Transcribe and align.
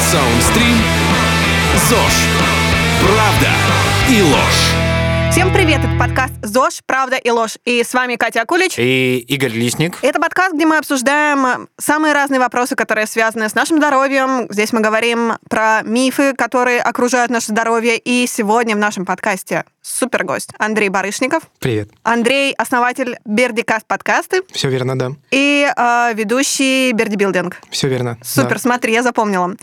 Саундстрим. 0.00 0.76
ЗОЖ. 1.88 2.14
Правда 3.02 3.48
и 4.08 4.22
ложь. 4.22 5.32
Всем 5.32 5.52
привет, 5.52 5.80
это 5.80 5.98
подкаст 5.98 6.32
ЗОЖ, 6.42 6.82
правда 6.86 7.16
и 7.16 7.30
ложь. 7.30 7.58
И 7.64 7.82
с 7.82 7.92
вами 7.92 8.16
Катя 8.16 8.42
Акулич. 8.42 8.78
И 8.78 9.18
Игорь 9.28 9.50
Лисник. 9.50 9.98
Это 10.02 10.20
подкаст, 10.20 10.54
где 10.54 10.66
мы 10.66 10.78
обсуждаем 10.78 11.68
самые 11.78 12.14
разные 12.14 12.40
вопросы, 12.40 12.76
которые 12.76 13.06
связаны 13.06 13.48
с 13.48 13.54
нашим 13.54 13.78
здоровьем. 13.78 14.46
Здесь 14.50 14.72
мы 14.72 14.80
говорим 14.80 15.34
про 15.50 15.82
мифы, 15.82 16.32
которые 16.32 16.80
окружают 16.80 17.30
наше 17.30 17.48
здоровье. 17.48 17.98
И 17.98 18.26
сегодня 18.26 18.76
в 18.76 18.78
нашем 18.78 19.04
подкасте 19.04 19.64
супер 19.88 20.24
гость 20.24 20.50
Андрей 20.58 20.88
Барышников. 20.88 21.44
Привет. 21.58 21.90
Андрей– 22.02 22.52
основатель 22.58 23.18
Бердикаст 23.24 23.86
подкасты. 23.86 24.42
Все 24.52 24.68
верно, 24.68 24.98
да. 24.98 25.12
И 25.30 25.66
э, 25.74 26.14
ведущий 26.14 26.92
Бердибилдинг. 26.92 27.56
Все 27.70 27.88
верно. 27.88 28.18
Супер, 28.22 28.54
да. 28.54 28.58
смотри, 28.58 28.92
я 28.92 29.02
запомнила. 29.02 29.54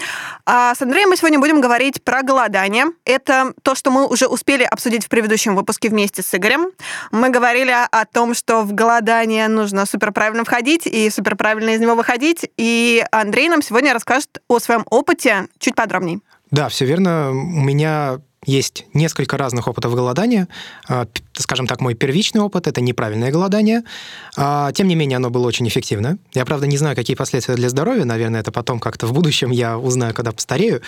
А 0.45 0.73
с 0.73 0.81
Андреем 0.81 1.09
мы 1.09 1.17
сегодня 1.17 1.39
будем 1.39 1.61
говорить 1.61 2.03
про 2.03 2.23
голодание. 2.23 2.85
Это 3.05 3.53
то, 3.61 3.75
что 3.75 3.91
мы 3.91 4.07
уже 4.07 4.27
успели 4.27 4.63
обсудить 4.63 5.05
в 5.05 5.09
предыдущем 5.09 5.55
выпуске 5.55 5.89
вместе 5.89 6.23
с 6.23 6.33
Игорем. 6.33 6.71
Мы 7.11 7.29
говорили 7.29 7.71
о 7.71 8.05
том, 8.05 8.33
что 8.33 8.63
в 8.63 8.73
голодание 8.73 9.47
нужно 9.47 9.85
супер 9.85 10.11
правильно 10.11 10.43
входить 10.43 10.87
и 10.87 11.09
супер 11.09 11.35
правильно 11.35 11.71
из 11.71 11.79
него 11.79 11.95
выходить. 11.95 12.49
И 12.57 13.05
Андрей 13.11 13.47
нам 13.49 13.61
сегодня 13.61 13.93
расскажет 13.93 14.41
о 14.47 14.59
своем 14.59 14.85
опыте 14.89 15.47
чуть 15.59 15.75
подробнее. 15.75 16.19
Да, 16.51 16.69
все 16.69 16.85
верно. 16.85 17.31
У 17.31 17.61
меня 17.61 18.19
есть 18.45 18.85
несколько 18.93 19.37
разных 19.37 19.67
опытов 19.67 19.95
голодания. 19.95 20.47
Скажем 21.37 21.67
так, 21.67 21.81
мой 21.81 21.93
первичный 21.93 22.41
опыт— 22.41 22.67
это 22.67 22.81
неправильное 22.81 23.31
голодание. 23.31 23.83
А, 24.37 24.71
тем 24.71 24.87
не 24.87 24.95
менее, 24.95 25.17
оно 25.17 25.29
было 25.29 25.47
очень 25.47 25.67
эффективно. 25.67 26.17
Я, 26.33 26.45
правда, 26.45 26.67
не 26.67 26.77
знаю, 26.77 26.95
какие 26.95 27.15
последствия 27.15 27.55
для 27.55 27.69
здоровья. 27.69 28.05
Наверное, 28.05 28.39
это 28.41 28.51
потом 28.51 28.79
как-то 28.79 29.07
в 29.07 29.13
будущем 29.13 29.51
я 29.51 29.77
узнаю, 29.77 30.13
когда 30.13 30.31
постарею. 30.31 30.81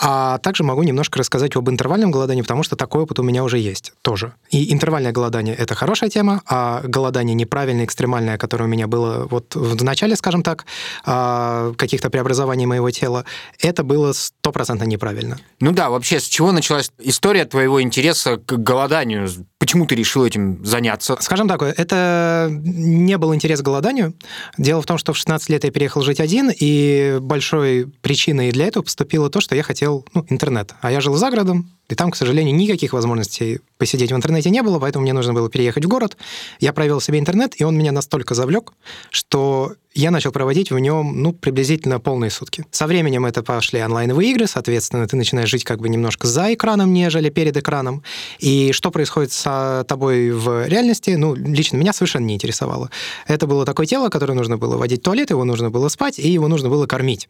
А 0.00 0.38
также 0.38 0.64
могу 0.64 0.82
немножко 0.82 1.18
рассказать 1.18 1.56
об 1.56 1.68
интервальном 1.68 2.10
голодании, 2.10 2.42
потому 2.42 2.62
что 2.62 2.76
такой 2.76 3.02
опыт 3.02 3.18
у 3.18 3.22
меня 3.22 3.44
уже 3.44 3.58
есть 3.58 3.92
тоже. 4.02 4.32
И 4.50 4.72
интервальное 4.72 5.12
голодание— 5.12 5.54
это 5.58 5.74
хорошая 5.74 6.10
тема, 6.10 6.42
а 6.46 6.82
голодание 6.84 7.34
неправильное, 7.34 7.84
экстремальное, 7.84 8.38
которое 8.38 8.64
у 8.64 8.68
меня 8.68 8.86
было 8.86 9.26
вот 9.30 9.54
в 9.54 9.84
начале, 9.84 10.16
скажем 10.16 10.42
так, 10.42 10.66
а, 11.04 11.72
каких-то 11.76 12.10
преобразований 12.10 12.66
моего 12.66 12.90
тела, 12.90 13.24
это 13.60 13.84
было 13.84 14.12
стопроцентно 14.12 14.84
неправильно. 14.84 15.38
Ну 15.60 15.72
да, 15.72 15.90
вообще, 15.90 16.20
с 16.20 16.24
чего 16.24 16.52
началась 16.52 16.90
история 16.98 17.44
твоего 17.44 17.82
интереса 17.82 18.36
к 18.36 18.56
голоданию? 18.56 19.28
Почему 19.58 19.81
ты 19.86 19.94
решил 19.94 20.24
этим 20.24 20.64
заняться? 20.64 21.16
Скажем 21.20 21.48
так, 21.48 21.62
это 21.62 22.48
не 22.50 23.16
был 23.18 23.34
интерес 23.34 23.60
к 23.60 23.64
голоданию. 23.64 24.14
Дело 24.58 24.82
в 24.82 24.86
том, 24.86 24.98
что 24.98 25.12
в 25.12 25.16
16 25.16 25.48
лет 25.48 25.64
я 25.64 25.70
переехал 25.70 26.02
жить 26.02 26.20
один, 26.20 26.50
и 26.54 27.18
большой 27.20 27.92
причиной 28.00 28.52
для 28.52 28.66
этого 28.66 28.82
поступило 28.82 29.30
то, 29.30 29.40
что 29.40 29.54
я 29.54 29.62
хотел 29.62 30.06
ну, 30.14 30.24
интернет. 30.28 30.74
А 30.80 30.90
я 30.90 31.00
жил 31.00 31.14
за 31.14 31.30
городом, 31.30 31.70
и 31.92 31.94
там, 31.94 32.10
к 32.10 32.16
сожалению, 32.16 32.54
никаких 32.54 32.94
возможностей 32.94 33.60
посидеть 33.76 34.12
в 34.12 34.16
интернете 34.16 34.48
не 34.48 34.62
было, 34.62 34.78
поэтому 34.78 35.02
мне 35.02 35.12
нужно 35.12 35.34
было 35.34 35.50
переехать 35.50 35.84
в 35.84 35.88
город. 35.88 36.16
Я 36.58 36.72
провел 36.72 37.00
себе 37.00 37.18
интернет, 37.18 37.60
и 37.60 37.64
он 37.64 37.76
меня 37.76 37.92
настолько 37.92 38.34
завлек, 38.34 38.72
что 39.10 39.74
я 39.94 40.10
начал 40.10 40.32
проводить 40.32 40.70
в 40.70 40.78
нем, 40.78 41.22
ну, 41.22 41.34
приблизительно 41.34 42.00
полные 42.00 42.30
сутки. 42.30 42.64
Со 42.70 42.86
временем 42.86 43.26
это 43.26 43.42
пошли 43.42 43.80
онлайновые 43.80 44.30
игры, 44.30 44.46
соответственно, 44.46 45.06
ты 45.06 45.16
начинаешь 45.16 45.50
жить 45.50 45.64
как 45.64 45.80
бы 45.80 45.90
немножко 45.90 46.26
за 46.26 46.54
экраном, 46.54 46.94
нежели 46.94 47.28
перед 47.28 47.56
экраном. 47.58 48.02
И 48.38 48.72
что 48.72 48.90
происходит 48.90 49.32
с 49.32 49.84
тобой 49.86 50.30
в 50.30 50.66
реальности, 50.66 51.10
ну, 51.10 51.34
лично 51.34 51.76
меня 51.76 51.92
совершенно 51.92 52.24
не 52.24 52.34
интересовало. 52.34 52.90
Это 53.26 53.46
было 53.46 53.66
такое 53.66 53.84
тело, 53.84 54.08
которое 54.08 54.32
нужно 54.32 54.56
было 54.56 54.78
водить 54.78 55.00
в 55.00 55.04
туалет, 55.04 55.28
его 55.28 55.44
нужно 55.44 55.70
было 55.70 55.88
спать, 55.88 56.18
и 56.18 56.30
его 56.30 56.48
нужно 56.48 56.70
было 56.70 56.86
кормить. 56.86 57.28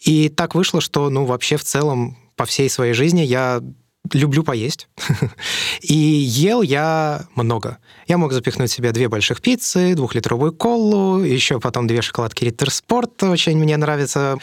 И 0.00 0.30
так 0.30 0.54
вышло, 0.54 0.80
что, 0.80 1.10
ну, 1.10 1.26
вообще 1.26 1.58
в 1.58 1.64
целом 1.64 2.16
по 2.36 2.46
всей 2.46 2.70
своей 2.70 2.94
жизни 2.94 3.20
я 3.20 3.62
люблю 4.12 4.42
поесть. 4.42 4.88
И 5.80 5.94
ел 5.94 6.62
я 6.62 7.26
много. 7.34 7.78
Я 8.08 8.18
мог 8.18 8.32
запихнуть 8.32 8.70
в 8.70 8.74
себя 8.74 8.92
две 8.92 9.08
больших 9.08 9.40
пиццы, 9.40 9.94
двухлитровую 9.94 10.52
колу, 10.52 11.22
еще 11.22 11.60
потом 11.60 11.86
две 11.86 12.02
шоколадки 12.02 12.44
Риттер 12.44 12.70
Спорт, 12.70 13.22
очень 13.22 13.58
мне 13.58 13.76
нравится. 13.76 14.38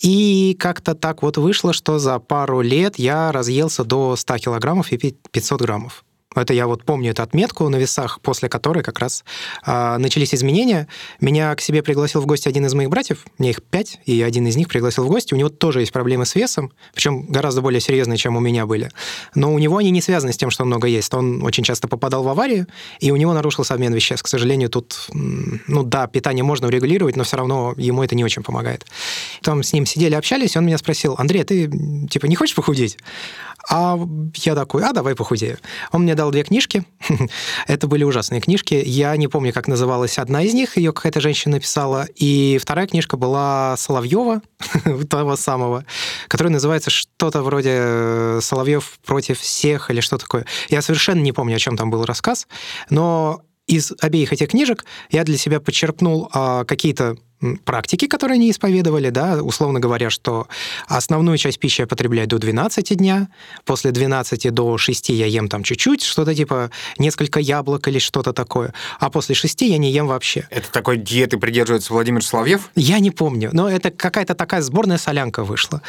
И 0.00 0.56
как-то 0.58 0.94
так 0.94 1.22
вот 1.22 1.38
вышло, 1.38 1.72
что 1.72 1.98
за 1.98 2.18
пару 2.18 2.60
лет 2.60 2.98
я 2.98 3.32
разъелся 3.32 3.84
до 3.84 4.16
100 4.16 4.38
килограммов 4.38 4.92
и 4.92 4.96
500 4.96 5.60
граммов. 5.60 6.04
Это 6.36 6.54
я 6.54 6.68
вот 6.68 6.84
помню 6.84 7.10
эту 7.10 7.24
отметку 7.24 7.68
на 7.68 7.74
весах, 7.74 8.20
после 8.20 8.48
которой 8.48 8.84
как 8.84 9.00
раз 9.00 9.24
э, 9.66 9.96
начались 9.98 10.32
изменения. 10.32 10.86
Меня 11.20 11.52
к 11.56 11.60
себе 11.60 11.82
пригласил 11.82 12.20
в 12.20 12.26
гости 12.26 12.46
один 12.48 12.64
из 12.66 12.72
моих 12.72 12.88
братьев, 12.88 13.24
мне 13.38 13.50
их 13.50 13.64
пять, 13.64 13.98
и 14.04 14.22
один 14.22 14.46
из 14.46 14.54
них 14.54 14.68
пригласил 14.68 15.04
в 15.04 15.08
гости. 15.08 15.34
У 15.34 15.36
него 15.36 15.48
тоже 15.48 15.80
есть 15.80 15.90
проблемы 15.90 16.26
с 16.26 16.36
весом, 16.36 16.70
причем 16.94 17.26
гораздо 17.26 17.62
более 17.62 17.80
серьезные, 17.80 18.16
чем 18.16 18.36
у 18.36 18.40
меня 18.40 18.64
были. 18.66 18.90
Но 19.34 19.52
у 19.52 19.58
него 19.58 19.78
они 19.78 19.90
не 19.90 20.00
связаны 20.00 20.32
с 20.32 20.36
тем, 20.36 20.50
что 20.50 20.62
он 20.62 20.68
много 20.68 20.86
ест. 20.86 21.12
Он 21.14 21.42
очень 21.42 21.64
часто 21.64 21.88
попадал 21.88 22.22
в 22.22 22.28
аварию, 22.28 22.68
и 23.00 23.10
у 23.10 23.16
него 23.16 23.32
нарушился 23.32 23.74
обмен 23.74 23.92
веществ. 23.92 24.22
К 24.22 24.28
сожалению, 24.28 24.70
тут, 24.70 25.08
ну 25.12 25.82
да, 25.82 26.06
питание 26.06 26.44
можно 26.44 26.68
урегулировать, 26.68 27.16
но 27.16 27.24
все 27.24 27.38
равно 27.38 27.74
ему 27.76 28.04
это 28.04 28.14
не 28.14 28.22
очень 28.22 28.44
помогает. 28.44 28.86
Там 29.42 29.64
с 29.64 29.72
ним 29.72 29.84
сидели, 29.84 30.14
общались, 30.14 30.54
и 30.54 30.58
он 30.58 30.66
меня 30.66 30.78
спросил, 30.78 31.16
Андрей, 31.18 31.42
а 31.42 31.44
ты 31.44 31.68
типа 32.08 32.26
не 32.26 32.36
хочешь 32.36 32.54
похудеть? 32.54 32.98
А 33.68 33.98
я 34.36 34.54
такой, 34.54 34.84
а 34.84 34.92
давай 34.92 35.14
похудею. 35.14 35.58
Он 35.92 36.02
мне 36.02 36.14
дал 36.14 36.30
две 36.30 36.42
книжки. 36.42 36.84
Это 37.66 37.86
были 37.86 38.04
ужасные 38.04 38.40
книжки. 38.40 38.82
Я 38.84 39.16
не 39.16 39.28
помню, 39.28 39.52
как 39.52 39.68
называлась 39.68 40.18
одна 40.18 40.42
из 40.42 40.54
них, 40.54 40.76
ее 40.76 40.92
какая-то 40.92 41.20
женщина 41.20 41.56
написала. 41.56 42.06
И 42.16 42.58
вторая 42.60 42.86
книжка 42.86 43.16
была 43.16 43.76
Соловьева, 43.76 44.42
того 45.10 45.36
самого, 45.36 45.84
которая 46.28 46.52
называется 46.52 46.90
что-то 46.90 47.42
вроде 47.42 47.72
э, 47.72 48.40
«Соловьев 48.42 48.98
против 49.04 49.38
всех» 49.38 49.90
или 49.90 50.00
что 50.00 50.18
такое. 50.18 50.46
Я 50.68 50.82
совершенно 50.82 51.20
не 51.20 51.32
помню, 51.32 51.56
о 51.56 51.58
чем 51.58 51.76
там 51.76 51.90
был 51.90 52.04
рассказ, 52.04 52.46
но 52.88 53.42
из 53.66 53.92
обеих 54.00 54.32
этих 54.32 54.48
книжек 54.48 54.84
я 55.10 55.22
для 55.22 55.38
себя 55.38 55.60
подчеркнул 55.60 56.28
а, 56.32 56.64
какие-то 56.64 57.16
практики, 57.64 58.06
которые 58.06 58.36
они 58.36 58.50
исповедовали, 58.50 59.10
да, 59.10 59.42
условно 59.42 59.80
говоря, 59.80 60.10
что 60.10 60.46
основную 60.86 61.38
часть 61.38 61.58
пищи 61.58 61.80
я 61.80 61.86
потребляю 61.86 62.28
до 62.28 62.38
12 62.38 62.96
дня, 62.96 63.28
после 63.64 63.92
12 63.92 64.52
до 64.52 64.76
6 64.76 65.08
я 65.10 65.26
ем 65.26 65.48
там 65.48 65.62
чуть-чуть, 65.62 66.02
что-то 66.02 66.34
типа 66.34 66.70
несколько 66.98 67.40
яблок 67.40 67.88
или 67.88 67.98
что-то 67.98 68.32
такое, 68.32 68.74
а 68.98 69.10
после 69.10 69.34
6 69.34 69.62
я 69.62 69.78
не 69.78 69.90
ем 69.90 70.06
вообще. 70.06 70.46
Это 70.50 70.70
такой 70.70 70.98
диеты 70.98 71.38
придерживается 71.38 71.92
Владимир 71.92 72.24
Соловьев? 72.24 72.70
Я 72.74 72.98
не 72.98 73.10
помню, 73.10 73.50
но 73.52 73.68
это 73.68 73.90
какая-то 73.90 74.34
такая 74.34 74.60
сборная 74.60 74.98
солянка 74.98 75.42
вышла. 75.42 75.82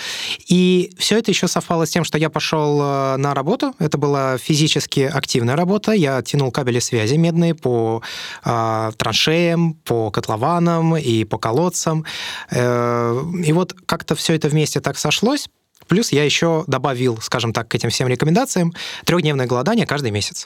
И 0.47 0.93
все 0.97 1.17
это 1.17 1.31
еще 1.31 1.47
совпало 1.47 1.85
с 1.85 1.89
тем, 1.89 2.03
что 2.03 2.17
я 2.17 2.29
пошел 2.29 2.79
э, 2.81 3.17
на 3.17 3.33
работу, 3.33 3.73
это 3.79 3.97
была 3.97 4.37
физически 4.37 5.01
активная 5.01 5.55
работа, 5.55 5.91
я 5.91 6.21
тянул 6.21 6.51
кабели 6.51 6.79
связи 6.79 7.15
медные 7.15 7.55
по 7.55 8.01
э, 8.45 8.91
траншеям, 8.97 9.73
по 9.73 10.11
котлованам 10.11 10.95
и 10.95 11.25
по 11.25 11.40
колодцам. 11.41 12.05
Э, 12.49 13.21
и 13.43 13.51
вот 13.51 13.73
как-то 13.85 14.15
все 14.15 14.35
это 14.35 14.47
вместе 14.47 14.79
так 14.79 14.97
сошлось. 14.97 15.49
Плюс 15.87 16.11
я 16.13 16.23
еще 16.23 16.63
добавил, 16.67 17.19
скажем 17.21 17.51
так, 17.51 17.67
к 17.67 17.75
этим 17.75 17.89
всем 17.89 18.07
рекомендациям 18.07 18.73
трехдневное 19.03 19.47
голодание 19.47 19.85
каждый 19.85 20.11
месяц. 20.11 20.45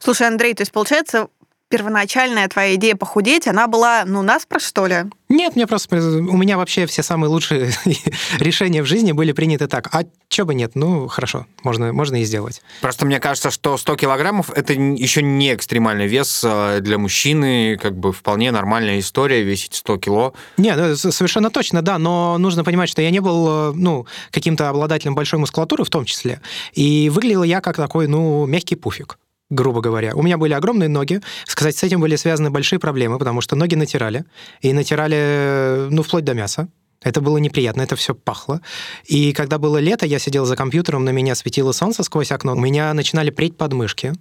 Слушай, 0.00 0.26
Андрей, 0.26 0.54
то 0.54 0.62
есть 0.62 0.72
получается, 0.72 1.28
первоначальная 1.70 2.48
твоя 2.48 2.74
идея 2.74 2.96
похудеть, 2.96 3.46
она 3.46 3.68
была, 3.68 4.02
ну, 4.04 4.22
наспро, 4.22 4.58
что 4.58 4.86
ли? 4.86 5.04
Нет, 5.28 5.54
мне 5.54 5.68
просто... 5.68 5.96
У 5.96 6.36
меня 6.36 6.58
вообще 6.58 6.86
все 6.86 7.04
самые 7.04 7.30
лучшие 7.30 7.70
решения 8.38 8.82
в 8.82 8.86
жизни 8.86 9.12
были 9.12 9.30
приняты 9.30 9.68
так. 9.68 9.88
А 9.92 10.02
чё 10.28 10.44
бы 10.44 10.54
нет? 10.54 10.72
Ну, 10.74 11.06
хорошо, 11.06 11.46
можно, 11.62 11.92
можно 11.92 12.20
и 12.20 12.24
сделать. 12.24 12.60
Просто 12.80 13.06
мне 13.06 13.20
кажется, 13.20 13.52
что 13.52 13.78
100 13.78 13.96
килограммов– 13.96 14.50
это 14.54 14.72
еще 14.72 15.22
не 15.22 15.54
экстремальный 15.54 16.08
вес 16.08 16.42
а, 16.44 16.80
для 16.80 16.98
мужчины, 16.98 17.78
как 17.80 17.96
бы 17.96 18.12
вполне 18.12 18.50
нормальная 18.50 18.98
история, 18.98 19.44
весить 19.44 19.76
100 19.76 19.98
кило. 19.98 20.34
Не, 20.56 20.74
ну, 20.74 20.96
совершенно 20.96 21.50
точно, 21.50 21.82
да, 21.82 21.98
но 21.98 22.36
нужно 22.38 22.64
понимать, 22.64 22.90
что 22.90 23.00
я 23.00 23.10
не 23.10 23.20
был, 23.20 23.72
ну, 23.74 24.06
каким-то 24.32 24.68
обладателем 24.68 25.14
большой 25.14 25.38
мускулатуры 25.38 25.84
в 25.84 25.90
том 25.90 26.04
числе, 26.04 26.40
и 26.72 27.08
выглядел 27.08 27.44
я 27.44 27.60
как 27.60 27.76
такой, 27.76 28.08
ну, 28.08 28.44
мягкий 28.46 28.74
пуфик 28.74 29.19
грубо 29.50 29.80
говоря. 29.80 30.14
У 30.14 30.22
меня 30.22 30.38
были 30.38 30.52
огромные 30.52 30.88
ноги. 30.88 31.20
Сказать, 31.46 31.76
с 31.76 31.82
этим 31.82 32.00
были 32.00 32.16
связаны 32.16 32.50
большие 32.50 32.78
проблемы, 32.78 33.18
потому 33.18 33.40
что 33.40 33.56
ноги 33.56 33.74
натирали. 33.74 34.24
И 34.62 34.72
натирали, 34.72 35.88
ну, 35.90 36.02
вплоть 36.02 36.24
до 36.24 36.34
мяса. 36.34 36.68
Это 37.02 37.20
было 37.20 37.38
неприятно, 37.38 37.82
это 37.82 37.96
все 37.96 38.14
пахло. 38.14 38.60
И 39.06 39.32
когда 39.32 39.58
было 39.58 39.78
лето, 39.78 40.06
я 40.06 40.18
сидел 40.18 40.44
за 40.44 40.54
компьютером, 40.54 41.04
на 41.04 41.10
меня 41.10 41.34
светило 41.34 41.72
солнце 41.72 42.02
сквозь 42.02 42.30
окно. 42.30 42.52
У 42.52 42.60
меня 42.60 42.92
начинали 42.94 43.30
преть 43.30 43.56
подмышки. 43.56 44.12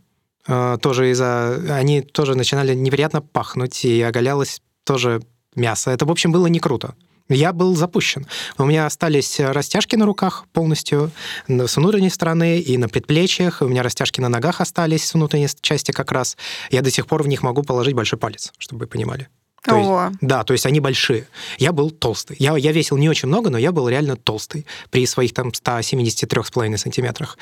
Э, 0.47 0.77
тоже 0.81 1.11
из-за... 1.11 1.61
Они 1.75 2.01
тоже 2.01 2.35
начинали 2.35 2.73
неприятно 2.73 3.21
пахнуть, 3.21 3.83
и 3.83 4.01
оголялось 4.01 4.61
тоже 4.85 5.21
мясо. 5.55 5.91
Это, 5.91 6.05
в 6.05 6.11
общем, 6.11 6.31
было 6.31 6.47
не 6.47 6.59
круто 6.59 6.95
я 7.29 7.53
был 7.53 7.75
запущен. 7.75 8.25
У 8.57 8.65
меня 8.65 8.85
остались 8.85 9.39
растяжки 9.39 9.95
на 9.95 10.05
руках 10.05 10.45
полностью, 10.51 11.11
с 11.47 11.77
внутренней 11.77 12.09
стороны 12.09 12.59
и 12.59 12.77
на 12.77 12.89
предплечьях. 12.89 13.61
У 13.61 13.67
меня 13.67 13.83
растяжки 13.83 14.19
на 14.19 14.29
ногах 14.29 14.61
остались 14.61 15.05
с 15.07 15.13
внутренней 15.13 15.47
части 15.61 15.91
как 15.91 16.11
раз. 16.11 16.37
Я 16.71 16.81
до 16.81 16.91
сих 16.91 17.07
пор 17.07 17.23
в 17.23 17.27
них 17.27 17.43
могу 17.43 17.63
положить 17.63 17.93
большой 17.93 18.19
палец, 18.19 18.51
чтобы 18.57 18.81
вы 18.81 18.87
понимали. 18.87 19.29
То 19.63 19.75
есть- 19.75 19.89
Ого. 19.89 20.11
да, 20.21 20.43
то 20.43 20.53
есть 20.53 20.65
они 20.65 20.79
большие. 20.79 21.27
Я 21.57 21.71
был 21.73 21.91
толстый. 21.91 22.37
Я, 22.39 22.55
я 22.57 22.71
весил 22.71 22.97
не 22.97 23.09
очень 23.09 23.27
много, 23.27 23.49
но 23.49 23.57
я 23.57 23.71
был 23.71 23.89
реально 23.89 24.15
толстый 24.15 24.65
при 24.89 25.05
своих 25.05 25.33
там 25.33 25.49
173,5 25.51 26.77
сантиметрах. 26.77 27.37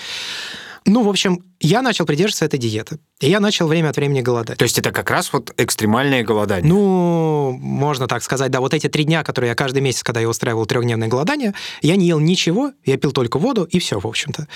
Ну, 0.85 1.03
в 1.03 1.09
общем, 1.09 1.43
я 1.59 1.81
начал 1.81 2.05
придерживаться 2.05 2.45
этой 2.45 2.57
диеты. 2.59 2.97
И 3.19 3.29
я 3.29 3.39
начал 3.39 3.67
время 3.67 3.89
от 3.89 3.95
времени 3.95 4.21
голодать. 4.21 4.59
То 4.59 4.63
есть 4.63 4.77
это 4.77 4.91
как 4.91 5.09
раз 5.09 5.33
вот 5.33 5.51
экстремальное 5.57 6.23
голодание. 6.23 6.71
Ну, 6.71 7.51
можно 7.59 8.07
так 8.07 8.21
сказать, 8.21 8.51
да, 8.51 8.59
вот 8.59 8.75
эти 8.75 8.89
три 8.89 9.05
дня, 9.05 9.23
которые 9.23 9.49
я 9.49 9.55
каждый 9.55 9.81
месяц, 9.81 10.03
когда 10.03 10.19
я 10.19 10.29
устраивал 10.29 10.67
трехдневное 10.67 11.07
голодание, 11.07 11.55
я 11.81 11.95
не 11.95 12.05
ел 12.07 12.19
ничего, 12.19 12.73
я 12.85 12.97
пил 12.97 13.11
только 13.11 13.39
воду, 13.39 13.63
и 13.63 13.79
все, 13.79 13.99
в 13.99 14.05
общем-то. 14.05 14.47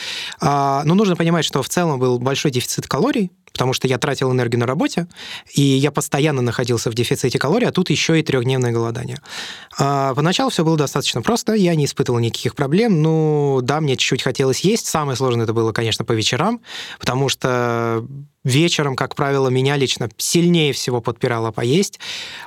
А, 0.41 0.83
но 0.85 0.93
нужно 0.93 1.15
понимать, 1.15 1.43
что 1.43 1.63
в 1.63 1.69
целом 1.69 1.99
был 1.99 2.19
большой 2.19 2.51
дефицит 2.51 2.87
калорий, 2.87 3.31
потому 3.51 3.73
что 3.73 3.87
я 3.87 3.97
тратил 3.97 4.31
энергию 4.31 4.59
на 4.59 4.67
работе, 4.67 5.07
и 5.53 5.61
я 5.61 5.91
постоянно 5.91 6.43
находился 6.43 6.91
в 6.91 6.93
дефиците 6.93 7.39
калорий, 7.39 7.67
а 7.67 7.71
тут 7.71 7.89
еще 7.89 8.19
и 8.19 8.23
трехдневное 8.23 8.71
голодание. 8.71 9.17
А, 9.79 10.13
поначалу 10.13 10.51
все 10.51 10.63
было 10.63 10.77
достаточно 10.77 11.23
просто, 11.23 11.53
я 11.53 11.73
не 11.73 11.85
испытывал 11.85 12.19
никаких 12.19 12.55
проблем. 12.55 13.01
Ну, 13.01 13.59
да, 13.63 13.81
мне 13.81 13.97
чуть-чуть 13.97 14.21
хотелось 14.21 14.59
есть. 14.59 14.85
Самое 14.85 15.17
сложное 15.17 15.45
это 15.45 15.53
было, 15.53 15.71
конечно, 15.71 16.05
по 16.05 16.11
вечерам, 16.11 16.61
потому 16.99 17.27
что 17.27 18.05
вечером, 18.43 18.95
как 18.95 19.15
правило, 19.15 19.49
меня 19.49 19.77
лично 19.77 20.09
сильнее 20.17 20.73
всего 20.73 21.01
подпирало 21.01 21.51
поесть. 21.51 21.99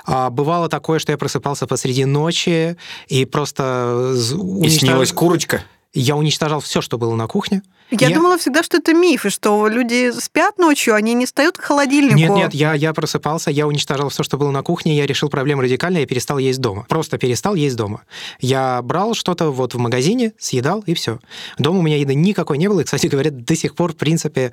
А, 0.05 0.29
бывало 0.29 0.69
такое, 0.69 0.99
что 0.99 1.11
я 1.11 1.17
просыпался 1.17 1.67
посреди 1.67 2.05
ночи 2.05 2.77
и 3.07 3.25
просто 3.25 4.11
з- 4.13 4.35
И 4.35 4.37
уничтож- 4.37 4.69
снилась 4.79 5.11
курочка. 5.11 5.63
Я 5.93 6.17
уничтожал 6.17 6.59
все, 6.59 6.81
что 6.81 6.97
было 6.97 7.15
на 7.15 7.25
кухне. 7.27 7.61
Я, 7.91 8.09
думала 8.09 8.37
всегда, 8.39 8.63
что 8.63 8.77
это 8.77 8.93
миф, 8.95 9.25
и 9.27 9.29
что 9.29 9.67
люди 9.67 10.11
спят 10.19 10.57
ночью, 10.57 10.95
они 10.95 11.13
не 11.13 11.27
встают 11.27 11.55
к 11.57 11.61
холодильнику. 11.61 12.17
Нет, 12.17 12.31
нет, 12.31 12.53
я, 12.55 12.73
я 12.73 12.93
просыпался, 12.93 13.51
я 13.51 13.67
уничтожал 13.67 14.09
все, 14.09 14.23
что 14.23 14.37
было 14.37 14.49
на 14.49 14.63
кухне, 14.63 14.97
я 14.97 15.05
решил 15.05 15.29
проблему 15.29 15.61
радикально, 15.61 15.99
я 15.99 16.07
перестал 16.07 16.39
есть 16.39 16.59
дома. 16.59 16.85
Просто 16.89 17.19
перестал 17.19 17.53
есть 17.53 17.75
дома. 17.75 18.01
Я 18.41 18.81
брал 18.81 19.13
что-то 19.13 19.51
вот 19.51 19.75
в 19.75 19.77
магазине, 19.77 20.33
съедал, 20.39 20.83
и 20.87 20.95
все. 20.95 21.19
Дома 21.59 21.79
у 21.79 21.81
меня 21.83 21.97
еды 21.97 22.15
никакой 22.15 22.57
не 22.57 22.67
было, 22.67 22.79
и, 22.81 22.83
кстати 22.83 23.05
говоря, 23.05 23.29
до 23.29 23.55
сих 23.55 23.75
пор, 23.75 23.93
в 23.93 23.97
принципе, 23.97 24.51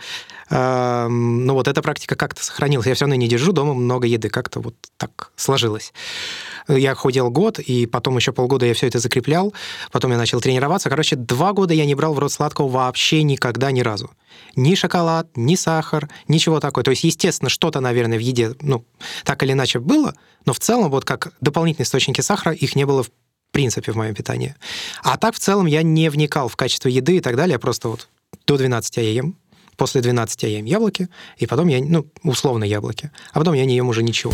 ну 0.53 1.55
вот 1.55 1.67
эта 1.67 1.81
практика 1.81 2.15
как-то 2.15 2.45
сохранилась. 2.45 2.87
Я 2.87 2.95
все 2.95 3.07
равно 3.07 3.15
не 3.15 3.27
держу 3.27 3.53
дома 3.53 3.73
много 3.73 4.07
еды, 4.07 4.29
как-то 4.29 4.61
вот 4.61 4.75
так 4.99 5.33
сложилось. 5.35 5.95
Я 6.69 6.95
худел 6.95 7.31
год, 7.31 7.59
и 7.59 7.87
потом 7.87 8.17
еще 8.17 8.33
полгода 8.33 8.67
я 8.67 8.75
все 8.75 8.87
это 8.87 8.99
закреплял. 8.99 9.55
Потом 9.91 10.13
я 10.13 10.19
начал 10.19 10.41
тренироваться. 10.41 10.91
Короче, 10.91 11.17
два 11.17 11.55
года 11.55 11.73
я 11.73 11.87
не 11.87 11.95
брал 11.95 12.13
в 12.13 12.19
рот 12.19 12.33
сладкого 12.33 12.69
вообще 12.69 13.23
никогда 13.23 13.71
ни 13.73 13.81
разу. 13.81 14.11
Ни 14.55 14.75
шоколад, 14.75 15.29
ни 15.37 15.55
сахар, 15.55 16.11
ничего 16.29 16.61
такого. 16.61 16.85
То 16.85 16.91
есть, 16.91 17.05
естественно, 17.05 17.49
что-то, 17.49 17.81
наверное, 17.81 18.19
в 18.19 18.21
еде, 18.21 18.55
ну, 18.61 18.85
так 19.25 19.43
или 19.43 19.53
иначе 19.53 19.79
было, 19.79 20.15
но 20.45 20.53
в 20.53 20.61
целом 20.61 20.91
вот 20.91 21.05
как 21.07 21.33
дополнительные 21.41 21.87
источники 21.87 22.21
сахара, 22.21 22.55
их 22.55 22.77
не 22.77 22.85
было 22.85 23.03
в 23.03 23.11
принципе 23.53 23.93
в 23.93 23.97
моем 23.97 24.15
питании. 24.15 24.55
А 25.03 25.17
так 25.17 25.35
в 25.35 25.39
целом 25.39 25.67
я 25.67 25.83
не 25.83 26.11
вникал 26.11 26.49
в 26.49 26.57
качество 26.57 26.89
еды 26.89 27.17
и 27.17 27.21
так 27.21 27.37
далее. 27.37 27.55
Я 27.55 27.59
просто 27.59 27.89
вот 27.89 28.09
до 28.47 28.57
12 28.57 28.97
я 28.99 29.13
ем, 29.13 29.37
после 29.77 30.01
12 30.01 30.43
я 30.43 30.49
ем 30.49 30.65
яблоки, 30.65 31.09
и 31.39 31.47
потом 31.47 31.69
я, 31.69 31.83
ну, 31.83 32.07
условно 32.23 32.65
яблоки, 32.65 33.11
а 33.33 33.39
потом 33.39 33.55
я 33.55 33.65
не 33.65 33.77
ем 33.77 33.89
уже 33.89 34.03
ничего. 34.03 34.33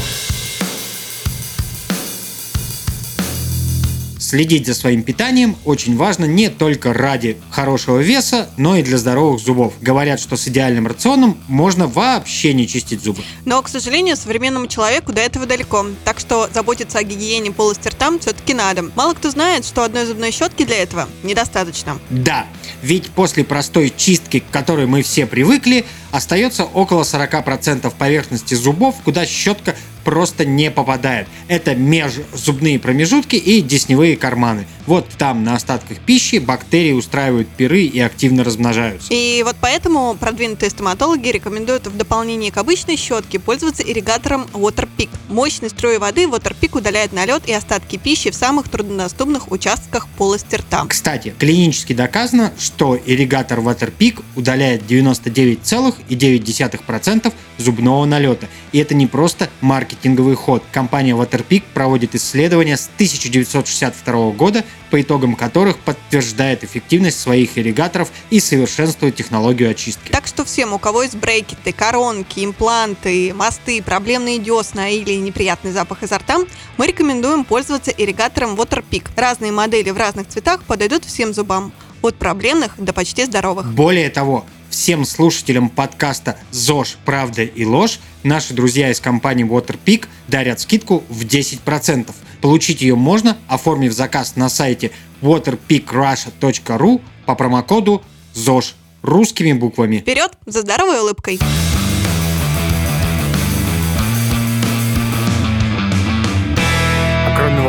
Следить 4.28 4.66
за 4.66 4.74
своим 4.74 5.04
питанием 5.04 5.56
очень 5.64 5.96
важно 5.96 6.26
не 6.26 6.50
только 6.50 6.92
ради 6.92 7.38
хорошего 7.50 7.96
веса, 7.96 8.50
но 8.58 8.76
и 8.76 8.82
для 8.82 8.98
здоровых 8.98 9.40
зубов. 9.40 9.72
Говорят, 9.80 10.20
что 10.20 10.36
с 10.36 10.46
идеальным 10.48 10.86
рационом 10.86 11.38
можно 11.48 11.86
вообще 11.86 12.52
не 12.52 12.68
чистить 12.68 13.02
зубы. 13.02 13.22
Но, 13.46 13.62
к 13.62 13.70
сожалению, 13.70 14.18
современному 14.18 14.66
человеку 14.66 15.14
до 15.14 15.22
этого 15.22 15.46
далеко. 15.46 15.86
Так 16.04 16.20
что 16.20 16.46
заботиться 16.52 16.98
о 16.98 17.04
гигиене 17.04 17.52
полости 17.52 17.88
рта 17.88 18.10
все-таки 18.20 18.52
надо. 18.52 18.90
Мало 18.94 19.14
кто 19.14 19.30
знает, 19.30 19.64
что 19.64 19.82
одной 19.82 20.04
зубной 20.04 20.30
щетки 20.30 20.66
для 20.66 20.76
этого 20.76 21.08
недостаточно. 21.22 21.98
Да, 22.10 22.44
ведь 22.82 23.08
после 23.12 23.44
простой 23.44 23.90
чистки, 23.96 24.40
к 24.40 24.50
которой 24.50 24.84
мы 24.84 25.02
все 25.02 25.24
привыкли, 25.24 25.86
остается 26.10 26.64
около 26.64 27.04
40% 27.04 27.90
поверхности 27.96 28.52
зубов, 28.52 28.96
куда 29.04 29.24
щетка 29.24 29.74
просто 30.08 30.46
не 30.46 30.70
попадает. 30.70 31.28
Это 31.48 31.74
межзубные 31.74 32.78
промежутки 32.78 33.36
и 33.36 33.60
десневые 33.60 34.16
карманы. 34.16 34.66
Вот 34.86 35.06
там 35.18 35.44
на 35.44 35.54
остатках 35.54 35.98
пищи 35.98 36.36
бактерии 36.36 36.92
устраивают 36.92 37.46
пиры 37.46 37.82
и 37.82 38.00
активно 38.00 38.42
размножаются. 38.42 39.08
И 39.10 39.42
вот 39.44 39.56
поэтому 39.60 40.16
продвинутые 40.18 40.70
стоматологи 40.70 41.28
рекомендуют 41.28 41.88
в 41.88 41.94
дополнение 41.94 42.50
к 42.50 42.56
обычной 42.56 42.96
щетке 42.96 43.38
пользоваться 43.38 43.82
ирригатором 43.82 44.46
Waterpik. 44.54 45.10
Мощный 45.28 45.68
строй 45.68 45.98
воды 45.98 46.24
Waterpik 46.24 46.78
удаляет 46.78 47.12
налет 47.12 47.46
и 47.46 47.52
остатки 47.52 47.98
пищи 47.98 48.30
в 48.30 48.34
самых 48.34 48.70
труднодоступных 48.70 49.52
участках 49.52 50.08
полости 50.16 50.54
рта. 50.54 50.86
Кстати, 50.88 51.34
клинически 51.38 51.92
доказано, 51.92 52.54
что 52.58 52.98
ирригатор 53.04 53.58
Waterpik 53.58 54.24
удаляет 54.36 54.90
99,9% 54.90 57.32
зубного 57.58 58.06
налета. 58.06 58.46
И 58.72 58.78
это 58.78 58.94
не 58.94 59.06
просто 59.06 59.50
маркетинговый 59.98 60.36
ход. 60.36 60.62
Компания 60.72 61.12
Waterpik 61.12 61.64
проводит 61.74 62.14
исследования 62.14 62.76
с 62.76 62.88
1962 62.94 64.30
года, 64.30 64.64
по 64.90 65.00
итогам 65.00 65.34
которых 65.34 65.78
подтверждает 65.78 66.64
эффективность 66.64 67.20
своих 67.20 67.58
ирригаторов 67.58 68.10
и 68.30 68.40
совершенствует 68.40 69.16
технологию 69.16 69.70
очистки. 69.70 70.10
Так 70.10 70.26
что 70.26 70.44
всем, 70.44 70.72
у 70.72 70.78
кого 70.78 71.02
есть 71.02 71.16
брекеты, 71.16 71.72
коронки, 71.72 72.44
импланты, 72.44 73.34
мосты, 73.34 73.82
проблемные 73.82 74.38
десна 74.38 74.88
или 74.88 75.14
неприятный 75.14 75.72
запах 75.72 76.02
изо 76.02 76.18
рта, 76.18 76.38
мы 76.76 76.86
рекомендуем 76.86 77.44
пользоваться 77.44 77.90
ирригатором 77.90 78.54
Waterpik. 78.54 79.06
Разные 79.16 79.52
модели 79.52 79.90
в 79.90 79.96
разных 79.96 80.28
цветах 80.28 80.62
подойдут 80.62 81.04
всем 81.04 81.34
зубам. 81.34 81.72
От 82.00 82.14
проблемных 82.14 82.74
до 82.78 82.92
почти 82.92 83.24
здоровых. 83.24 83.72
Более 83.72 84.08
того, 84.08 84.44
всем 84.78 85.04
слушателям 85.04 85.70
подкаста 85.70 86.38
«ЗОЖ. 86.52 86.98
Правда 87.04 87.42
и 87.42 87.64
ложь» 87.64 87.98
наши 88.22 88.54
друзья 88.54 88.92
из 88.92 89.00
компании 89.00 89.44
Waterpik 89.44 90.06
дарят 90.28 90.60
скидку 90.60 91.02
в 91.08 91.24
10%. 91.24 92.14
Получить 92.40 92.80
ее 92.80 92.94
можно, 92.94 93.36
оформив 93.48 93.92
заказ 93.92 94.36
на 94.36 94.48
сайте 94.48 94.92
waterpikrussia.ru 95.20 97.00
по 97.26 97.34
промокоду 97.34 98.04
ЗОЖ 98.34 98.76
русскими 99.02 99.52
буквами. 99.52 99.96
Вперед 99.98 100.38
за 100.46 100.60
здоровой 100.60 101.00
улыбкой! 101.00 101.40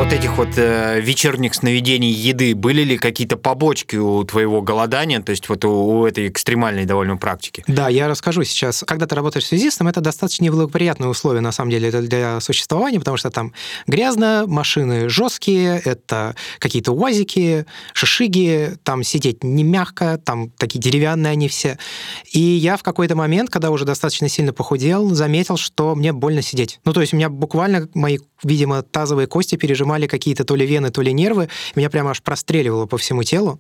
Вот 0.09 0.17
этих 0.17 0.37
вот 0.37 0.57
э, 0.57 0.99
вечерних 1.01 1.53
сновидений 1.53 2.09
еды, 2.09 2.55
были 2.55 2.81
ли 2.81 2.97
какие-то 2.97 3.37
побочки 3.37 3.95
у 3.95 4.23
твоего 4.23 4.59
голодания, 4.59 5.21
то 5.21 5.29
есть 5.29 5.47
вот 5.49 5.63
у, 5.65 5.69
у 5.69 6.05
этой 6.07 6.29
экстремальной 6.29 6.85
довольно 6.85 7.15
практики? 7.15 7.63
Да, 7.67 7.89
я 7.89 8.07
расскажу 8.07 8.43
сейчас. 8.43 8.83
Когда 8.87 9.05
ты 9.05 9.13
работаешь 9.13 9.45
связистом, 9.45 9.87
это 9.87 10.01
достаточно 10.01 10.45
неблагоприятные 10.45 11.09
условия, 11.09 11.41
на 11.41 11.51
самом 11.51 11.69
деле, 11.69 11.91
для 11.91 12.39
существования, 12.39 12.97
потому 12.97 13.17
что 13.17 13.29
там 13.29 13.53
грязно, 13.85 14.45
машины 14.47 15.09
жесткие, 15.09 15.79
это 15.85 16.35
какие-то 16.57 16.91
уазики, 16.91 17.67
шишиги, 17.93 18.77
там 18.83 19.03
сидеть 19.03 19.43
не 19.43 19.63
мягко, 19.63 20.17
там 20.17 20.49
такие 20.49 20.79
деревянные 20.79 21.33
они 21.33 21.47
все. 21.47 21.77
И 22.31 22.39
я 22.39 22.77
в 22.77 22.83
какой-то 22.83 23.15
момент, 23.15 23.51
когда 23.51 23.69
уже 23.69 23.85
достаточно 23.85 24.27
сильно 24.27 24.53
похудел, 24.53 25.13
заметил, 25.13 25.57
что 25.57 25.93
мне 25.93 26.13
больно 26.13 26.41
сидеть. 26.41 26.79
Ну, 26.83 26.93
то 26.93 27.01
есть 27.01 27.13
у 27.13 27.15
меня 27.15 27.29
буквально 27.29 27.87
мои, 27.93 28.17
видимо, 28.43 28.81
тазовые 28.81 29.27
кости 29.27 29.55
пережимали 29.55 29.98
какие-то 30.07 30.43
то 30.45 30.55
ли 30.55 30.65
вены, 30.65 30.91
то 30.91 31.01
ли 31.01 31.13
нервы, 31.13 31.49
меня 31.75 31.89
прямо 31.89 32.11
аж 32.11 32.21
простреливало 32.21 32.85
по 32.85 32.97
всему 32.97 33.23
телу. 33.23 33.59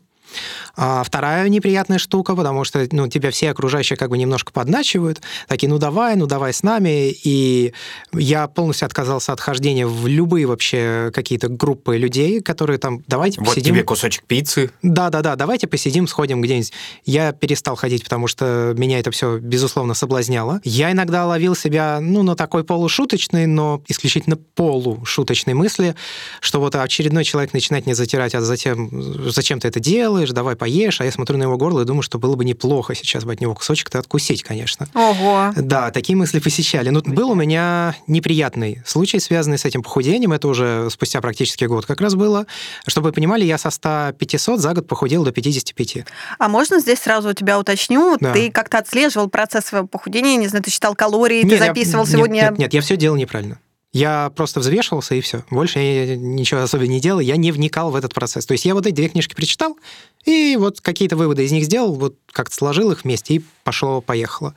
А 0.75 1.03
вторая 1.03 1.49
неприятная 1.49 1.97
штука, 1.97 2.35
потому 2.35 2.63
что 2.63 2.87
ну, 2.91 3.07
тебя 3.07 3.31
все 3.31 3.51
окружающие 3.51 3.97
как 3.97 4.09
бы 4.09 4.17
немножко 4.17 4.51
подначивают, 4.51 5.21
такие, 5.47 5.69
ну 5.69 5.77
давай, 5.77 6.15
ну 6.15 6.25
давай 6.25 6.53
с 6.53 6.63
нами. 6.63 7.13
И 7.23 7.73
я 8.13 8.47
полностью 8.47 8.85
отказался 8.85 9.33
от 9.33 9.39
хождения 9.39 9.87
в 9.87 10.07
любые 10.07 10.45
вообще 10.45 11.11
какие-то 11.13 11.49
группы 11.49 11.97
людей, 11.97 12.41
которые 12.41 12.77
там, 12.77 13.03
давайте 13.07 13.39
Вот 13.39 13.49
посидим. 13.49 13.75
тебе 13.75 13.83
кусочек 13.83 14.23
пиццы. 14.25 14.71
Да-да-да, 14.81 15.35
давайте 15.35 15.67
посидим, 15.67 16.07
сходим 16.07 16.41
где-нибудь. 16.41 16.71
Я 17.05 17.31
перестал 17.31 17.75
ходить, 17.75 18.03
потому 18.03 18.27
что 18.27 18.73
меня 18.77 18.99
это 18.99 19.11
все, 19.11 19.37
безусловно, 19.37 19.93
соблазняло. 19.93 20.61
Я 20.63 20.91
иногда 20.91 21.25
ловил 21.25 21.55
себя, 21.55 21.99
ну, 22.01 22.23
на 22.23 22.35
такой 22.35 22.63
полушуточной, 22.63 23.45
но 23.47 23.81
исключительно 23.87 24.37
полушуточной 24.37 25.53
мысли, 25.53 25.95
что 26.41 26.59
вот 26.59 26.75
очередной 26.75 27.23
человек 27.23 27.53
начинает 27.53 27.85
мне 27.85 27.95
затирать, 27.95 28.35
а 28.35 28.41
затем 28.41 28.89
зачем 29.31 29.59
ты 29.59 29.67
это 29.67 29.79
делаешь, 29.79 30.18
давай 30.27 30.55
поешь, 30.55 31.01
а 31.01 31.05
я 31.05 31.11
смотрю 31.11 31.37
на 31.37 31.43
его 31.43 31.57
горло 31.57 31.81
и 31.81 31.85
думаю, 31.85 32.01
что 32.01 32.19
было 32.19 32.35
бы 32.35 32.45
неплохо 32.45 32.95
сейчас 32.95 33.23
бы 33.23 33.33
от 33.33 33.41
него 33.41 33.55
кусочек-то 33.55 33.99
откусить, 33.99 34.43
конечно. 34.43 34.87
Ого! 34.93 35.51
Да, 35.55 35.91
такие 35.91 36.15
мысли 36.15 36.39
посещали. 36.39 36.89
Ну, 36.89 37.01
был 37.01 37.31
у 37.31 37.35
меня 37.35 37.95
неприятный 38.07 38.81
случай, 38.85 39.19
связанный 39.19 39.57
с 39.57 39.65
этим 39.65 39.83
похудением. 39.83 40.33
Это 40.33 40.47
уже 40.47 40.89
спустя 40.91 41.21
практически 41.21 41.65
год 41.65 41.85
как 41.85 42.01
раз 42.01 42.15
было. 42.15 42.45
Чтобы 42.87 43.07
вы 43.07 43.13
понимали, 43.13 43.45
я 43.45 43.57
со 43.57 43.69
100-500 43.69 44.57
за 44.57 44.73
год 44.73 44.87
похудел 44.87 45.23
до 45.23 45.31
55. 45.31 46.05
А 46.37 46.47
можно 46.49 46.79
здесь 46.79 46.99
сразу 46.99 47.29
у 47.29 47.33
тебя 47.33 47.59
уточню? 47.59 48.17
Да. 48.19 48.33
Ты 48.33 48.51
как-то 48.51 48.79
отслеживал 48.79 49.29
процесс 49.29 49.65
своего 49.65 49.87
похудения, 49.87 50.35
не 50.37 50.47
знаю, 50.47 50.63
ты 50.63 50.71
считал 50.71 50.95
калории, 50.95 51.41
ты 51.41 51.47
Нет, 51.47 51.59
я- 51.59 51.65
записывал 51.67 52.03
нет, 52.03 52.11
сегодня... 52.11 52.41
Нет, 52.41 52.57
нет, 52.59 52.73
я 52.73 52.81
все 52.81 52.97
делал 52.97 53.15
неправильно. 53.15 53.59
Я 53.91 54.31
просто 54.35 54.59
взвешивался, 54.59 55.15
и 55.15 55.21
все. 55.21 55.43
Больше 55.49 55.79
я 55.79 56.15
ничего 56.15 56.61
особо 56.61 56.85
не 56.85 56.99
делал, 56.99 57.19
я 57.19 57.37
не 57.37 57.51
вникал 57.51 57.89
в 57.89 57.95
этот 57.95 58.13
процесс. 58.13 58.45
То 58.45 58.51
есть 58.51 58.65
я 58.65 58.75
вот 58.75 58.85
эти 58.85 58.95
две 58.95 59.09
книжки 59.09 59.33
прочитал, 59.33 59.77
и 60.25 60.57
вот 60.59 60.79
какие-то 60.79 61.15
выводы 61.15 61.43
из 61.43 61.51
них 61.51 61.65
сделал, 61.65 61.93
вот 61.93 62.15
как-то 62.31 62.55
сложил 62.55 62.91
их 62.91 63.03
вместе, 63.03 63.35
и 63.35 63.41
пошло-поехало. 63.63 64.53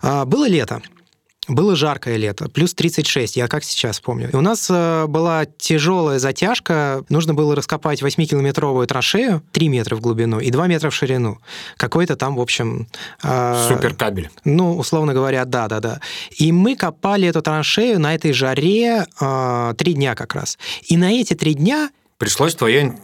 А, 0.00 0.24
было 0.24 0.48
лето. 0.48 0.80
Было 1.52 1.76
жаркое 1.76 2.16
лето, 2.16 2.48
плюс 2.48 2.72
36, 2.72 3.36
я 3.36 3.46
как 3.46 3.62
сейчас 3.62 4.00
помню. 4.00 4.30
И 4.32 4.36
у 4.36 4.40
нас 4.40 4.68
э, 4.70 5.04
была 5.06 5.44
тяжелая 5.44 6.18
затяжка, 6.18 7.04
нужно 7.10 7.34
было 7.34 7.54
раскопать 7.54 8.00
8-километровую 8.00 8.86
траншею, 8.86 9.42
3 9.52 9.68
метра 9.68 9.96
в 9.96 10.00
глубину 10.00 10.40
и 10.40 10.50
2 10.50 10.66
метра 10.68 10.88
в 10.88 10.94
ширину. 10.94 11.40
Какой-то 11.76 12.16
там, 12.16 12.36
в 12.36 12.40
общем... 12.40 12.88
Э, 13.22 13.66
Суперкабель. 13.68 14.30
Ну, 14.46 14.78
условно 14.78 15.12
говоря, 15.12 15.44
да-да-да. 15.44 16.00
И 16.38 16.52
мы 16.52 16.74
копали 16.74 17.28
эту 17.28 17.42
траншею 17.42 18.00
на 18.00 18.14
этой 18.14 18.32
жаре 18.32 19.04
э, 19.20 19.74
3 19.76 19.92
дня 19.92 20.14
как 20.14 20.34
раз. 20.34 20.56
И 20.86 20.96
на 20.96 21.12
эти 21.12 21.34
3 21.34 21.52
дня 21.52 21.90
Пришлось 22.16 22.54
твое 22.54 22.96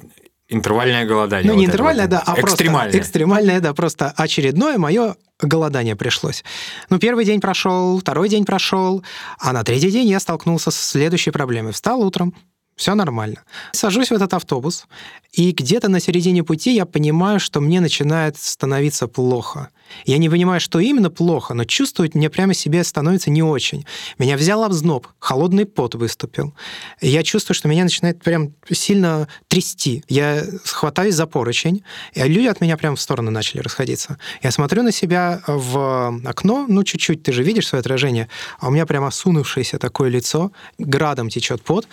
интервальное 0.49 1.05
голодание. 1.05 1.47
Ну, 1.47 1.55
вот 1.55 1.61
не 1.61 1.67
интервальное, 1.67 2.07
вот. 2.07 2.11
да, 2.11 2.23
а 2.27 2.41
экстремальное. 2.41 2.91
просто 2.93 2.99
экстремальное, 2.99 3.61
да, 3.61 3.75
просто 3.75 4.13
очередное 4.17 4.79
мое 4.79 5.17
голодание 5.41 5.95
пришлось. 5.95 6.45
Ну, 6.91 6.99
первый 6.99 7.25
день 7.25 7.41
прошел, 7.41 7.99
второй 8.01 8.29
день 8.29 8.45
прошел, 8.45 9.05
а 9.39 9.53
на 9.53 9.63
третий 9.63 9.91
день 9.91 10.09
я 10.09 10.21
столкнулся 10.21 10.71
с 10.71 10.77
следующей 10.77 11.31
проблемой. 11.31 11.73
Встал 11.73 12.01
утром, 12.01 12.35
все 12.77 12.95
нормально. 12.95 13.43
Сажусь 13.73 14.11
в 14.11 14.15
этот 14.15 14.33
автобус, 14.35 14.87
и 15.33 15.53
где-то 15.53 15.89
на 15.89 16.01
середине 16.01 16.43
пути 16.43 16.75
я 16.75 16.87
понимаю, 16.87 17.39
что 17.41 17.61
мне 17.61 17.81
начинает 17.81 18.37
становиться 18.39 19.07
плохо. 19.07 19.69
Я 20.05 20.19
не 20.19 20.29
понимаю, 20.29 20.61
что 20.61 20.81
именно 20.81 21.11
плохо, 21.11 21.55
но 21.55 21.65
чувствовать 21.65 22.15
мне 22.15 22.29
прямо 22.29 22.55
себе 22.55 22.85
становится 22.85 23.31
не 23.31 23.43
очень. 23.43 23.87
Меня 24.19 24.37
взял 24.37 24.63
обзноб, 24.65 25.07
холодный 25.19 25.65
пот 25.65 25.95
выступил. 25.95 26.55
Я 27.01 27.23
чувствую, 27.23 27.55
что 27.55 27.69
меня 27.69 27.85
начинает 27.85 28.23
прям 28.23 28.53
сильно 28.71 29.29
трясти. 29.49 30.05
Я 30.09 30.45
хватаюсь 30.65 31.15
за 31.15 31.27
поручень, 31.27 31.83
и 32.13 32.23
люди 32.23 32.47
от 32.47 32.61
меня 32.61 32.77
прям 32.77 32.97
в 32.97 33.01
сторону 33.01 33.31
начали 33.31 33.61
расходиться. 33.61 34.19
Я 34.43 34.51
смотрю 34.51 34.83
на 34.83 34.93
себя 34.93 35.41
в 35.47 36.21
окно, 36.25 36.67
ну, 36.69 36.85
чуть-чуть, 36.85 37.23
ты 37.23 37.33
же 37.33 37.43
видишь 37.43 37.69
свое 37.69 37.81
отражение, 37.81 38.29
а 38.61 38.69
у 38.69 38.71
меня 38.71 38.87
прям 38.87 39.05
осунувшееся 39.05 39.79
такое 39.79 40.11
лицо, 40.11 40.53
градом 40.79 41.31
течет 41.31 41.63
пот, 41.63 41.89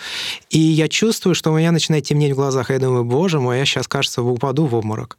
и 0.50 0.58
я 0.58 0.88
чувствую, 0.88 1.34
что 1.34 1.52
у 1.52 1.56
меня 1.56 1.72
начинает 1.72 2.04
темнеть 2.04 2.32
в 2.32 2.36
глазах, 2.36 2.70
я 2.70 2.78
думаю, 2.78 3.04
боже 3.04 3.25
мой, 3.34 3.58
я 3.58 3.64
сейчас, 3.64 3.88
кажется, 3.88 4.22
упаду 4.22 4.66
в 4.66 4.74
обморок. 4.74 5.18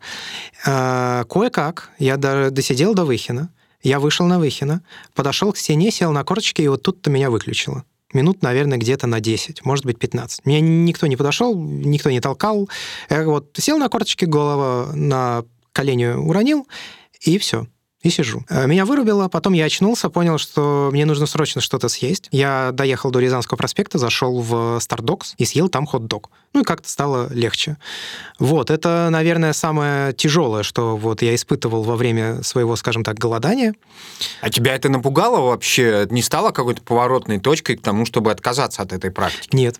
А, 0.65 1.23
Кое-как 1.25 1.91
я 1.99 2.17
даже 2.17 2.51
досидел 2.51 2.93
до 2.93 3.05
Выхина, 3.05 3.49
я 3.83 3.99
вышел 3.99 4.25
на 4.25 4.39
Выхина, 4.39 4.81
подошел 5.13 5.53
к 5.53 5.57
стене, 5.57 5.91
сел 5.91 6.11
на 6.11 6.23
корточки, 6.23 6.61
и 6.61 6.67
вот 6.67 6.81
тут-то 6.81 7.09
меня 7.09 7.29
выключило. 7.29 7.83
Минут, 8.13 8.41
наверное, 8.41 8.77
где-то 8.77 9.05
на 9.05 9.19
10, 9.19 9.65
может 9.65 9.85
быть, 9.85 9.99
15. 9.99 10.45
Меня 10.45 10.61
никто 10.61 11.07
не 11.07 11.17
подошел, 11.17 11.57
никто 11.59 12.09
не 12.09 12.21
толкал. 12.21 12.69
Я 13.09 13.25
вот 13.25 13.51
сел 13.57 13.77
на 13.77 13.89
корточки, 13.89 14.25
голова 14.25 14.93
на 14.93 15.43
колени 15.73 16.05
уронил, 16.05 16.67
и 17.21 17.37
все 17.37 17.67
и 18.01 18.09
сижу. 18.09 18.45
Э, 18.49 18.67
Меня 18.67 18.85
вырубило, 18.85 19.27
потом 19.27 19.53
я 19.53 19.65
очнулся, 19.65 20.09
понял, 20.09 20.37
что 20.37 20.89
мне 20.91 21.05
нужно 21.05 21.25
срочно 21.25 21.61
что-то 21.61 21.89
съесть. 21.89 22.27
Я 22.31 22.71
доехал 22.71 23.09
до 23.09 23.19
Рязанского 23.19 23.57
проспекта, 23.57 23.97
зашел 23.97 24.39
в 24.41 24.79
Стардокс 24.79 25.33
и 25.37 25.45
съел 25.45 25.67
там 25.69 25.85
хот-дог. 25.85 26.29
Ну 26.53 26.61
и 26.61 26.63
как-то 26.63 26.89
стало 26.89 27.31
легче. 27.33 27.77
Вот, 28.39 28.69
это, 28.69 29.09
наверное, 29.11 29.53
самое 29.53 30.13
тяжелое, 30.13 30.63
что 30.63 30.95
вот 30.95 31.21
я 31.21 31.33
испытывал 31.33 31.83
во 31.83 31.95
время 31.95 32.43
своего, 32.43 32.75
скажем 32.75 33.03
так, 33.03 33.17
голодания. 33.17 33.73
А 34.41 34.49
тебя 34.49 34.75
это 34.75 34.89
напугало 34.89 35.41
вообще? 35.41 36.07
Не 36.11 36.21
стало 36.21 36.51
какой-то 36.51 36.81
поворотной 36.83 37.39
точкой 37.39 37.77
к 37.77 37.81
тому, 37.81 38.05
чтобы 38.05 38.31
отказаться 38.31 38.83
от 38.83 38.93
этой 38.93 39.11
практики? 39.11 39.55
Нет. 39.55 39.79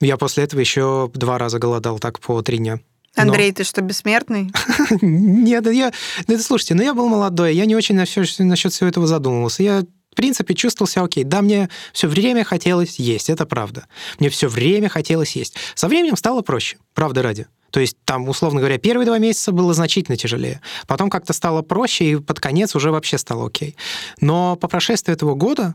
Я 0.00 0.16
после 0.16 0.44
этого 0.44 0.60
еще 0.60 1.10
два 1.14 1.38
раза 1.38 1.58
голодал 1.58 1.98
так 1.98 2.18
по 2.18 2.42
три 2.42 2.58
дня. 2.58 2.80
Но- 3.16 3.22
Андрей, 3.22 3.52
ты 3.52 3.64
что, 3.64 3.82
бессмертный? 3.82 4.50
Нет, 5.02 5.70
я... 5.70 5.92
ну, 6.26 6.34
это, 6.34 6.42
слушайте, 6.42 6.74
ну 6.74 6.82
я 6.82 6.94
был 6.94 7.08
молодой, 7.08 7.54
я 7.54 7.66
не 7.66 7.76
очень 7.76 7.94
насчет 7.94 8.72
всего 8.72 8.88
этого 8.88 9.06
задумывался. 9.06 9.62
Я 9.62 9.82
в 10.12 10.14
принципе, 10.14 10.54
чувствовал 10.54 10.88
себя 10.88 11.04
окей. 11.04 11.24
Да, 11.24 11.40
мне 11.40 11.70
все 11.94 12.06
время 12.06 12.44
хотелось 12.44 12.98
есть, 12.98 13.30
это 13.30 13.46
правда. 13.46 13.86
Мне 14.18 14.28
все 14.28 14.46
время 14.46 14.90
хотелось 14.90 15.34
есть. 15.36 15.54
Со 15.74 15.88
временем 15.88 16.16
стало 16.16 16.42
проще, 16.42 16.76
правда 16.92 17.22
ради. 17.22 17.46
То 17.70 17.80
есть 17.80 17.96
там, 18.04 18.28
условно 18.28 18.60
говоря, 18.60 18.76
первые 18.76 19.06
два 19.06 19.16
месяца 19.16 19.52
было 19.52 19.72
значительно 19.72 20.18
тяжелее. 20.18 20.60
Потом 20.86 21.08
как-то 21.08 21.32
стало 21.32 21.62
проще, 21.62 22.04
и 22.04 22.16
под 22.16 22.40
конец 22.40 22.76
уже 22.76 22.90
вообще 22.90 23.16
стало 23.16 23.46
окей. 23.46 23.74
Но 24.20 24.56
по 24.56 24.68
прошествии 24.68 25.14
этого 25.14 25.34
года 25.34 25.74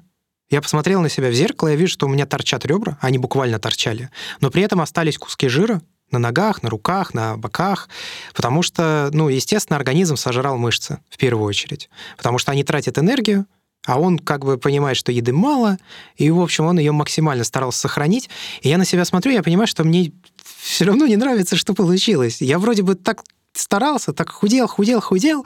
я 0.51 0.62
посмотрел 0.62 1.01
на 1.01 1.10
себя 1.10 1.29
в 1.29 1.34
зеркало, 1.34 1.70
я 1.70 1.75
вижу, 1.75 1.94
что 1.94 2.06
у 2.06 2.10
меня 2.10 2.27
торчат 2.27 2.63
ребра, 2.65 3.00
они 3.01 3.17
буквально 3.17 3.58
торчали, 3.58 4.12
но 4.39 4.51
при 4.51 4.62
этом 4.62 4.79
остались 4.79 5.17
куски 5.17 5.48
жира 5.48 5.82
на 6.11 6.19
ногах, 6.19 6.63
на 6.63 6.69
руках, 6.69 7.13
на 7.13 7.37
боках, 7.37 7.89
потому 8.33 8.61
что, 8.61 9.09
ну, 9.13 9.29
естественно, 9.29 9.77
организм 9.77 10.15
сожрал 10.15 10.57
мышцы 10.57 10.99
в 11.09 11.17
первую 11.17 11.45
очередь, 11.45 11.89
потому 12.17 12.37
что 12.37 12.51
они 12.51 12.63
тратят 12.63 12.97
энергию, 12.97 13.45
а 13.85 13.99
он 13.99 14.19
как 14.19 14.43
бы 14.43 14.57
понимает, 14.57 14.97
что 14.97 15.11
еды 15.11 15.31
мало, 15.31 15.77
и, 16.15 16.29
в 16.29 16.41
общем, 16.41 16.65
он 16.65 16.77
ее 16.77 16.91
максимально 16.91 17.43
старался 17.43 17.79
сохранить. 17.79 18.29
И 18.61 18.69
я 18.69 18.77
на 18.77 18.85
себя 18.85 19.05
смотрю, 19.05 19.31
я 19.31 19.43
понимаю, 19.43 19.67
что 19.67 19.83
мне 19.85 20.11
все 20.59 20.85
равно 20.85 21.07
не 21.07 21.15
нравится, 21.15 21.55
что 21.55 21.73
получилось. 21.73 22.41
Я 22.41 22.59
вроде 22.59 22.83
бы 22.83 22.95
так 22.95 23.23
старался, 23.53 24.11
так 24.11 24.29
худел, 24.29 24.67
худел, 24.67 24.99
худел, 24.99 25.45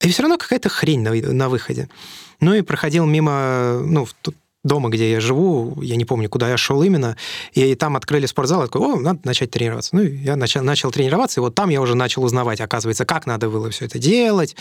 и 0.00 0.08
все 0.08 0.22
равно 0.22 0.38
какая-то 0.38 0.68
хрень 0.68 1.02
на, 1.02 1.12
на 1.12 1.48
выходе. 1.48 1.88
Ну 2.40 2.54
и 2.54 2.62
проходил 2.62 3.04
мимо, 3.04 3.80
ну, 3.84 4.04
в 4.04 4.14
дома, 4.68 4.88
где 4.88 5.10
я 5.10 5.20
живу, 5.20 5.80
я 5.82 5.96
не 5.96 6.04
помню, 6.04 6.28
куда 6.28 6.48
я 6.48 6.56
шел 6.56 6.82
именно, 6.82 7.16
и 7.52 7.74
там 7.74 7.96
открыли 7.96 8.26
спортзал, 8.26 8.60
я 8.60 8.66
такой, 8.66 8.82
о, 8.82 8.96
надо 8.96 9.20
начать 9.24 9.50
тренироваться. 9.50 9.96
Ну, 9.96 10.02
я 10.02 10.36
начал, 10.36 10.62
начал 10.62 10.92
тренироваться, 10.92 11.40
и 11.40 11.42
вот 11.42 11.54
там 11.54 11.70
я 11.70 11.80
уже 11.80 11.96
начал 11.96 12.22
узнавать, 12.22 12.60
оказывается, 12.60 13.04
как 13.04 13.26
надо 13.26 13.48
было 13.48 13.70
все 13.70 13.86
это 13.86 13.98
делать. 13.98 14.54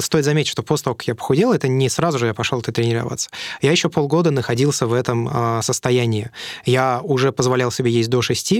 Стоит 0.00 0.24
заметить, 0.24 0.50
что 0.50 0.62
после 0.62 0.84
того, 0.84 0.96
как 0.96 1.06
я 1.06 1.14
похудел, 1.14 1.52
это 1.52 1.68
не 1.68 1.88
сразу 1.88 2.18
же 2.18 2.26
я 2.26 2.34
пошел 2.34 2.58
это 2.58 2.72
тренироваться. 2.72 3.30
Я 3.60 3.70
еще 3.70 3.88
полгода 3.88 4.30
находился 4.30 4.86
в 4.86 4.92
этом 4.92 5.28
а, 5.30 5.62
состоянии. 5.62 6.30
Я 6.64 7.00
уже 7.02 7.30
позволял 7.32 7.70
себе 7.70 7.90
есть 7.90 8.10
до 8.10 8.22
6, 8.22 8.54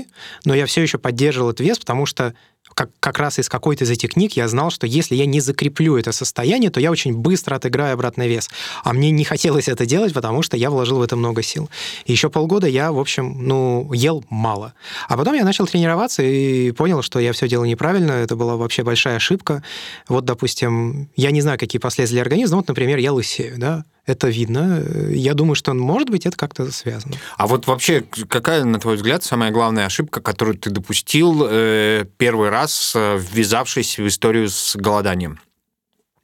но 0.45 0.55
я 0.55 0.67
все 0.67 0.83
еще 0.83 0.99
поддерживал 0.99 1.51
этот 1.51 1.61
вес, 1.61 1.79
потому 1.79 2.07
что 2.07 2.35
как, 2.75 2.91
как 3.01 3.19
раз 3.19 3.39
из 3.39 3.49
какой-то 3.49 3.85
из 3.85 3.91
этих 3.91 4.11
книг 4.11 4.33
я 4.33 4.49
знал, 4.49 4.71
что 4.71 4.87
если 4.87 5.15
я 5.15 5.27
не 5.27 5.41
закреплю 5.41 5.97
это 5.97 6.13
состояние, 6.13 6.71
то 6.71 6.81
я 6.81 6.91
очень 6.91 7.15
быстро 7.15 7.57
отыграю 7.57 7.95
обратный 7.95 8.29
вес. 8.29 8.51
А 8.85 8.93
мне 8.93 9.11
не 9.11 9.25
хотелось 9.25 9.69
это 9.69 9.87
делать, 9.87 10.13
потому 10.15 10.43
что 10.43 10.57
я 10.57 10.71
вложил 10.71 10.99
в 10.99 11.03
это 11.03 11.17
много 11.17 11.43
сил. 11.43 11.69
И 12.05 12.13
еще 12.13 12.31
полгода 12.31 12.67
я, 12.67 12.93
в 12.93 12.99
общем, 12.99 13.47
ну, 13.47 13.93
ел 13.93 14.25
мало. 14.31 14.75
А 15.09 15.17
потом 15.17 15.35
я 15.35 15.45
начал 15.45 15.67
тренироваться 15.67 16.23
и 16.23 16.71
понял, 16.73 17.03
что 17.03 17.19
я 17.19 17.33
все 17.33 17.49
делал 17.49 17.65
неправильно, 17.65 18.13
это 18.13 18.37
была 18.37 18.57
вообще 18.57 18.83
большая 18.83 19.17
ошибка. 19.17 19.63
Вот, 20.09 20.25
допустим, 20.25 21.09
я 21.17 21.31
не 21.31 21.41
знаю, 21.41 21.59
какие 21.59 21.81
последствия 21.81 22.17
для 22.17 22.23
организма, 22.23 22.59
вот, 22.59 22.69
например, 22.69 22.99
я 22.99 23.13
лысею, 23.13 23.59
да, 23.59 23.85
это 24.07 24.29
видно. 24.29 24.83
Я 25.11 25.35
думаю, 25.35 25.55
что, 25.55 25.75
может 25.75 26.11
быть, 26.11 26.27
это 26.27 26.37
как-то 26.37 26.71
связано. 26.73 27.17
А 27.37 27.47
вот 27.47 27.67
вообще, 27.67 28.03
какая, 28.29 28.65
на 28.65 28.81
твой 28.81 28.97
взгляд, 28.97 29.23
самая 29.23 29.51
главная 29.51 29.87
ошибка, 29.87 30.21
которую 30.21 30.59
ты 30.59 30.71
допустил 30.71 31.47
э, 31.49 32.05
первый 32.17 32.51
раз, 32.51 32.93
э, 32.97 33.19
ввязавшись 33.19 33.99
в 33.99 34.07
историю 34.07 34.49
с 34.49 34.77
голоданием? 34.77 35.41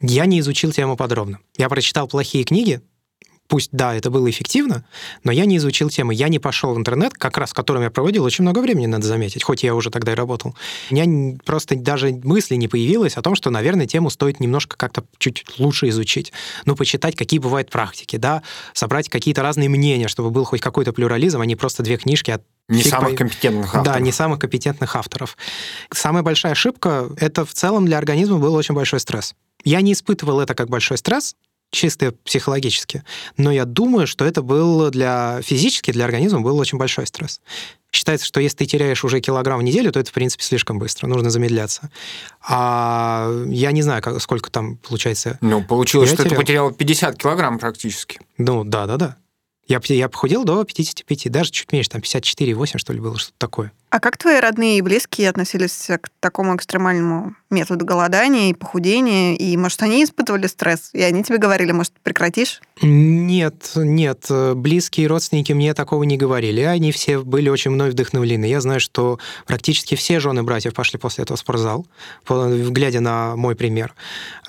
Я 0.01 0.27
не 0.27 0.41
изучил 0.41 0.73
тему 0.73 0.97
подробно. 0.97 1.39
Я 1.57 1.69
прочитал 1.69 2.09
плохие 2.09 2.45
книги, 2.45 2.81
пусть, 3.49 3.71
да, 3.73 3.95
это 3.95 4.11
было 4.11 4.29
эффективно, 4.31 4.85
но 5.25 5.33
я 5.33 5.47
не 5.47 5.57
изучил 5.57 5.89
тему. 5.91 6.13
Я 6.13 6.29
не 6.29 6.39
пошел 6.39 6.75
в 6.75 6.79
интернет, 6.79 7.15
как 7.15 7.39
раз 7.39 7.51
в 7.51 7.55
котором 7.55 7.83
я 7.83 7.91
проводил 7.91 8.25
очень 8.25 8.43
много 8.43 8.61
времени, 8.61 8.87
надо 8.87 9.07
заметить, 9.07 9.43
хоть 9.43 9.63
я 9.63 9.75
уже 9.75 9.91
тогда 9.91 10.13
и 10.13 10.15
работал. 10.15 10.55
У 10.91 10.95
меня 10.95 11.39
просто 11.45 11.75
даже 11.75 12.13
мысли 12.23 12.55
не 12.57 12.69
появилось 12.69 13.17
о 13.17 13.23
том, 13.23 13.35
что, 13.35 13.51
наверное, 13.51 13.87
тему 13.87 14.11
стоит 14.11 14.39
немножко 14.39 14.77
как-то 14.77 15.05
чуть 15.19 15.45
лучше 15.59 15.89
изучить. 15.89 16.33
Ну, 16.67 16.77
почитать, 16.77 17.17
какие 17.17 17.41
бывают 17.41 17.71
практики, 17.71 18.17
да, 18.17 18.43
собрать 18.75 19.09
какие-то 19.09 19.43
разные 19.43 19.69
мнения, 19.69 20.09
чтобы 20.09 20.31
был 20.31 20.45
хоть 20.45 20.61
какой-то 20.61 20.93
плюрализм, 20.93 21.41
а 21.41 21.47
не 21.47 21.57
просто 21.57 21.83
две 21.83 21.97
книжки 21.97 22.31
от 22.31 22.43
Не 22.69 22.83
фиг 22.83 22.93
самых 22.93 23.11
по- 23.13 23.17
компетентных 23.17 23.67
авторов. 23.75 23.85
да, 23.87 24.01
не 24.01 24.13
самых 24.13 24.39
компетентных 24.39 24.95
авторов. 24.95 25.37
Самая 25.91 26.23
большая 26.23 26.53
ошибка— 26.53 27.09
это 27.19 27.47
в 27.47 27.55
целом 27.55 27.87
для 27.87 27.97
организма 27.97 28.39
был 28.39 28.55
очень 28.55 28.75
большой 28.75 29.01
стресс. 29.01 29.35
Я 29.65 29.81
не 29.81 29.93
испытывал 29.95 30.41
это 30.41 30.55
как 30.55 30.69
большой 30.69 30.99
стресс, 30.99 31.35
чисто 31.71 32.13
психологически, 32.25 33.03
но 33.37 33.51
я 33.53 33.65
думаю, 33.65 34.07
что 34.07 34.25
это 34.25 34.43
был 34.43 34.91
для 34.91 35.41
физически, 35.43 35.91
для 35.93 36.05
организма 36.05 36.41
был 36.41 36.57
очень 36.59 36.79
большой 36.79 37.07
стресс. 37.07 37.41
Считается, 37.91 38.27
что 38.27 38.41
если 38.41 38.59
ты 38.59 38.67
теряешь 38.67 39.03
уже 39.05 39.21
килограмм 39.21 39.61
в 39.61 39.63
неделю, 39.63 39.91
то 39.93 39.99
это, 39.99 40.11
в 40.11 40.13
принципе, 40.13 40.45
слишком 40.45 40.79
быстро, 40.79 41.07
нужно 41.07 41.31
замедляться. 41.31 41.91
А 42.47 43.31
я 43.47 43.73
не 43.73 43.83
знаю, 43.83 44.03
как, 44.03 44.21
сколько 44.21 44.51
там 44.51 44.77
получается. 44.77 45.39
Ну, 45.41 45.65
получилось, 45.65 46.11
Я 46.11 46.15
что 46.15 46.23
ты 46.25 46.29
терял. 46.31 46.41
потерял 46.41 46.73
50 46.73 47.17
килограмм 47.19 47.59
практически. 47.59 48.21
Ну, 48.37 48.65
да-да-да. 48.65 49.17
Я, 49.69 49.81
я 49.85 50.09
похудел 50.09 50.45
до 50.45 50.65
55, 50.65 51.31
даже 51.31 51.51
чуть 51.51 51.73
меньше, 51.73 51.91
там 51.91 52.01
54,8, 52.01 52.79
что 52.79 52.93
ли, 52.93 53.01
было, 53.01 53.19
что-то 53.19 53.37
такое. 53.39 53.73
А 53.91 54.01
как 54.01 54.19
твои 54.19 54.39
родные 54.39 54.79
и 54.79 54.83
близкие 54.83 55.31
относились 55.31 55.87
к 55.87 56.11
такому 56.21 56.55
экстремальному 56.55 57.35
методу 57.49 57.87
голодания 57.87 58.51
и 58.51 58.55
похудения? 58.55 59.35
И, 59.35 59.57
может, 59.57 59.83
они 59.83 60.05
испытывали 60.05 60.47
стресс? 60.47 60.91
И 60.93 61.01
они 61.01 61.25
тебе 61.25 61.39
говорили, 61.39 61.73
может, 61.73 61.95
прекратишь? 62.03 62.61
Нет, 62.83 63.73
нет. 63.77 64.27
Близкие 64.55 65.07
родственники 65.07 65.53
мне 65.53 65.73
такого 65.73 66.03
не 66.03 66.19
говорили. 66.19 66.61
Они 66.61 66.93
все 66.93 67.21
были 67.21 67.49
очень 67.49 67.71
мной 67.71 67.91
вдохновлены. 67.91 68.45
Я 68.45 68.61
знаю, 68.61 68.79
что 68.79 69.19
практически 69.47 69.95
все 69.95 70.21
жены 70.21 70.43
братьев 70.43 70.75
пошли 70.75 70.99
после 70.99 71.25
этого 71.25 71.39
в 71.39 71.41
спортзал, 71.41 71.87
глядя 72.29 73.01
на 73.01 73.37
мой 73.37 73.57
пример. 73.57 73.95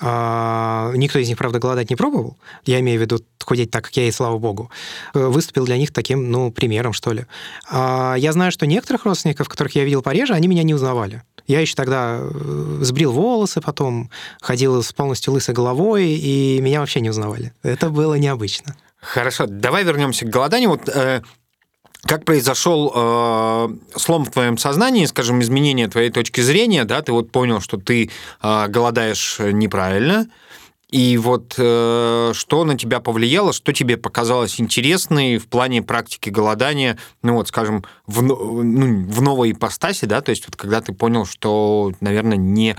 А, 0.02 0.92
никто 0.94 1.18
из 1.18 1.28
них, 1.28 1.38
правда, 1.38 1.58
голодать 1.58 1.88
не 1.88 1.96
пробовал. 1.96 2.36
Я 2.66 2.80
имею 2.80 2.98
в 2.98 3.02
виду 3.02 3.24
худеть 3.42 3.70
так, 3.70 3.84
как 3.84 3.96
я, 3.96 4.06
и 4.06 4.10
слава 4.10 4.36
богу. 4.38 4.70
Выступил 5.14 5.64
для 5.64 5.78
них 5.78 5.92
таким, 5.92 6.30
ну, 6.30 6.52
примером, 6.52 6.92
что 6.92 7.12
ли. 7.12 7.24
А, 7.70 8.14
я 8.16 8.32
знаю, 8.32 8.52
что 8.52 8.66
некоторых 8.66 9.06
родственников 9.06 9.29
родственников, 9.30 9.48
которых 9.48 9.74
я 9.74 9.84
видел 9.84 10.02
пореже, 10.02 10.34
они 10.34 10.48
меня 10.48 10.62
не 10.62 10.74
узнавали. 10.74 11.22
Я 11.46 11.60
еще 11.60 11.74
тогда 11.74 12.18
э, 12.20 12.78
сбрил 12.82 13.12
волосы, 13.12 13.60
потом 13.60 14.10
ходил 14.40 14.82
с 14.82 14.92
полностью 14.92 15.32
лысой 15.32 15.54
головой, 15.54 16.06
и 16.08 16.60
меня 16.60 16.80
вообще 16.80 17.00
не 17.00 17.10
узнавали. 17.10 17.52
Это 17.62 17.90
было 17.90 18.14
необычно. 18.18 18.76
Хорошо, 19.00 19.46
давай 19.46 19.84
вернемся 19.84 20.26
к 20.26 20.28
голоданию. 20.28 20.70
Вот 20.70 20.88
э, 20.88 21.22
как 22.02 22.24
произошел 22.24 22.92
э, 22.94 23.68
слом 23.96 24.24
в 24.24 24.30
твоем 24.30 24.58
сознании, 24.58 25.06
скажем, 25.06 25.40
изменение 25.40 25.88
твоей 25.88 26.10
точки 26.10 26.42
зрения, 26.42 26.84
да, 26.84 27.00
ты 27.00 27.12
вот 27.12 27.30
понял, 27.32 27.60
что 27.60 27.76
ты 27.76 28.10
э, 28.42 28.68
голодаешь 28.68 29.38
неправильно, 29.40 30.26
и 30.90 31.16
вот 31.18 31.54
э, 31.56 32.32
что 32.34 32.64
на 32.64 32.76
тебя 32.76 33.00
повлияло, 33.00 33.52
что 33.52 33.72
тебе 33.72 33.96
показалось 33.96 34.60
интересной 34.60 35.38
в 35.38 35.46
плане 35.46 35.82
практики 35.82 36.30
голодания, 36.30 36.98
ну 37.22 37.34
вот, 37.34 37.48
скажем, 37.48 37.84
в, 38.06 38.22
ну, 38.22 39.06
в 39.06 39.22
новой 39.22 39.52
ипостаси, 39.52 40.06
да, 40.06 40.20
то 40.20 40.30
есть 40.30 40.46
вот 40.46 40.56
когда 40.56 40.80
ты 40.80 40.92
понял, 40.92 41.26
что, 41.26 41.92
наверное, 42.00 42.36
не 42.36 42.76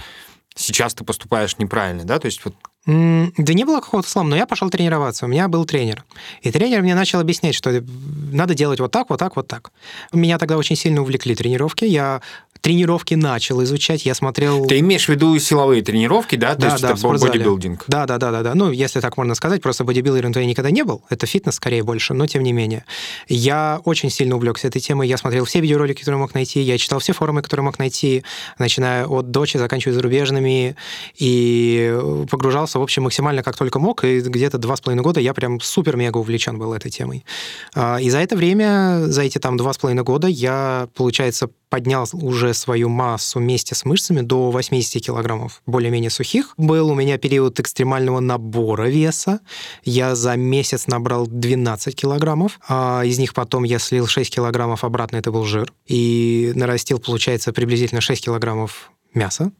сейчас 0.55 0.93
ты 0.93 1.05
поступаешь 1.05 1.57
неправильно, 1.57 2.03
да, 2.03 2.19
то 2.19 2.25
есть 2.25 2.43
вот 2.43 2.55
да 2.85 3.53
не 3.53 3.63
было 3.63 3.79
какого-то 3.79 4.09
слома, 4.09 4.29
но 4.31 4.35
я 4.35 4.47
пошел 4.47 4.69
тренироваться. 4.69 5.25
У 5.25 5.29
меня 5.29 5.47
был 5.47 5.65
тренер. 5.65 6.03
И 6.41 6.51
тренер 6.51 6.81
мне 6.81 6.95
начал 6.95 7.19
объяснять, 7.19 7.53
что 7.53 7.83
надо 8.31 8.55
делать 8.55 8.79
вот 8.79 8.91
так, 8.91 9.09
вот 9.09 9.19
так, 9.19 9.35
вот 9.35 9.47
так. 9.47 9.71
Меня 10.11 10.37
тогда 10.39 10.57
очень 10.57 10.75
сильно 10.75 11.01
увлекли 11.01 11.35
тренировки. 11.35 11.85
Я 11.85 12.21
тренировки 12.61 13.15
начал 13.15 13.63
изучать, 13.63 14.05
я 14.05 14.13
смотрел... 14.13 14.65
Ты 14.67 14.79
имеешь 14.79 15.05
в 15.05 15.09
виду 15.09 15.37
силовые 15.39 15.81
тренировки, 15.81 16.35
да? 16.35 16.53
То 16.55 16.61
да, 16.61 16.67
есть 16.67 16.81
да, 16.81 16.91
это 16.91 17.07
бодибилдинг? 17.07 17.85
Да, 17.87 18.05
да, 18.05 18.17
да, 18.19 18.31
да, 18.31 18.43
да. 18.43 18.55
Ну, 18.55 18.71
если 18.71 18.99
так 18.99 19.17
можно 19.17 19.33
сказать, 19.33 19.61
просто 19.61 19.83
бодибилдером 19.83 20.31
я 20.35 20.45
никогда 20.45 20.69
не 20.69 20.83
был. 20.83 21.03
Это 21.09 21.25
фитнес 21.25 21.55
скорее 21.55 21.83
больше, 21.83 22.13
но 22.13 22.27
тем 22.27 22.43
не 22.43 22.53
менее. 22.53 22.85
Я 23.27 23.81
очень 23.83 24.11
сильно 24.11 24.35
увлекся 24.35 24.67
этой 24.67 24.79
темой. 24.79 25.07
Я 25.07 25.17
смотрел 25.17 25.45
все 25.45 25.59
видеоролики, 25.59 26.01
которые 26.01 26.19
мог 26.19 26.35
найти, 26.35 26.61
я 26.61 26.77
читал 26.77 26.99
все 26.99 27.13
форумы, 27.13 27.41
которые 27.41 27.63
мог 27.63 27.79
найти, 27.79 28.23
начиная 28.59 29.07
от 29.07 29.31
дочи, 29.31 29.57
заканчивая 29.57 29.95
зарубежными, 29.95 30.75
и 31.17 31.97
погружался, 32.29 32.70
в 32.79 32.83
общем, 32.83 33.03
максимально 33.03 33.43
как 33.43 33.57
только 33.57 33.79
мог, 33.79 34.03
и 34.03 34.19
где-то 34.21 34.57
два 34.57 34.75
с 34.75 34.81
половиной 34.81 35.03
года 35.03 35.19
я 35.19 35.33
прям 35.33 35.59
супер-мега 35.59 36.17
увлечен 36.17 36.57
был 36.57 36.73
этой 36.73 36.91
темой. 36.91 37.25
А, 37.73 37.97
и 37.97 38.09
за 38.09 38.19
это 38.19 38.35
время, 38.35 39.03
за 39.07 39.23
эти 39.23 39.37
там 39.37 39.57
два 39.57 39.73
с 39.73 39.77
половиной 39.77 40.03
года 40.03 40.27
я, 40.27 40.87
получается, 40.95 41.49
поднял 41.69 42.05
уже 42.13 42.53
свою 42.53 42.89
массу 42.89 43.39
вместе 43.39 43.75
с 43.75 43.85
мышцами 43.85 44.21
до 44.21 44.51
80 44.51 45.01
килограммов, 45.01 45.61
более-менее 45.65 46.09
сухих. 46.09 46.53
Был 46.57 46.89
у 46.89 46.95
меня 46.95 47.17
период 47.17 47.59
экстремального 47.59 48.19
набора 48.19 48.89
веса. 48.89 49.39
Я 49.83 50.15
за 50.15 50.35
месяц 50.35 50.87
набрал 50.87 51.27
12 51.27 51.95
килограммов. 51.95 52.59
А 52.67 53.03
из 53.05 53.19
них 53.19 53.33
потом 53.33 53.63
я 53.63 53.79
слил 53.79 54.05
6 54.05 54.35
килограммов 54.35 54.83
обратно, 54.83 55.15
это 55.15 55.31
был 55.31 55.45
жир. 55.45 55.71
И 55.87 56.51
нарастил, 56.55 56.99
получается, 56.99 57.53
приблизительно 57.53 58.01
6 58.01 58.25
килограммов 58.25 58.91
мяса. 59.13 59.51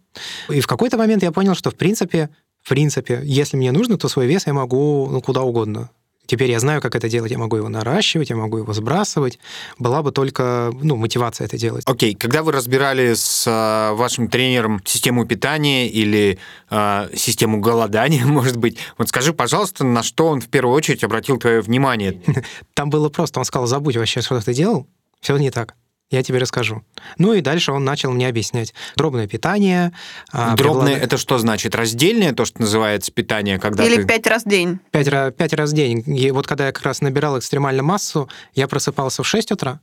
И 0.49 0.59
в 0.59 0.67
какой-то 0.67 0.97
момент 0.97 1.23
я 1.23 1.31
понял, 1.31 1.55
что 1.55 1.71
в 1.71 1.75
принципе, 1.75 2.29
в 2.61 2.69
принципе, 2.69 3.21
если 3.23 3.57
мне 3.57 3.71
нужно, 3.71 3.97
то 3.97 4.07
свой 4.07 4.27
вес 4.27 4.47
я 4.47 4.53
могу 4.53 5.07
ну, 5.11 5.21
куда 5.21 5.41
угодно 5.41 5.89
Теперь 6.31 6.49
я 6.49 6.61
знаю, 6.61 6.79
как 6.79 6.95
это 6.95 7.09
делать. 7.09 7.29
Я 7.29 7.37
могу 7.37 7.57
его 7.57 7.67
наращивать, 7.67 8.29
я 8.29 8.37
могу 8.37 8.59
его 8.59 8.71
сбрасывать. 8.71 9.37
Была 9.77 10.01
бы 10.01 10.13
только 10.13 10.71
ну, 10.81 10.95
мотивация 10.95 11.43
это 11.43 11.57
делать. 11.57 11.83
Окей, 11.87 12.13
okay. 12.13 12.17
когда 12.17 12.41
вы 12.41 12.53
разбирали 12.53 13.15
с 13.15 13.45
э, 13.45 13.93
вашим 13.95 14.29
тренером 14.29 14.81
систему 14.85 15.25
питания 15.25 15.89
или 15.89 16.39
э, 16.69 17.09
систему 17.17 17.59
голодания, 17.59 18.25
может 18.25 18.55
быть, 18.55 18.77
вот 18.97 19.09
скажи, 19.09 19.33
пожалуйста, 19.33 19.83
на 19.83 20.03
что 20.03 20.27
он 20.27 20.39
в 20.39 20.47
первую 20.47 20.73
очередь 20.73 21.03
обратил 21.03 21.37
твое 21.37 21.59
внимание? 21.59 22.21
Там 22.75 22.89
было 22.89 23.09
просто. 23.09 23.39
Он 23.39 23.43
сказал, 23.43 23.67
забудь 23.67 23.97
вообще, 23.97 24.21
что 24.21 24.39
ты 24.39 24.53
делал. 24.53 24.87
Все 25.19 25.35
не 25.35 25.51
так. 25.51 25.75
Я 26.11 26.23
тебе 26.23 26.39
расскажу. 26.39 26.83
Ну 27.17 27.33
и 27.33 27.41
дальше 27.41 27.71
он 27.71 27.85
начал 27.85 28.11
мне 28.11 28.27
объяснять. 28.27 28.73
Дробное 28.97 29.27
питание. 29.27 29.93
А, 30.31 30.55
Дробное 30.55 30.93
предлаг... 30.93 31.03
это 31.03 31.17
что 31.17 31.37
значит? 31.39 31.73
Раздельное, 31.73 32.33
то, 32.33 32.43
что 32.43 32.61
называется 32.61 33.11
питание, 33.11 33.57
когда 33.59 33.85
Или 33.85 33.95
ты... 33.95 34.05
пять 34.05 34.27
раз 34.27 34.43
в 34.43 34.49
день. 34.49 34.79
Пять, 34.91 35.07
пять 35.37 35.53
раз 35.53 35.71
в 35.71 35.73
день. 35.73 36.03
И 36.05 36.31
вот 36.31 36.45
когда 36.47 36.67
я 36.67 36.71
как 36.73 36.83
раз 36.83 36.99
набирал 36.99 37.39
экстремальную 37.39 37.85
массу, 37.85 38.29
я 38.53 38.67
просыпался 38.67 39.23
в 39.23 39.27
6 39.27 39.53
утра 39.53 39.79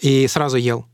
и 0.00 0.26
сразу 0.28 0.58
ел 0.58 0.86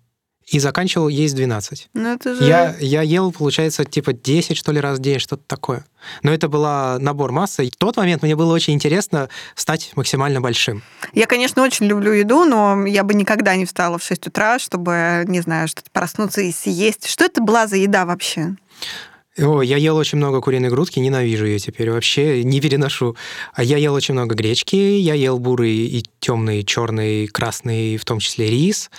и 0.51 0.59
заканчивал 0.61 1.09
есть 1.09 1.35
12. 1.35 1.91
Ну, 1.93 2.09
это 2.15 2.35
же... 2.35 2.45
я, 2.45 2.75
я 2.81 3.03
ел, 3.03 3.33
получается, 3.33 3.85
типа 3.85 4.15
10, 4.15 4.57
что 4.57 4.73
ли, 4.73 4.81
раз 4.81 4.99
в 4.99 5.03
день, 5.03 5.19
что-то 5.19 5.43
такое. 5.47 5.85
Но 6.23 6.33
это 6.33 6.49
был 6.49 6.63
набор 6.99 7.33
массы. 7.33 7.69
В 7.71 7.77
тот 7.77 7.97
момент 7.97 8.23
мне 8.23 8.35
было 8.35 8.55
очень 8.55 8.73
интересно 8.73 9.29
стать 9.55 9.93
максимально 9.95 10.41
большим. 10.41 10.83
Я, 11.13 11.27
конечно, 11.27 11.63
очень 11.63 11.87
люблю 11.87 12.13
еду, 12.13 12.45
но 12.45 12.87
я 12.87 13.05
бы 13.05 13.15
никогда 13.15 13.57
не 13.57 13.67
встала 13.67 13.99
в 13.99 14.03
6 14.03 14.29
утра, 14.29 14.59
чтобы, 14.59 15.25
не 15.27 15.41
знаю, 15.41 15.69
что-то 15.69 15.91
проснуться 15.93 16.41
и 16.41 16.53
съесть. 16.53 17.07
Что 17.07 17.25
это 17.25 17.43
была 17.43 17.67
за 17.67 17.77
еда 17.77 18.07
вообще? 18.07 18.57
О, 19.39 19.63
я 19.63 19.77
ел 19.77 19.97
очень 19.97 20.19
много 20.19 20.41
куриной 20.41 20.69
грудки, 20.69 20.99
ненавижу 20.99 21.47
ее 21.47 21.59
теперь 21.61 21.91
вообще, 21.91 22.43
не 22.43 22.61
переношу. 22.61 23.17
А 23.53 23.63
я 23.63 23.77
ел 23.77 23.95
очень 23.95 24.15
много 24.15 24.35
гречки, 24.35 24.75
я 24.75 25.15
ел 25.15 25.39
бурый 25.39 25.71
и 25.71 26.05
темный, 26.19 26.65
черный, 26.65 27.29
красный, 27.29 27.99
в 27.99 28.05
том 28.05 28.19
числе 28.19 28.51
рис, 28.51 28.91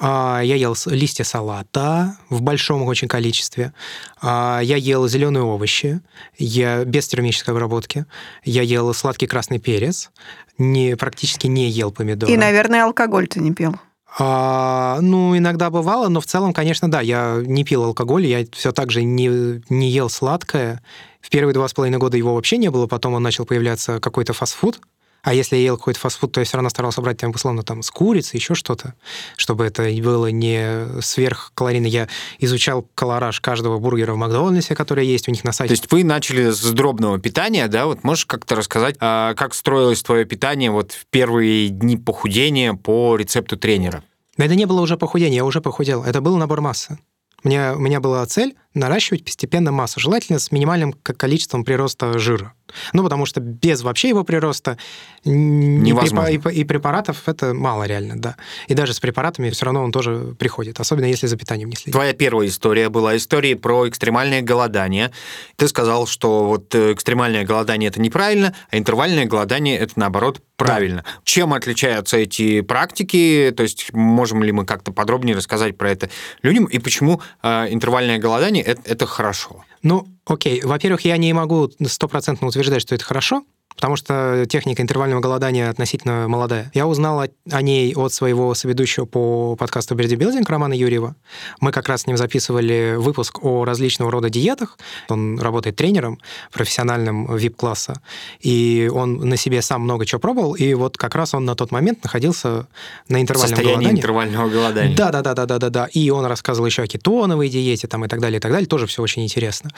я 0.00 0.54
ел 0.56 0.76
листья 0.86 1.24
салата 1.24 2.18
в 2.28 2.42
большом 2.42 2.82
очень 2.82 3.08
количестве. 3.08 3.72
А, 4.20 4.60
я 4.62 4.76
ел 4.76 5.08
зеленые 5.08 5.42
овощи, 5.42 6.00
я 6.36 6.84
без 6.84 7.08
термической 7.08 7.54
обработки. 7.54 8.04
Я 8.44 8.62
ел 8.62 8.92
сладкий 8.92 9.26
красный 9.26 9.58
перец, 9.58 10.10
не, 10.58 10.96
практически 10.96 11.46
не 11.46 11.68
ел 11.70 11.92
помидоры. 11.92 12.32
И, 12.32 12.36
наверное, 12.36 12.84
алкоголь 12.84 13.26
ты 13.26 13.40
не 13.40 13.52
пил. 13.52 13.76
А, 14.18 14.98
ну, 15.02 15.36
иногда 15.36 15.68
бывало, 15.68 16.08
но 16.08 16.20
в 16.20 16.26
целом, 16.26 16.54
конечно, 16.54 16.90
да, 16.90 17.00
я 17.00 17.42
не 17.44 17.64
пил 17.64 17.84
алкоголь, 17.84 18.26
я 18.26 18.46
все 18.52 18.72
так 18.72 18.90
же 18.90 19.02
не, 19.02 19.62
не 19.68 19.90
ел 19.90 20.08
сладкое. 20.08 20.82
В 21.20 21.28
первые 21.28 21.54
два 21.54 21.68
с 21.68 21.74
половиной 21.74 21.98
года 21.98 22.16
его 22.16 22.34
вообще 22.34 22.56
не 22.56 22.70
было, 22.70 22.86
потом 22.86 23.14
он 23.14 23.22
начал 23.22 23.44
появляться 23.44 24.00
какой-то 24.00 24.32
фастфуд, 24.32 24.80
а 25.26 25.34
если 25.34 25.56
я 25.56 25.62
ел 25.62 25.76
какой-то 25.76 25.98
фастфуд, 25.98 26.30
то 26.30 26.40
я 26.40 26.44
все 26.44 26.56
равно 26.56 26.70
старался 26.70 27.00
брать 27.02 27.16
там, 27.16 27.32
условно, 27.32 27.64
там, 27.64 27.82
с 27.82 27.90
курицы, 27.90 28.36
еще 28.36 28.54
что-то, 28.54 28.94
чтобы 29.36 29.66
это 29.66 29.82
было 30.00 30.28
не 30.28 30.86
сверхкалорийно. 31.02 31.86
Я 31.86 32.06
изучал 32.38 32.86
колораж 32.94 33.40
каждого 33.40 33.80
бургера 33.80 34.12
в 34.12 34.18
Макдональдсе, 34.18 34.76
который 34.76 35.04
есть 35.04 35.26
у 35.26 35.32
них 35.32 35.42
на 35.42 35.50
сайте. 35.50 35.74
То 35.74 35.80
есть 35.80 35.90
вы 35.90 36.04
начали 36.04 36.50
с 36.50 36.62
дробного 36.70 37.18
питания, 37.18 37.66
да? 37.66 37.86
Вот 37.86 38.04
можешь 38.04 38.24
как-то 38.24 38.54
рассказать, 38.54 38.94
а 39.00 39.34
как 39.34 39.54
строилось 39.54 40.00
твое 40.00 40.24
питание 40.26 40.70
вот 40.70 40.92
в 40.92 41.06
первые 41.06 41.70
дни 41.70 41.96
похудения 41.96 42.74
по 42.74 43.16
рецепту 43.16 43.56
тренера? 43.56 44.04
Это 44.36 44.54
не 44.54 44.66
было 44.66 44.80
уже 44.80 44.96
похудение, 44.96 45.38
я 45.38 45.44
уже 45.44 45.60
похудел. 45.60 46.04
Это 46.04 46.20
был 46.20 46.36
набор 46.36 46.60
массы. 46.60 47.00
Мне, 47.42 47.72
у 47.72 47.80
меня 47.80 47.98
была 47.98 48.24
цель 48.26 48.54
наращивать 48.76 49.24
постепенно 49.24 49.72
массу, 49.72 50.00
желательно 50.00 50.38
с 50.38 50.52
минимальным 50.52 50.92
количеством 50.92 51.64
прироста 51.64 52.18
жира. 52.18 52.52
Ну, 52.92 53.02
потому 53.02 53.26
что 53.26 53.40
без 53.40 53.82
вообще 53.82 54.08
его 54.08 54.24
прироста 54.24 54.76
Невозможно. 55.24 56.28
И, 56.28 56.38
и, 56.56 56.60
и 56.60 56.64
препаратов 56.64 57.28
это 57.28 57.52
мало 57.52 57.84
реально, 57.84 58.20
да. 58.20 58.36
И 58.68 58.74
даже 58.74 58.94
с 58.94 59.00
препаратами 59.00 59.50
все 59.50 59.64
равно 59.64 59.82
он 59.82 59.90
тоже 59.90 60.34
приходит, 60.38 60.78
особенно 60.78 61.06
если 61.06 61.26
за 61.26 61.36
питанием 61.36 61.68
не 61.68 61.76
следить. 61.76 61.92
Твоя 61.92 62.12
первая 62.12 62.46
история 62.48 62.88
была 62.88 63.16
история 63.16 63.56
про 63.56 63.88
экстремальное 63.88 64.42
голодание. 64.42 65.10
Ты 65.56 65.66
сказал, 65.68 66.06
что 66.06 66.46
вот 66.46 66.74
э, 66.74 66.92
экстремальное 66.92 67.44
голодание 67.44 67.88
это 67.88 68.00
неправильно, 68.00 68.54
а 68.70 68.78
интервальное 68.78 69.24
голодание 69.26 69.76
это 69.78 69.94
наоборот 69.96 70.40
правильно. 70.56 71.02
Да. 71.04 71.10
Чем 71.24 71.54
отличаются 71.54 72.18
эти 72.18 72.60
практики? 72.60 73.52
То 73.56 73.64
есть 73.64 73.92
можем 73.92 74.42
ли 74.42 74.52
мы 74.52 74.64
как-то 74.64 74.92
подробнее 74.92 75.34
рассказать 75.36 75.76
про 75.76 75.90
это 75.90 76.08
людям 76.42 76.66
и 76.66 76.78
почему 76.78 77.20
э, 77.42 77.66
интервальное 77.70 78.18
голодание 78.18 78.62
это, 78.66 78.82
это 78.84 79.06
хорошо? 79.06 79.64
Ну, 79.82 80.06
окей. 80.26 80.60
Во-первых, 80.62 81.02
я 81.02 81.16
не 81.16 81.32
могу 81.32 81.70
стопроцентно 81.86 82.48
утверждать, 82.48 82.82
что 82.82 82.94
это 82.94 83.04
хорошо, 83.04 83.44
потому 83.76 83.96
что 83.96 84.46
техника 84.48 84.82
интервального 84.82 85.20
голодания 85.20 85.70
относительно 85.70 86.26
молодая. 86.28 86.70
Я 86.74 86.86
узнал 86.86 87.20
о, 87.20 87.28
о 87.50 87.62
ней 87.62 87.94
от 87.94 88.12
своего 88.12 88.54
соведущего 88.54 89.04
по 89.04 89.54
подкасту 89.56 89.94
«Бердибилдинг» 89.94 90.48
Романа 90.48 90.72
Юрьева. 90.72 91.14
Мы 91.60 91.72
как 91.72 91.88
раз 91.88 92.02
с 92.02 92.06
ним 92.06 92.16
записывали 92.16 92.94
выпуск 92.96 93.44
о 93.44 93.64
различного 93.64 94.10
рода 94.10 94.30
диетах. 94.30 94.78
Он 95.08 95.38
работает 95.38 95.76
тренером 95.76 96.18
профессиональным 96.52 97.26
VIP-класса, 97.26 98.00
и 98.40 98.90
он 98.92 99.16
на 99.28 99.36
себе 99.36 99.62
сам 99.62 99.82
много 99.82 100.06
чего 100.06 100.20
пробовал, 100.20 100.54
и 100.54 100.74
вот 100.74 100.96
как 100.96 101.14
раз 101.14 101.34
он 101.34 101.44
на 101.44 101.54
тот 101.54 101.70
момент 101.70 102.02
находился 102.02 102.66
на 103.08 103.20
интервальном 103.20 103.48
Состояние 103.56 103.74
голодании. 103.74 104.00
интервального 104.00 104.48
голодания. 104.48 104.96
Да, 104.96 105.10
да, 105.10 105.22
да, 105.22 105.34
да, 105.34 105.46
да, 105.46 105.58
да, 105.58 105.70
да. 105.70 105.86
И 105.92 106.10
он 106.10 106.24
рассказывал 106.24 106.66
еще 106.66 106.82
о 106.82 106.86
кетоновой 106.86 107.48
диете 107.48 107.86
там 107.86 108.04
и 108.04 108.08
так 108.08 108.20
далее, 108.20 108.38
и 108.38 108.40
так 108.40 108.52
далее. 108.52 108.66
Тоже 108.66 108.86
все 108.86 109.02
очень 109.02 109.22
интересно. 109.22 109.70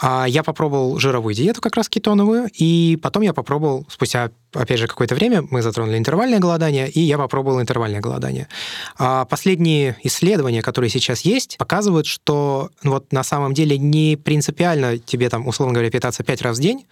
А 0.00 0.26
я 0.28 0.42
попробовал 0.42 0.98
жировую 0.98 1.34
диету, 1.34 1.60
как 1.60 1.76
раз 1.76 1.88
кетоновую, 1.88 2.50
и 2.52 2.98
потом 3.02 3.22
я 3.22 3.32
попробовал 3.38 3.86
спустя 3.88 4.30
опять 4.58 4.78
же, 4.78 4.86
какое-то 4.86 5.14
время 5.14 5.44
мы 5.50 5.62
затронули 5.62 5.98
интервальное 5.98 6.38
голодание, 6.38 6.88
и 6.88 7.00
я 7.00 7.18
попробовал 7.18 7.60
интервальное 7.60 8.00
голодание. 8.00 8.48
А 8.96 9.24
последние 9.24 9.96
исследования, 10.02 10.62
которые 10.62 10.90
сейчас 10.90 11.22
есть, 11.22 11.56
показывают, 11.58 12.06
что 12.06 12.70
вот 12.82 13.12
на 13.12 13.22
самом 13.22 13.54
деле 13.54 13.78
не 13.78 14.16
принципиально 14.16 14.98
тебе 14.98 15.28
там, 15.28 15.46
условно 15.46 15.74
говоря, 15.74 15.90
питаться 15.90 16.22
пять 16.24 16.42
раз 16.42 16.58
в 16.58 16.60
день, 16.60 16.86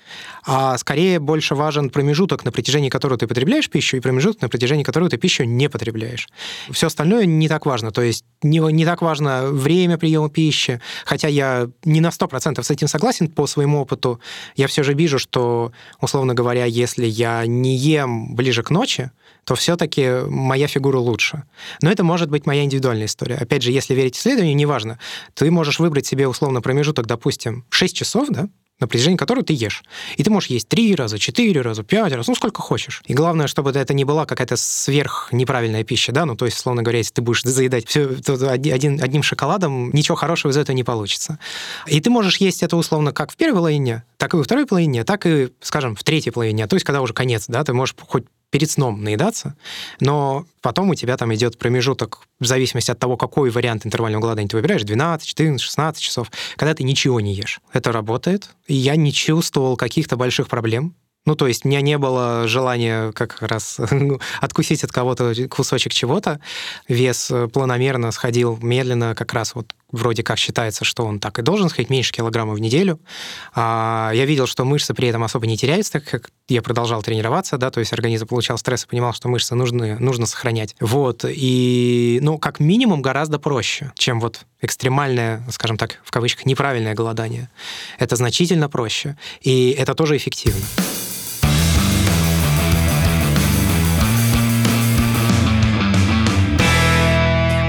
а 0.45 0.79
скорее 0.79 1.19
больше 1.19 1.55
важен 1.55 1.91
промежуток, 1.91 2.45
на 2.45 2.53
протяжении 2.53 2.89
которого 2.89 3.19
ты 3.19 3.27
потребляешь 3.27 3.69
пищу, 3.69 3.97
и 3.97 4.01
промежуток, 4.01 4.43
на 4.43 4.49
протяжении 4.49 4.85
которого 4.85 5.11
ты 5.11 5.17
пищу 5.17 5.45
не 5.45 5.69
потребляешь. 5.69 6.29
Все 6.71 6.87
остальное 6.87 7.27
не 7.27 7.49
так 7.49 7.67
важно. 7.67 7.91
То 7.91 8.03
есть 8.03 8.25
не, 8.43 8.59
не 8.73 8.85
так 8.85 9.03
важно 9.03 9.47
время 9.47 9.99
приема 9.99 10.31
пищи, 10.31 10.81
хотя 11.05 11.29
я 11.29 11.69
не 11.85 12.01
на 12.01 12.09
100% 12.09 12.63
с 12.63 12.71
этим 12.71 12.89
согласен 12.89 13.29
по 13.29 13.47
своему 13.47 13.81
опыту. 13.81 14.21
Я 14.55 14.67
все 14.67 14.83
же 14.83 14.95
вижу, 14.95 15.19
что, 15.19 15.73
условно 16.01 16.35
говоря, 16.35 16.65
если 16.65 17.07
я 17.07 17.47
не 17.63 17.77
ем 17.77 18.35
ближе 18.35 18.63
к 18.63 18.71
ночи, 18.71 19.11
то 19.45 19.55
все-таки 19.55 20.23
моя 20.29 20.67
фигура 20.67 20.99
лучше. 20.99 21.45
Но 21.83 21.91
это 21.91 22.03
может 22.05 22.31
быть 22.31 22.47
моя 22.47 22.65
индивидуальная 22.65 23.07
история. 23.07 23.37
Опять 23.37 23.63
же, 23.63 23.71
если 23.71 23.95
верить 23.95 24.17
исследованию, 24.17 24.57
неважно. 24.57 24.99
Ты 25.35 25.51
можешь 25.51 25.79
выбрать 25.79 26.07
себе 26.07 26.27
условно 26.27 26.61
промежуток, 26.61 27.07
допустим, 27.07 27.65
6 27.71 27.97
часов, 27.97 28.29
да, 28.31 28.49
на 28.81 28.87
протяжении 28.87 29.17
которого 29.17 29.45
ты 29.45 29.55
ешь. 29.55 29.85
И 30.17 30.23
ты 30.23 30.31
можешь 30.31 30.51
есть 30.51 30.69
три 30.69 30.95
раза, 30.95 31.19
четыре 31.19 31.63
раза, 31.63 31.83
пять 31.83 32.13
раз, 32.13 32.27
ну, 32.27 32.35
сколько 32.35 32.61
хочешь. 32.61 33.03
И 33.07 33.15
главное, 33.15 33.47
чтобы 33.47 33.71
это 33.71 33.95
не 33.95 34.05
была 34.05 34.27
какая-то 34.27 34.57
сверх 34.57 35.29
неправильная 35.33 35.85
пища, 35.85 36.13
да, 36.13 36.27
ну, 36.27 36.37
то 36.37 36.45
есть, 36.45 36.59
словно 36.59 36.83
говоря, 36.83 36.99
если 36.99 37.15
ты 37.15 37.23
будешь 37.23 37.43
заедать 37.43 37.89
все 37.89 38.17
один, 38.49 39.03
одним 39.03 39.23
шоколадом, 39.23 39.91
ничего 39.93 40.17
хорошего 40.17 40.53
из 40.53 40.57
этого 40.57 40.77
не 40.77 40.85
получится. 40.85 41.39
И 41.87 42.01
ты 42.01 42.11
можешь 42.11 42.37
есть 42.39 42.63
это 42.63 42.77
условно 42.77 43.13
как 43.13 43.33
в 43.33 43.37
первой 43.37 43.57
половине, 43.57 44.05
так 44.19 44.35
и 44.35 44.37
во 44.37 44.43
второй 44.43 44.67
половине, 44.67 45.05
так 45.05 45.27
и, 45.27 45.49
скажем, 45.61 45.97
в 45.97 46.05
третьей 46.05 46.33
половине, 46.33 46.67
то 46.67 46.77
есть, 46.77 46.85
когда 46.85 47.01
уже 47.01 47.15
конец, 47.15 47.47
да, 47.49 47.65
ты 47.65 47.73
можешь 47.73 47.95
хоть 48.07 48.25
перед 48.51 48.71
сном 48.71 49.03
наедаться, 49.03 49.57
но 50.01 50.47
потом 50.63 50.91
у 50.91 50.95
тебя 50.95 51.17
там 51.17 51.35
идет 51.35 51.59
промежуток 51.59 52.27
в 52.41 52.47
зависимости 52.47 52.91
от 52.91 52.99
того, 52.99 53.17
какой 53.17 53.51
вариант 53.51 53.87
интервального 53.87 54.23
голодания 54.23 54.49
ты 54.49 54.57
выбираешь, 54.57 54.83
12, 54.83 55.27
14, 55.27 55.61
16 55.61 56.03
часов, 56.03 56.31
когда 56.57 56.75
ты 56.75 56.85
ничего 56.85 57.21
не 57.21 57.35
ешь. 57.35 57.61
Это 57.73 57.93
работает, 57.93 58.51
и 58.67 58.75
я 58.75 58.97
не 58.97 59.13
чувствовал 59.13 59.77
каких-то 59.77 60.17
больших 60.17 60.49
проблем. 60.49 60.95
Ну, 61.27 61.35
то 61.35 61.47
есть 61.49 61.65
у 61.65 61.69
меня 61.69 61.81
не 61.81 61.99
было 61.99 62.47
желания 62.47 63.13
как 63.13 63.43
раз 63.43 63.79
откусить 64.41 64.85
от 64.85 64.93
кого-то 64.93 65.35
кусочек 65.49 65.93
чего-то. 65.93 66.41
Вес 66.89 67.31
э, 67.31 67.49
планомерно 67.49 68.13
сходил 68.13 68.59
медленно, 68.63 69.15
как 69.15 69.33
раз 69.35 69.55
вот 69.55 69.75
вроде 69.91 70.23
как 70.23 70.39
считается, 70.39 70.85
что 70.85 71.05
он 71.05 71.19
так 71.19 71.39
и 71.39 71.43
должен 71.43 71.69
сходить 71.69 71.91
меньше 71.91 72.13
килограмма 72.13 72.55
в 72.55 72.61
неделю. 72.61 73.01
А, 73.55 74.11
я 74.15 74.25
видел, 74.25 74.47
что 74.47 74.65
мышцы 74.65 74.95
при 74.95 75.09
этом 75.09 75.25
особо 75.25 75.47
не 75.47 75.57
теряются, 75.57 75.93
так 75.93 76.05
как 76.05 76.31
я 76.49 76.63
продолжал 76.63 77.03
тренироваться, 77.03 77.57
да, 77.59 77.71
то 77.71 77.81
есть 77.81 77.93
организм 77.93 78.27
получал 78.27 78.59
стресс 78.59 78.85
и 78.85 78.87
понимал, 78.87 79.13
что 79.13 79.29
мышцы 79.29 79.55
нужны, 79.55 79.99
нужно 79.99 80.27
сохранять. 80.27 80.77
Вот, 80.81 81.25
и, 81.29 82.19
ну, 82.23 82.39
как 82.39 82.61
минимум 82.61 83.03
гораздо 83.03 83.39
проще, 83.39 83.93
чем 83.95 84.21
вот 84.21 84.43
экстремальное, 84.61 85.45
скажем 85.51 85.77
так, 85.77 86.01
в 86.05 86.11
кавычках, 86.11 86.47
неправильное 86.47 86.95
голодание. 86.95 87.49
Это 87.99 88.17
значительно 88.17 88.69
проще, 88.69 89.17
и 89.41 89.71
это 89.71 89.95
тоже 89.95 90.17
эффективно. 90.17 90.65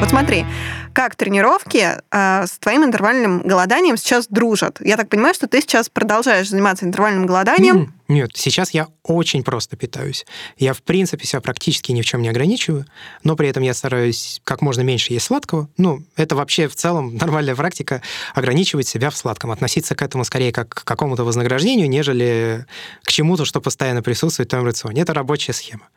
Вот 0.07 0.11
смотри, 0.11 0.45
как 0.93 1.17
тренировки 1.17 1.85
э, 2.11 2.45
с 2.47 2.57
твоим 2.59 2.85
интервальным 2.85 3.41
голоданием 3.41 3.97
сейчас 3.97 4.27
дружат. 4.29 4.77
Я 4.79 4.95
так 4.95 5.09
понимаю, 5.09 5.33
что 5.33 5.47
ты 5.47 5.59
сейчас 5.59 5.89
продолжаешь 5.89 6.47
заниматься 6.47 6.85
интервальным 6.85 7.25
голоданием. 7.25 7.93
Нет, 8.07 8.31
сейчас 8.35 8.71
я 8.71 8.87
очень 9.03 9.43
просто 9.43 9.75
питаюсь. 9.75 10.25
Я, 10.57 10.73
в 10.73 10.81
принципе, 10.81 11.25
себя 11.25 11.41
практически 11.41 11.91
ни 11.91 12.01
в 12.01 12.05
чем 12.05 12.21
не 12.21 12.29
ограничиваю, 12.29 12.85
но 13.23 13.35
при 13.35 13.49
этом 13.49 13.63
я 13.63 13.73
стараюсь 13.73 14.41
как 14.45 14.61
можно 14.61 14.81
меньше 14.81 15.13
есть 15.13 15.25
сладкого. 15.25 15.69
Ну, 15.77 16.03
это 16.15 16.35
вообще 16.35 16.67
в 16.67 16.75
целом 16.75 17.15
нормальная 17.21 17.55
практика 17.55 18.01
ограничивать 18.33 18.87
себя 18.87 19.09
в 19.09 19.17
сладком, 19.17 19.51
относиться 19.51 19.95
к 19.95 20.01
этому 20.01 20.23
скорее 20.23 20.51
как 20.51 20.69
к 20.69 20.83
какому-то 20.85 21.23
вознаграждению, 21.23 21.89
нежели 21.89 22.65
к 23.03 23.11
чему-то, 23.11 23.43
что 23.43 23.59
постоянно 23.59 24.01
присутствует 24.01 24.47
в 24.47 24.51
твоем 24.51 24.65
рационе. 24.65 25.01
Это 25.01 25.13
рабочая 25.13 25.53
схема. 25.53 25.89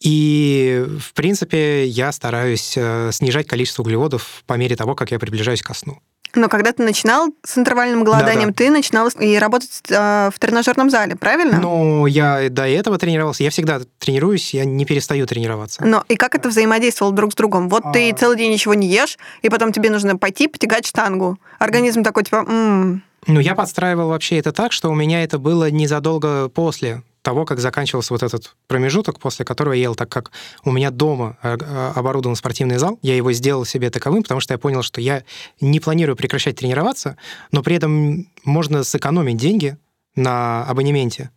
И, 0.00 0.84
в 1.00 1.14
принципе, 1.14 1.86
я 1.86 2.12
стараюсь 2.12 2.74
э, 2.76 3.10
снижать 3.12 3.46
количество 3.46 3.82
углеводов 3.82 4.42
по 4.46 4.54
мере 4.54 4.76
того, 4.76 4.94
как 4.94 5.10
я 5.10 5.18
приближаюсь 5.18 5.62
ко 5.62 5.74
сну. 5.74 6.00
Но 6.34 6.48
когда 6.48 6.72
ты 6.72 6.82
начинал 6.82 7.28
с 7.42 7.56
интервальным 7.56 8.04
голоданием, 8.04 8.48
Да-да. 8.50 8.64
ты 8.64 8.70
начинал 8.70 9.08
и 9.08 9.38
работать 9.38 9.70
э, 9.88 10.30
в 10.34 10.38
тренажерном 10.38 10.90
зале, 10.90 11.16
правильно? 11.16 11.58
Ну, 11.60 12.06
я 12.06 12.48
до 12.50 12.66
этого 12.68 12.98
тренировался. 12.98 13.42
Я 13.42 13.50
всегда 13.50 13.80
тренируюсь, 13.98 14.52
я 14.52 14.64
не 14.64 14.84
перестаю 14.84 15.26
тренироваться. 15.26 15.84
Но 15.84 16.04
и 16.08 16.16
как 16.16 16.34
это 16.34 16.48
взаимодействовало 16.48 17.14
друг 17.14 17.32
с 17.32 17.34
другом? 17.36 17.68
Вот 17.68 17.84
ты 17.92 18.10
А. 18.10 18.14
целый 18.14 18.36
день 18.36 18.52
ничего 18.52 18.74
не 18.74 18.86
ешь, 18.88 19.16
и 19.42 19.48
потом 19.48 19.72
тебе 19.72 19.88
нужно 19.90 20.16
пойти 20.16 20.46
потягать 20.48 20.86
штангу. 20.86 21.38
Организм 21.58 22.02
такой, 22.02 22.24
типа, 22.24 22.44
«М, 22.46 23.02
Ну, 23.26 23.40
я 23.40 23.54
подстраивал 23.54 24.08
вообще 24.10 24.38
это 24.38 24.52
так, 24.52 24.72
что 24.72 24.88
у 24.90 24.94
меня 24.94 25.24
это 25.24 25.38
было 25.38 25.68
незадолго 25.70 26.48
после 26.48 27.02
того, 27.26 27.44
как 27.44 27.58
заканчивался 27.58 28.14
вот 28.14 28.22
этот 28.22 28.54
промежуток, 28.68 29.18
после 29.18 29.44
которого 29.44 29.72
я 29.72 29.82
ел, 29.82 29.96
так 29.96 30.08
как 30.08 30.30
у 30.62 30.70
меня 30.70 30.92
дома 30.92 31.36
э, 31.42 31.56
э, 31.60 31.92
оборудован 31.96 32.36
спортивный 32.36 32.78
зал, 32.78 33.00
я 33.02 33.16
его 33.16 33.32
сделал 33.32 33.64
себе 33.64 33.90
таковым, 33.90 34.22
потому 34.22 34.40
что 34.40 34.54
я 34.54 34.58
понял, 34.58 34.82
что 34.82 35.00
я 35.00 35.24
не 35.60 35.80
планирую 35.80 36.14
прекращать 36.14 36.54
тренироваться, 36.54 37.16
но 37.50 37.64
при 37.64 37.74
этом 37.74 38.28
можно 38.44 38.84
сэкономить 38.84 39.38
деньги 39.38 39.76
на 40.14 40.64
абонементе. 40.66 41.30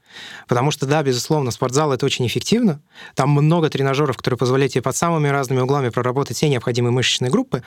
Потому 0.48 0.70
что, 0.70 0.86
да, 0.86 1.02
безусловно, 1.02 1.50
спортзал— 1.50 1.92
это 1.94 2.06
очень 2.06 2.28
эффективно. 2.28 2.84
Там 3.16 3.32
много 3.32 3.68
тренажеров, 3.72 4.16
которые 4.16 4.38
позволяют 4.38 4.74
тебе 4.74 4.84
под 4.84 4.96
самыми 4.96 5.28
разными 5.30 5.62
углами 5.62 5.90
проработать 5.90 6.38
все 6.38 6.50
необходимые 6.50 6.92
мышечные 6.92 7.32
группы. 7.32 7.64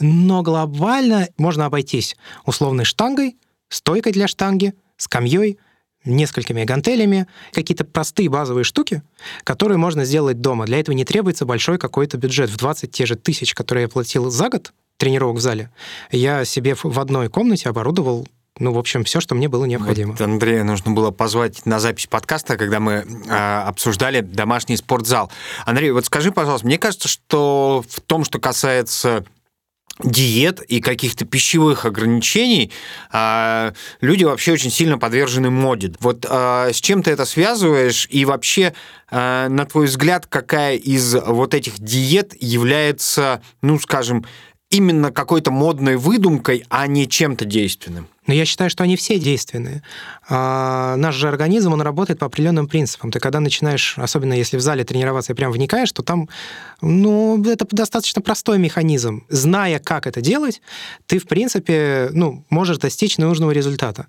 Но 0.00 0.42
глобально 0.42 1.28
можно 1.38 1.64
обойтись 1.64 2.14
условной 2.44 2.84
штангой, 2.84 3.38
стойкой 3.70 4.12
для 4.12 4.28
штанги, 4.28 4.74
скамьей, 4.98 5.58
несколькими 6.04 6.64
гантелями, 6.64 7.26
какие-то 7.52 7.84
простые 7.84 8.28
базовые 8.28 8.64
штуки, 8.64 9.02
которые 9.44 9.78
можно 9.78 10.04
сделать 10.04 10.40
дома. 10.40 10.66
Для 10.66 10.80
этого 10.80 10.94
не 10.94 11.04
требуется 11.04 11.46
большой 11.46 11.78
какой-то 11.78 12.16
бюджет. 12.16 12.50
В 12.50 12.56
20 12.56 12.90
те 12.90 13.06
же 13.06 13.16
тысяч, 13.16 13.54
которые 13.54 13.82
я 13.82 13.88
платил 13.88 14.30
за 14.30 14.48
год 14.48 14.72
тренировок 14.96 15.38
в 15.38 15.40
зале, 15.40 15.70
я 16.10 16.44
себе 16.44 16.76
в 16.80 17.00
одной 17.00 17.28
комнате 17.28 17.68
оборудовал 17.68 18.26
ну, 18.60 18.72
в 18.72 18.78
общем, 18.78 19.02
все, 19.02 19.20
что 19.20 19.34
мне 19.34 19.48
было 19.48 19.64
необходимо. 19.64 20.12
Вот 20.12 20.20
Андрея 20.20 20.62
нужно 20.62 20.92
было 20.92 21.10
позвать 21.10 21.66
на 21.66 21.80
запись 21.80 22.06
подкаста, 22.06 22.56
когда 22.56 22.78
мы 22.78 22.92
э, 22.92 23.62
обсуждали 23.66 24.20
домашний 24.20 24.76
спортзал. 24.76 25.28
Андрей, 25.66 25.90
вот 25.90 26.06
скажи, 26.06 26.30
пожалуйста, 26.30 26.64
мне 26.64 26.78
кажется, 26.78 27.08
что 27.08 27.82
в 27.88 28.00
том, 28.00 28.22
что 28.22 28.38
касается 28.38 29.24
диет 30.02 30.60
и 30.62 30.80
каких-то 30.80 31.24
пищевых 31.24 31.84
ограничений, 31.84 32.72
э, 33.12 33.72
люди 34.00 34.24
вообще 34.24 34.52
очень 34.52 34.70
сильно 34.70 34.98
подвержены 34.98 35.50
моде. 35.50 35.92
Вот 36.00 36.26
э, 36.28 36.70
с 36.72 36.80
чем 36.80 37.02
ты 37.02 37.12
это 37.12 37.24
связываешь? 37.24 38.08
И 38.10 38.24
вообще, 38.24 38.74
э, 39.10 39.48
на 39.48 39.64
твой 39.66 39.86
взгляд, 39.86 40.26
какая 40.26 40.76
из 40.76 41.14
вот 41.14 41.54
этих 41.54 41.78
диет 41.78 42.34
является, 42.40 43.40
ну, 43.62 43.78
скажем, 43.78 44.24
именно 44.74 45.12
какой-то 45.12 45.50
модной 45.52 45.96
выдумкой, 45.96 46.64
а 46.68 46.86
не 46.86 47.08
чем-то 47.08 47.44
действенным? 47.44 48.08
Но 48.26 48.34
я 48.34 48.44
считаю, 48.44 48.70
что 48.70 48.82
они 48.82 48.96
все 48.96 49.18
действенные. 49.18 49.82
А, 50.28 50.96
наш 50.96 51.14
же 51.14 51.28
организм, 51.28 51.72
он 51.72 51.80
работает 51.82 52.18
по 52.18 52.26
определенным 52.26 52.66
принципам. 52.66 53.12
Ты 53.12 53.20
когда 53.20 53.38
начинаешь, 53.40 53.94
особенно 53.98 54.32
если 54.32 54.56
в 54.56 54.60
зале 54.60 54.82
тренироваться 54.84 55.32
и 55.32 55.36
прям 55.36 55.52
вникаешь, 55.52 55.92
то 55.92 56.02
там, 56.02 56.28
ну, 56.80 57.42
это 57.44 57.66
достаточно 57.70 58.20
простой 58.22 58.58
механизм. 58.58 59.24
Зная, 59.28 59.78
как 59.78 60.06
это 60.06 60.20
делать, 60.20 60.60
ты, 61.06 61.18
в 61.18 61.26
принципе, 61.26 62.08
ну, 62.12 62.44
можешь 62.50 62.78
достичь 62.78 63.18
нужного 63.18 63.52
результата. 63.52 64.06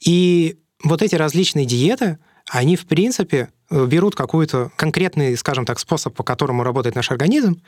И 0.00 0.56
вот 0.82 1.02
эти 1.02 1.14
различные 1.14 1.66
диеты, 1.66 2.18
они, 2.50 2.76
в 2.76 2.86
принципе, 2.86 3.50
берут 3.70 4.16
какой-то 4.16 4.72
конкретный, 4.76 5.36
скажем 5.36 5.66
так, 5.66 5.78
способ, 5.78 6.14
по 6.14 6.24
которому 6.24 6.64
работает 6.64 6.96
наш 6.96 7.10
организм, 7.10 7.60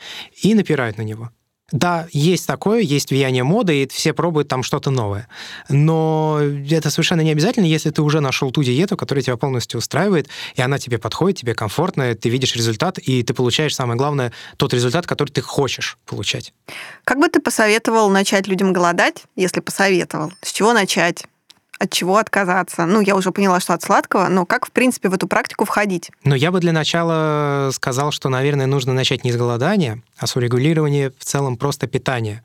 и 0.42 0.54
напирают 0.54 0.96
на 0.96 1.02
него. 1.02 1.30
Да, 1.72 2.08
есть 2.12 2.46
такое, 2.46 2.80
есть 2.80 3.10
влияние 3.10 3.44
моды, 3.44 3.82
и 3.82 3.88
все 3.88 4.12
пробуют 4.12 4.48
там 4.48 4.62
что-то 4.62 4.90
новое. 4.90 5.28
Но 5.68 6.40
это 6.70 6.90
совершенно 6.90 7.20
не 7.20 7.30
обязательно, 7.30 7.64
если 7.64 7.90
ты 7.90 8.02
уже 8.02 8.20
нашел 8.20 8.50
ту 8.50 8.62
диету, 8.62 8.96
которая 8.96 9.22
тебя 9.22 9.36
полностью 9.36 9.78
устраивает, 9.78 10.28
и 10.56 10.62
она 10.62 10.78
тебе 10.78 10.98
подходит, 10.98 11.38
тебе 11.38 11.54
комфортно, 11.54 12.14
ты 12.14 12.28
видишь 12.28 12.56
результат, 12.56 12.98
и 12.98 13.22
ты 13.22 13.34
получаешь, 13.34 13.74
самое 13.74 13.96
главное, 13.96 14.32
тот 14.56 14.74
результат, 14.74 15.06
который 15.06 15.30
ты 15.30 15.42
хочешь 15.42 15.98
получать. 16.06 16.52
Как 17.04 17.18
бы 17.18 17.28
ты 17.28 17.40
посоветовал 17.40 18.10
начать 18.10 18.48
людям 18.48 18.72
голодать, 18.72 19.24
если 19.36 19.60
посоветовал? 19.60 20.32
С 20.42 20.52
чего 20.52 20.72
начать? 20.72 21.24
От 21.80 21.90
чего 21.90 22.18
отказаться? 22.18 22.84
Ну, 22.84 23.00
я 23.00 23.16
уже 23.16 23.32
поняла, 23.32 23.58
что 23.58 23.72
от 23.72 23.82
сладкого, 23.82 24.28
но 24.28 24.44
как, 24.44 24.66
в 24.66 24.70
принципе, 24.70 25.08
в 25.08 25.14
эту 25.14 25.26
практику 25.26 25.64
входить? 25.64 26.10
Ну, 26.24 26.34
я 26.34 26.52
бы 26.52 26.60
для 26.60 26.72
начала 26.72 27.70
сказал, 27.72 28.12
что, 28.12 28.28
наверное, 28.28 28.66
нужно 28.66 28.92
начать 28.92 29.24
не 29.24 29.32
с 29.32 29.36
голодания, 29.36 30.02
а 30.18 30.26
с 30.26 30.36
урегулирования 30.36 31.10
в 31.18 31.24
целом 31.24 31.56
просто 31.56 31.86
питания. 31.86 32.44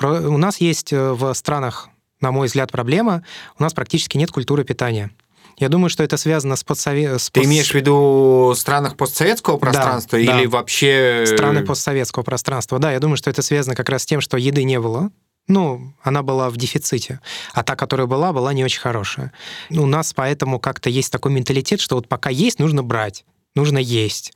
У 0.00 0.36
нас 0.36 0.58
есть 0.58 0.92
э, 0.92 1.12
в 1.12 1.32
странах, 1.32 1.88
на 2.20 2.30
мой 2.30 2.46
взгляд, 2.46 2.70
проблема. 2.70 3.22
У 3.58 3.62
нас 3.62 3.72
практически 3.72 4.18
нет 4.18 4.30
культуры 4.30 4.64
питания. 4.64 5.10
Я 5.56 5.68
думаю, 5.68 5.88
что 5.88 6.02
это 6.02 6.16
связано 6.16 6.56
с 6.56 6.64
подсоветом. 6.64 7.18
Ты 7.32 7.44
имеешь 7.44 7.70
в 7.70 7.74
виду 7.74 8.52
странах 8.56 8.96
постсоветского 8.96 9.56
пространства 9.56 10.18
да, 10.18 10.24
или 10.24 10.44
да. 10.44 10.50
вообще... 10.50 11.24
Страны 11.26 11.64
постсоветского 11.64 12.22
пространства, 12.22 12.78
да. 12.78 12.92
Я 12.92 13.00
думаю, 13.00 13.16
что 13.16 13.30
это 13.30 13.40
связано 13.40 13.74
как 13.74 13.88
раз 13.88 14.02
с 14.02 14.06
тем, 14.06 14.20
что 14.20 14.36
еды 14.36 14.64
не 14.64 14.78
было, 14.80 15.10
ну, 15.46 15.94
она 16.02 16.22
была 16.22 16.50
в 16.50 16.56
дефиците. 16.56 17.20
А 17.52 17.62
та, 17.62 17.76
которая 17.76 18.06
была, 18.06 18.32
была 18.32 18.52
не 18.52 18.64
очень 18.64 18.80
хорошая. 18.80 19.32
У 19.70 19.86
нас 19.86 20.12
поэтому 20.12 20.58
как-то 20.58 20.90
есть 20.90 21.12
такой 21.12 21.32
менталитет, 21.32 21.80
что 21.80 21.96
вот 21.96 22.08
пока 22.08 22.30
есть, 22.30 22.58
нужно 22.58 22.82
брать 22.82 23.24
нужно 23.54 23.78
есть. 23.78 24.32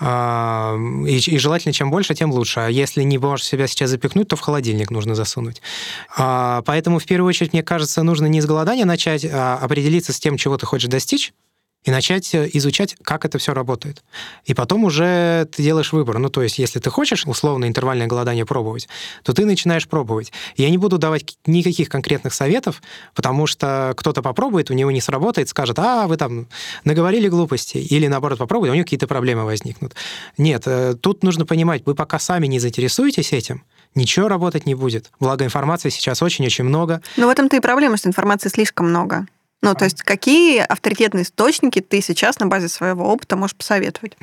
А, 0.00 0.76
и, 1.06 1.16
и 1.16 1.38
желательно, 1.38 1.72
чем 1.72 1.90
больше, 1.90 2.14
тем 2.14 2.32
лучше. 2.32 2.60
А 2.60 2.68
если 2.68 3.02
не 3.02 3.18
можешь 3.18 3.46
себя 3.46 3.66
сейчас 3.66 3.90
запихнуть, 3.90 4.28
то 4.28 4.36
в 4.36 4.40
холодильник 4.40 4.90
нужно 4.90 5.14
засунуть. 5.14 5.62
А, 6.16 6.62
поэтому, 6.62 6.98
в 6.98 7.04
первую 7.04 7.28
очередь, 7.28 7.52
мне 7.52 7.62
кажется, 7.62 8.02
нужно 8.02 8.26
не 8.26 8.40
с 8.40 8.46
голодания 8.46 8.84
начать, 8.84 9.24
а 9.24 9.58
определиться 9.60 10.12
с 10.12 10.20
тем, 10.20 10.36
чего 10.36 10.56
ты 10.56 10.66
хочешь 10.66 10.88
достичь, 10.88 11.32
и 11.84 11.90
начать 11.90 12.34
э, 12.34 12.48
изучать, 12.54 12.96
как 13.02 13.24
это 13.24 13.38
все 13.38 13.54
работает. 13.54 14.02
И 14.44 14.54
потом 14.54 14.84
уже 14.84 15.48
ты 15.54 15.62
делаешь 15.62 15.92
выбор. 15.92 16.18
Ну, 16.18 16.28
то 16.28 16.42
есть, 16.42 16.58
если 16.58 16.80
ты 16.80 16.90
хочешь 16.90 17.24
условно 17.26 17.66
интервальное 17.66 18.06
голодание 18.06 18.44
пробовать, 18.44 18.88
то 19.22 19.32
ты 19.32 19.46
начинаешь 19.46 19.88
пробовать. 19.88 20.32
Я 20.56 20.70
не 20.70 20.78
буду 20.78 20.98
давать 20.98 21.38
никаких 21.46 21.88
конкретных 21.88 22.34
советов, 22.34 22.82
потому 23.14 23.46
что 23.46 23.94
кто-то 23.96 24.22
попробует, 24.22 24.70
у 24.70 24.74
него 24.74 24.90
не 24.90 25.00
сработает, 25.00 25.48
скажет, 25.48 25.78
а, 25.78 26.06
вы 26.06 26.16
там 26.16 26.48
наговорили 26.84 27.28
глупости, 27.28 27.78
или 27.78 28.06
наоборот 28.08 28.38
попробуйте, 28.38 28.72
у 28.72 28.74
него 28.74 28.84
какие-то 28.84 29.06
проблемы 29.06 29.44
возникнут. 29.44 29.94
Нет, 30.36 30.64
э, 30.66 30.94
тут 31.00 31.22
нужно 31.22 31.46
понимать, 31.46 31.82
вы 31.86 31.94
пока 31.94 32.18
сами 32.18 32.46
не 32.46 32.58
заинтересуетесь 32.58 33.32
этим, 33.32 33.62
ничего 33.94 34.28
работать 34.28 34.66
не 34.66 34.74
будет. 34.74 35.10
Благо 35.20 35.44
информации 35.44 35.90
сейчас 35.90 36.22
очень-очень 36.22 36.64
много. 36.64 37.02
Но 37.16 37.28
в 37.28 37.30
этом-то 37.30 37.56
и 37.56 37.60
проблема, 37.60 37.96
что 37.96 38.08
информации 38.08 38.48
слишком 38.48 38.88
много. 38.88 39.26
Ну, 39.60 39.74
то 39.74 39.84
есть 39.84 40.02
какие 40.02 40.60
авторитетные 40.60 41.24
источники 41.24 41.80
ты 41.80 42.00
сейчас 42.00 42.38
на 42.38 42.46
базе 42.46 42.68
своего 42.68 43.12
опыта 43.12 43.36
можешь 43.36 43.56
посоветовать? 43.56 44.16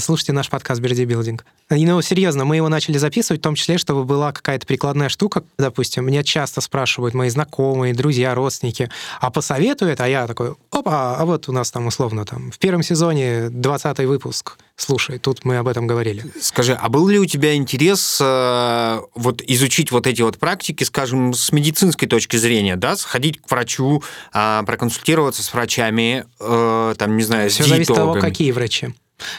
Слушайте 0.00 0.32
наш 0.32 0.48
подкаст 0.48 0.80
«Берди 0.80 1.04
Билдинг». 1.04 1.44
И, 1.70 1.86
ну, 1.86 2.00
серьезно, 2.00 2.44
мы 2.44 2.56
его 2.56 2.68
начали 2.68 2.96
записывать, 2.98 3.40
в 3.40 3.44
том 3.44 3.54
числе, 3.54 3.76
чтобы 3.78 4.04
была 4.04 4.32
какая-то 4.32 4.66
прикладная 4.66 5.08
штука. 5.08 5.44
Допустим, 5.58 6.06
меня 6.06 6.22
часто 6.22 6.60
спрашивают 6.60 7.14
мои 7.14 7.28
знакомые, 7.28 7.94
друзья, 7.94 8.34
родственники, 8.34 8.90
а 9.20 9.30
посоветуют? 9.30 10.00
А 10.00 10.08
я 10.08 10.26
такой, 10.26 10.54
опа, 10.70 11.16
а 11.16 11.24
вот 11.24 11.48
у 11.48 11.52
нас 11.52 11.70
там 11.70 11.86
условно 11.86 12.24
там 12.24 12.50
в 12.50 12.58
первом 12.58 12.82
сезоне 12.82 13.50
20 13.50 13.98
выпуск. 14.00 14.58
Слушай, 14.76 15.18
тут 15.18 15.44
мы 15.44 15.58
об 15.58 15.68
этом 15.68 15.86
говорили. 15.86 16.24
Скажи, 16.40 16.72
а 16.74 16.88
был 16.88 17.06
ли 17.08 17.18
у 17.18 17.26
тебя 17.26 17.54
интерес 17.54 18.18
э, 18.20 19.00
вот 19.14 19.42
изучить 19.42 19.92
вот 19.92 20.06
эти 20.06 20.22
вот 20.22 20.38
практики, 20.38 20.84
скажем, 20.84 21.34
с 21.34 21.52
медицинской 21.52 22.08
точки 22.08 22.36
зрения, 22.36 22.76
да, 22.76 22.96
сходить 22.96 23.40
к 23.40 23.50
врачу, 23.50 24.02
э, 24.32 24.62
проконсультироваться 24.66 25.42
с 25.42 25.52
врачами, 25.52 26.24
э, 26.40 26.94
там, 26.98 27.16
не 27.16 27.22
знаю, 27.22 27.50
Все 27.50 27.64
с 27.64 27.66
зависит 27.68 27.90
от 27.90 27.96
того, 27.96 28.06
диетологами? 28.14 28.30
какие 28.30 28.50
врачи. 28.52 28.94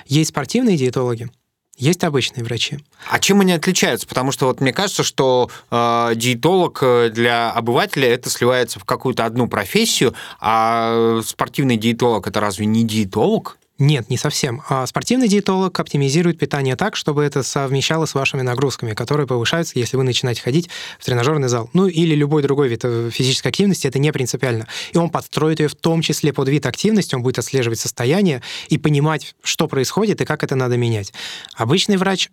Есть 0.05 0.29
спортивные 0.29 0.77
диетологи, 0.77 1.29
есть 1.75 2.03
обычные 2.03 2.43
врачи. 2.43 2.79
А 3.09 3.19
чем 3.19 3.41
они 3.41 3.51
отличаются? 3.51 4.07
Потому 4.07 4.31
что 4.31 4.45
вот 4.45 4.61
мне 4.61 4.71
кажется, 4.71 5.03
что 5.03 5.49
э, 5.71 6.11
диетолог 6.15 6.79
э, 6.83 7.09
для 7.09 7.51
обывателя 7.51 8.07
это 8.07 8.29
сливается 8.29 8.79
в 8.79 8.85
какую-то 8.85 9.25
одну 9.25 9.47
профессию, 9.47 10.13
а 10.39 11.19
спортивный 11.25 11.75
диетолог 11.77 12.27
это 12.27 12.39
разве 12.39 12.67
не 12.67 12.83
диетолог? 12.85 13.57
Нет, 13.79 14.09
не 14.11 14.17
совсем. 14.17 14.61
А 14.69 14.85
спортивный 14.85 15.27
диетолог 15.27 15.79
оптимизирует 15.79 16.37
питание 16.37 16.75
так, 16.75 16.95
чтобы 16.95 17.23
это 17.23 17.41
совмещало 17.41 18.05
с 18.05 18.13
вашими 18.13 18.43
нагрузками, 18.43 18.93
которые 18.93 19.25
повышаются, 19.25 19.79
если 19.79 19.97
вы 19.97 20.03
начинаете 20.03 20.41
ходить 20.41 20.69
в 20.99 21.05
тренажерный 21.05 21.47
зал. 21.47 21.71
Ну 21.73 21.87
или 21.87 22.13
любой 22.13 22.43
другой 22.43 22.67
вид 22.67 22.81
э, 22.83 23.09
физической 23.11 23.47
активности, 23.47 23.87
это 23.87 23.97
не 23.97 24.11
принципиально. 24.13 24.67
И 24.91 24.97
он 24.97 25.09
подстроит 25.09 25.59
ее 25.59 25.69
в 25.69 25.75
том 25.75 26.01
числе 26.01 26.31
под 26.33 26.49
вид 26.49 26.67
активности, 26.67 27.15
он 27.15 27.23
будет 27.23 27.39
отслеживать 27.39 27.79
состояние 27.79 28.43
и 28.67 28.77
понимать, 28.77 29.35
что 29.41 29.67
происходит 29.67 30.21
и 30.21 30.25
как 30.25 30.43
это 30.43 30.55
надо 30.55 30.77
менять. 30.77 31.11
Обычный 31.55 31.97
врач 31.97 32.29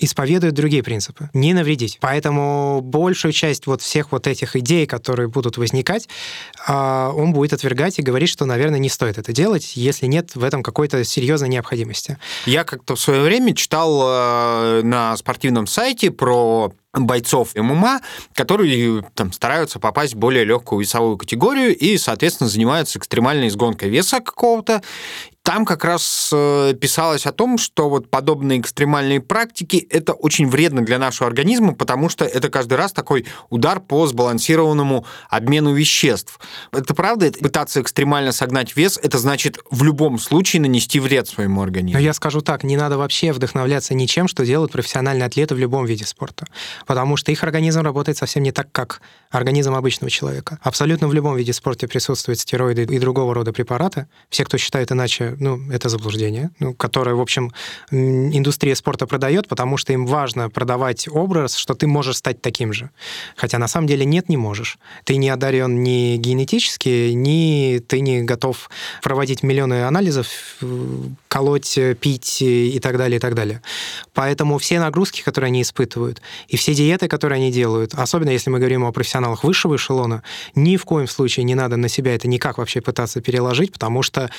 исповедуют 0.00 0.54
другие 0.54 0.82
принципы. 0.82 1.30
Не 1.34 1.54
навредить. 1.54 1.98
Поэтому 2.00 2.80
большую 2.82 3.32
часть 3.32 3.66
вот 3.66 3.82
всех 3.82 4.12
вот 4.12 4.26
этих 4.26 4.56
идей, 4.56 4.86
которые 4.86 5.28
будут 5.28 5.58
возникать, 5.58 6.08
а, 6.66 7.12
он 7.14 7.32
будет 7.32 7.52
отвергать 7.52 7.98
и 7.98 8.02
говорить, 8.02 8.30
что, 8.30 8.46
наверное, 8.46 8.78
не 8.78 8.88
стоит 8.88 9.18
это 9.18 9.32
делать, 9.32 9.76
если 9.76 10.06
нет 10.06 10.34
в 10.34 10.42
этом 10.42 10.62
какой-то 10.62 11.04
серьезной 11.04 11.48
необходимости. 11.48 12.18
Я 12.46 12.64
как-то 12.64 12.96
в 12.96 13.00
свое 13.00 13.22
время 13.22 13.54
читал 13.54 14.02
э, 14.02 14.82
на 14.82 15.16
спортивном 15.16 15.66
сайте 15.66 16.10
про 16.10 16.72
бойцов 16.92 17.54
ММА, 17.54 18.00
которые 18.34 19.04
там 19.14 19.32
стараются 19.32 19.78
попасть 19.78 20.14
в 20.14 20.18
более 20.18 20.44
легкую 20.44 20.80
весовую 20.80 21.16
категорию 21.16 21.76
и, 21.76 21.96
соответственно, 21.96 22.50
занимаются 22.50 22.98
экстремальной 22.98 23.48
изгонкой 23.48 23.90
веса 23.90 24.20
какого-то. 24.20 24.82
Там 25.42 25.64
как 25.64 25.84
раз 25.84 26.30
э, 26.32 26.74
писалось 26.78 27.26
о 27.26 27.32
том, 27.32 27.56
что 27.56 27.88
вот 27.88 28.10
подобные 28.10 28.60
экстремальные 28.60 29.20
практики 29.20 29.86
это 29.90 30.12
очень 30.12 30.46
вредно 30.46 30.84
для 30.84 30.98
нашего 30.98 31.26
организма, 31.26 31.74
потому 31.74 32.10
что 32.10 32.26
это 32.26 32.50
каждый 32.50 32.74
раз 32.74 32.92
такой 32.92 33.26
удар 33.48 33.80
по 33.80 34.06
сбалансированному 34.06 35.06
обмену 35.30 35.72
веществ. 35.72 36.38
Это 36.72 36.94
правда? 36.94 37.32
Пытаться 37.32 37.80
экстремально 37.80 38.32
согнать 38.32 38.76
вес, 38.76 38.98
это 39.02 39.18
значит 39.18 39.58
в 39.70 39.82
любом 39.82 40.18
случае 40.18 40.60
нанести 40.60 41.00
вред 41.00 41.26
своему 41.26 41.62
организму. 41.62 41.98
Но 41.98 42.04
я 42.04 42.12
скажу 42.12 42.42
так, 42.42 42.62
не 42.62 42.76
надо 42.76 42.98
вообще 42.98 43.32
вдохновляться 43.32 43.94
ничем, 43.94 44.28
что 44.28 44.44
делают 44.44 44.72
профессиональные 44.72 45.26
атлеты 45.26 45.54
в 45.54 45.58
любом 45.58 45.86
виде 45.86 46.04
спорта, 46.04 46.46
потому 46.86 47.16
что 47.16 47.32
их 47.32 47.42
организм 47.42 47.80
работает 47.80 48.18
совсем 48.18 48.42
не 48.42 48.52
так, 48.52 48.70
как 48.72 49.00
организм 49.30 49.74
обычного 49.74 50.10
человека. 50.10 50.58
Абсолютно 50.62 51.08
в 51.08 51.14
любом 51.14 51.36
виде 51.36 51.54
спорта 51.54 51.88
присутствуют 51.88 52.40
стероиды 52.40 52.84
и 52.84 52.98
другого 52.98 53.34
рода 53.34 53.52
препараты. 53.52 54.06
Все, 54.28 54.44
кто 54.44 54.58
считает 54.58 54.92
иначе, 54.92 55.29
ну, 55.38 55.70
это 55.70 55.88
заблуждение, 55.88 56.50
ну, 56.58 56.74
которое, 56.74 57.14
в 57.14 57.20
общем, 57.20 57.52
индустрия 57.90 58.74
спорта 58.74 59.06
продает, 59.06 59.48
потому 59.48 59.76
что 59.76 59.92
им 59.92 60.06
важно 60.06 60.50
продавать 60.50 61.08
образ, 61.08 61.54
что 61.54 61.74
ты 61.74 61.86
можешь 61.86 62.16
стать 62.16 62.40
таким 62.40 62.72
же. 62.72 62.90
Хотя 63.36 63.58
на 63.58 63.68
самом 63.68 63.86
деле 63.86 64.04
нет, 64.04 64.28
не 64.28 64.36
можешь. 64.36 64.78
Ты 65.04 65.16
не 65.16 65.28
одарен 65.28 65.82
ни 65.82 66.16
генетически, 66.16 67.10
ни 67.12 67.78
ты 67.86 68.00
не 68.00 68.22
готов 68.22 68.70
проводить 69.02 69.42
миллионы 69.42 69.84
анализов, 69.84 70.26
колоть, 71.28 71.78
пить 72.00 72.42
и 72.42 72.78
так 72.80 72.96
далее, 72.98 73.16
и 73.16 73.20
так 73.20 73.34
далее. 73.34 73.62
Поэтому 74.14 74.58
все 74.58 74.80
нагрузки, 74.80 75.22
которые 75.22 75.48
они 75.48 75.62
испытывают, 75.62 76.20
и 76.48 76.56
все 76.56 76.74
диеты, 76.74 77.08
которые 77.08 77.36
они 77.36 77.52
делают, 77.52 77.94
особенно 77.94 78.30
если 78.30 78.50
мы 78.50 78.58
говорим 78.58 78.84
о 78.84 78.92
профессионалах 78.92 79.44
высшего 79.44 79.76
эшелона, 79.76 80.22
ни 80.54 80.76
в 80.76 80.84
коем 80.84 81.06
случае 81.06 81.44
не 81.44 81.54
надо 81.54 81.76
на 81.76 81.88
себя 81.88 82.14
это 82.14 82.28
никак 82.28 82.58
вообще 82.58 82.80
пытаться 82.80 83.20
переложить, 83.20 83.72
потому 83.72 84.02
что 84.02 84.30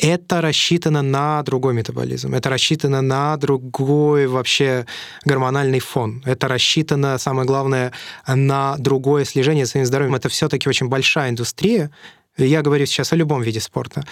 это 0.00 0.40
рассчитано 0.40 1.02
на 1.02 1.42
другой 1.42 1.74
метаболизм, 1.74 2.34
это 2.34 2.48
рассчитано 2.48 3.02
на 3.02 3.36
другой 3.36 4.26
вообще 4.26 4.86
гормональный 5.24 5.80
фон, 5.80 6.22
это 6.24 6.48
рассчитано, 6.48 7.18
самое 7.18 7.46
главное, 7.46 7.92
на 8.26 8.76
другое 8.78 9.24
слежение 9.24 9.66
своим 9.66 9.86
здоровьем. 9.86 10.14
Это 10.14 10.28
все-таки 10.28 10.68
очень 10.68 10.88
большая 10.88 11.30
индустрия, 11.30 11.90
я 12.44 12.62
говорю 12.62 12.86
сейчас 12.86 13.12
о 13.12 13.16
любом 13.16 13.42
виде 13.42 13.60
спорта. 13.60 14.04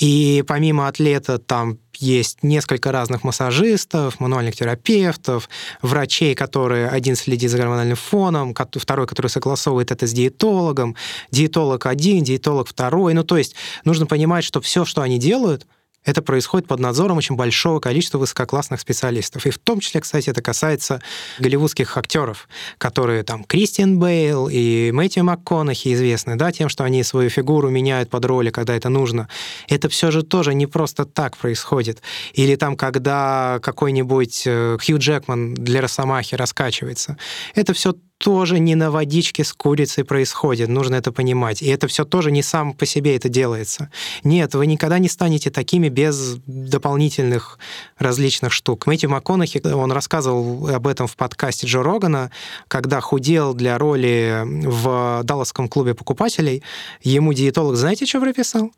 И 0.00 0.44
помимо 0.46 0.88
атлета 0.88 1.38
там 1.38 1.78
есть 1.94 2.42
несколько 2.42 2.92
разных 2.92 3.24
массажистов, 3.24 4.20
мануальных 4.20 4.56
терапевтов, 4.56 5.48
врачей, 5.82 6.34
которые 6.34 6.88
один 6.88 7.16
следит 7.16 7.50
за 7.50 7.58
гормональным 7.58 7.96
фоном, 7.96 8.54
второй, 8.54 9.06
который 9.06 9.28
согласовывает 9.28 9.90
это 9.90 10.06
с 10.06 10.12
диетологом, 10.12 10.96
диетолог 11.30 11.86
один, 11.86 12.24
диетолог 12.24 12.68
второй. 12.68 13.14
Ну, 13.14 13.24
то 13.24 13.36
есть 13.36 13.54
нужно 13.84 14.06
понимать, 14.06 14.44
что 14.44 14.60
все, 14.60 14.84
что 14.84 15.02
они 15.02 15.18
делают, 15.18 15.66
Это 16.06 16.22
происходит 16.22 16.66
под 16.66 16.80
надзором 16.80 17.18
очень 17.18 17.36
большого 17.36 17.80
количества 17.80 18.18
высококлассных 18.18 18.80
специалистов. 18.80 19.44
И 19.44 19.50
в 19.50 19.58
том 19.58 19.80
числе, 19.80 20.00
кстати, 20.00 20.30
это 20.30 20.40
касается 20.40 21.02
голливудских 21.38 21.96
актеров, 21.98 22.48
которые 22.78 23.24
там 23.24 23.44
Кристиан 23.44 23.98
Бейл 23.98 24.48
и 24.50 24.92
Мэтью 24.92 25.24
МакКонахи 25.24 25.92
известны, 25.92 26.36
да, 26.36 26.52
тем, 26.52 26.68
что 26.68 26.84
они 26.84 27.02
свою 27.02 27.28
фигуру 27.28 27.68
меняют 27.68 28.08
под 28.08 28.24
роли, 28.24 28.50
когда 28.50 28.74
это 28.74 28.88
нужно. 28.88 29.28
Это 29.68 29.88
все 29.88 30.10
же 30.10 30.22
тоже 30.22 30.54
не 30.54 30.66
просто 30.66 31.04
так 31.04 31.36
происходит. 31.36 32.00
Или 32.34 32.54
там, 32.54 32.76
когда 32.76 33.58
какой-нибудь 33.60 34.44
э, 34.46 34.78
Хью 34.80 34.98
Джекман 34.98 35.54
для 35.54 35.80
Росомахи 35.80 36.36
раскачивается. 36.36 37.16
Это 37.54 37.74
все 37.74 37.94
тоже 38.18 38.58
не 38.58 38.74
на 38.74 38.90
водичке 38.90 39.44
с 39.44 39.52
курицей 39.52 40.04
происходит, 40.04 40.68
нужно 40.68 40.94
это 40.96 41.12
понимать. 41.12 41.62
И 41.62 41.66
это 41.66 41.86
все 41.86 42.04
тоже 42.04 42.30
не 42.30 42.42
сам 42.42 42.72
по 42.72 42.86
себе 42.86 43.16
это 43.16 43.28
делается. 43.28 43.90
Нет, 44.24 44.54
вы 44.54 44.66
никогда 44.66 44.98
не 44.98 45.08
станете 45.08 45.50
такими 45.50 45.88
без 45.88 46.36
дополнительных 46.46 47.58
различных 47.98 48.52
штук. 48.52 48.86
Мэтью 48.86 49.10
МакКонахи, 49.10 49.60
он 49.66 49.92
рассказывал 49.92 50.68
об 50.68 50.86
этом 50.86 51.06
в 51.06 51.16
подкасте 51.16 51.66
Джо 51.66 51.82
Рогана, 51.82 52.30
когда 52.68 53.00
худел 53.00 53.54
для 53.54 53.78
роли 53.78 54.42
в 54.44 55.22
Далласском 55.24 55.68
клубе 55.68 55.94
покупателей, 55.94 56.62
ему 57.02 57.32
диетолог, 57.32 57.76
знаете, 57.76 58.06
что 58.06 58.20
прописал? 58.20 58.72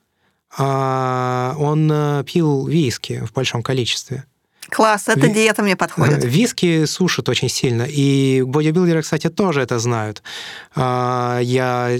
А, 0.56 1.54
он 1.58 1.90
э, 1.92 2.24
пил 2.24 2.66
виски 2.66 3.22
в 3.24 3.32
большом 3.32 3.62
количестве. 3.62 4.24
Класс, 4.70 5.08
эта 5.08 5.28
диета 5.28 5.62
мне 5.62 5.76
подходит. 5.76 6.24
Виски 6.24 6.84
сушат 6.84 7.28
очень 7.28 7.48
сильно. 7.48 7.86
И 7.88 8.42
бодибилдеры, 8.42 9.02
кстати, 9.02 9.28
тоже 9.28 9.62
это 9.62 9.78
знают. 9.78 10.22
А, 10.74 11.40
я 11.40 11.90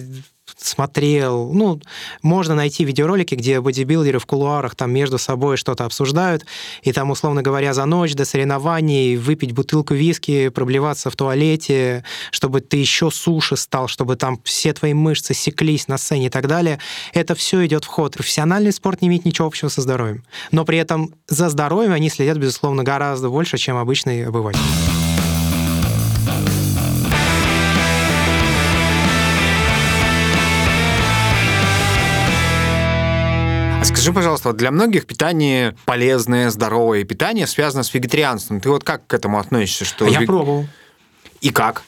смотрел, 0.58 1.52
ну, 1.52 1.80
можно 2.22 2.54
найти 2.54 2.84
видеоролики, 2.84 3.34
где 3.34 3.60
бодибилдеры 3.60 4.18
в 4.18 4.26
кулуарах 4.26 4.74
там 4.74 4.92
между 4.92 5.18
собой 5.18 5.56
что-то 5.56 5.84
обсуждают, 5.84 6.44
и 6.82 6.92
там, 6.92 7.10
условно 7.10 7.42
говоря, 7.42 7.74
за 7.74 7.84
ночь 7.84 8.14
до 8.14 8.24
соревнований 8.24 9.16
выпить 9.16 9.52
бутылку 9.52 9.94
виски, 9.94 10.48
проблеваться 10.48 11.10
в 11.10 11.16
туалете, 11.16 12.04
чтобы 12.30 12.60
ты 12.60 12.76
еще 12.76 13.10
суше 13.10 13.56
стал, 13.56 13.88
чтобы 13.88 14.16
там 14.16 14.40
все 14.44 14.72
твои 14.72 14.94
мышцы 14.94 15.34
секлись 15.34 15.88
на 15.88 15.98
сцене 15.98 16.26
и 16.26 16.30
так 16.30 16.46
далее. 16.46 16.78
Это 17.12 17.34
все 17.34 17.64
идет 17.66 17.84
в 17.84 17.88
ход. 17.88 18.14
Профессиональный 18.14 18.72
спорт 18.72 19.00
не 19.02 19.08
имеет 19.08 19.24
ничего 19.24 19.46
общего 19.46 19.68
со 19.68 19.80
здоровьем. 19.80 20.24
Но 20.50 20.64
при 20.64 20.78
этом 20.78 21.14
за 21.28 21.48
здоровьем 21.48 21.92
они 21.92 22.10
следят, 22.10 22.38
безусловно, 22.38 22.82
гораздо 22.82 23.28
больше, 23.28 23.58
чем 23.58 23.76
обычный 23.76 24.26
обыватель. 24.26 24.58
Скажи, 34.08 34.14
пожалуйста, 34.20 34.54
для 34.54 34.70
многих 34.70 35.06
питание 35.06 35.76
полезное, 35.84 36.48
здоровое 36.48 37.04
питание 37.04 37.46
связано 37.46 37.82
с 37.82 37.92
вегетарианством. 37.92 38.58
Ты 38.58 38.70
вот 38.70 38.82
как 38.82 39.06
к 39.06 39.12
этому 39.12 39.38
относишься? 39.38 39.84
Что 39.84 40.06
а 40.06 40.08
я 40.08 40.20
вег... 40.20 40.26
пробовал. 40.26 40.66
И 41.42 41.50
как? 41.50 41.82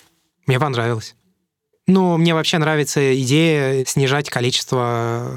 Мне 0.47 0.61
понравилось. 0.61 1.15
Ну, 1.87 2.19
мне 2.19 2.35
вообще 2.35 2.59
нравится 2.59 3.19
идея 3.23 3.87
снижать 3.87 4.29
количество 4.29 5.33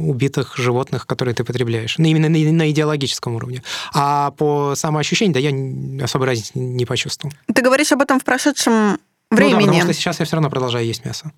убитых 0.00 0.56
животных, 0.56 1.06
которые 1.06 1.32
ты 1.32 1.44
потребляешь. 1.44 1.96
Ну, 1.96 2.06
именно 2.06 2.28
на 2.28 2.70
идеологическом 2.72 3.36
уровне. 3.36 3.62
А 3.94 4.32
по 4.32 4.74
самоощущению, 4.74 5.34
да, 5.34 5.38
я 5.38 6.04
особой 6.04 6.26
разницы 6.26 6.50
не 6.56 6.86
почувствовал. 6.86 7.32
Ты 7.54 7.62
говоришь 7.62 7.92
об 7.92 8.02
этом 8.02 8.18
в 8.18 8.24
прошедшем 8.24 8.98
времени. 9.30 9.54
Ну, 9.54 9.60
да, 9.60 9.66
потому 9.66 9.82
что 9.82 9.92
сейчас 9.92 10.18
я 10.18 10.26
все 10.26 10.34
равно 10.34 10.50
продолжаю 10.50 10.84
есть 10.84 11.04
мясо. 11.04 11.30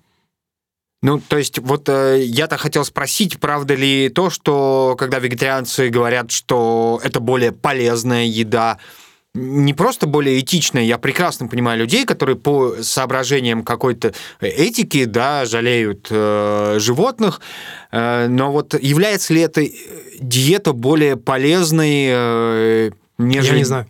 Ну, 1.01 1.19
то 1.19 1.37
есть, 1.37 1.59
вот 1.59 1.87
э, 1.87 2.23
я-то 2.23 2.57
хотел 2.57 2.83
спросить, 2.83 3.39
правда 3.39 3.73
ли 3.73 4.09
то, 4.09 4.29
что 4.29 4.95
когда 4.97 5.19
вегетарианцы 5.19 5.89
говорят, 5.89 6.31
что 6.31 6.99
это 7.03 7.21
более 7.21 7.53
полезная 7.53 8.25
еда, 8.25 8.79
не 9.33 9.73
просто 9.73 10.07
более 10.07 10.39
этичная, 10.39 10.83
я 10.83 10.97
прекрасно 10.97 11.47
понимаю 11.47 11.79
людей, 11.79 12.03
которые 12.05 12.35
по 12.35 12.81
соображениям 12.81 13.63
какой-то 13.63 14.13
этики, 14.41 15.05
да, 15.05 15.45
жалеют 15.45 16.07
э, 16.09 16.77
животных, 16.79 17.39
э, 17.91 18.27
но 18.27 18.51
вот 18.51 18.73
является 18.81 19.33
ли 19.33 19.41
эта 19.41 19.65
диета 20.19 20.73
более 20.73 21.15
полезной, 21.15 22.07
э, 22.09 22.91
нежели... 23.17 23.53
Я 23.53 23.57
не 23.57 23.63
знаю. 23.63 23.87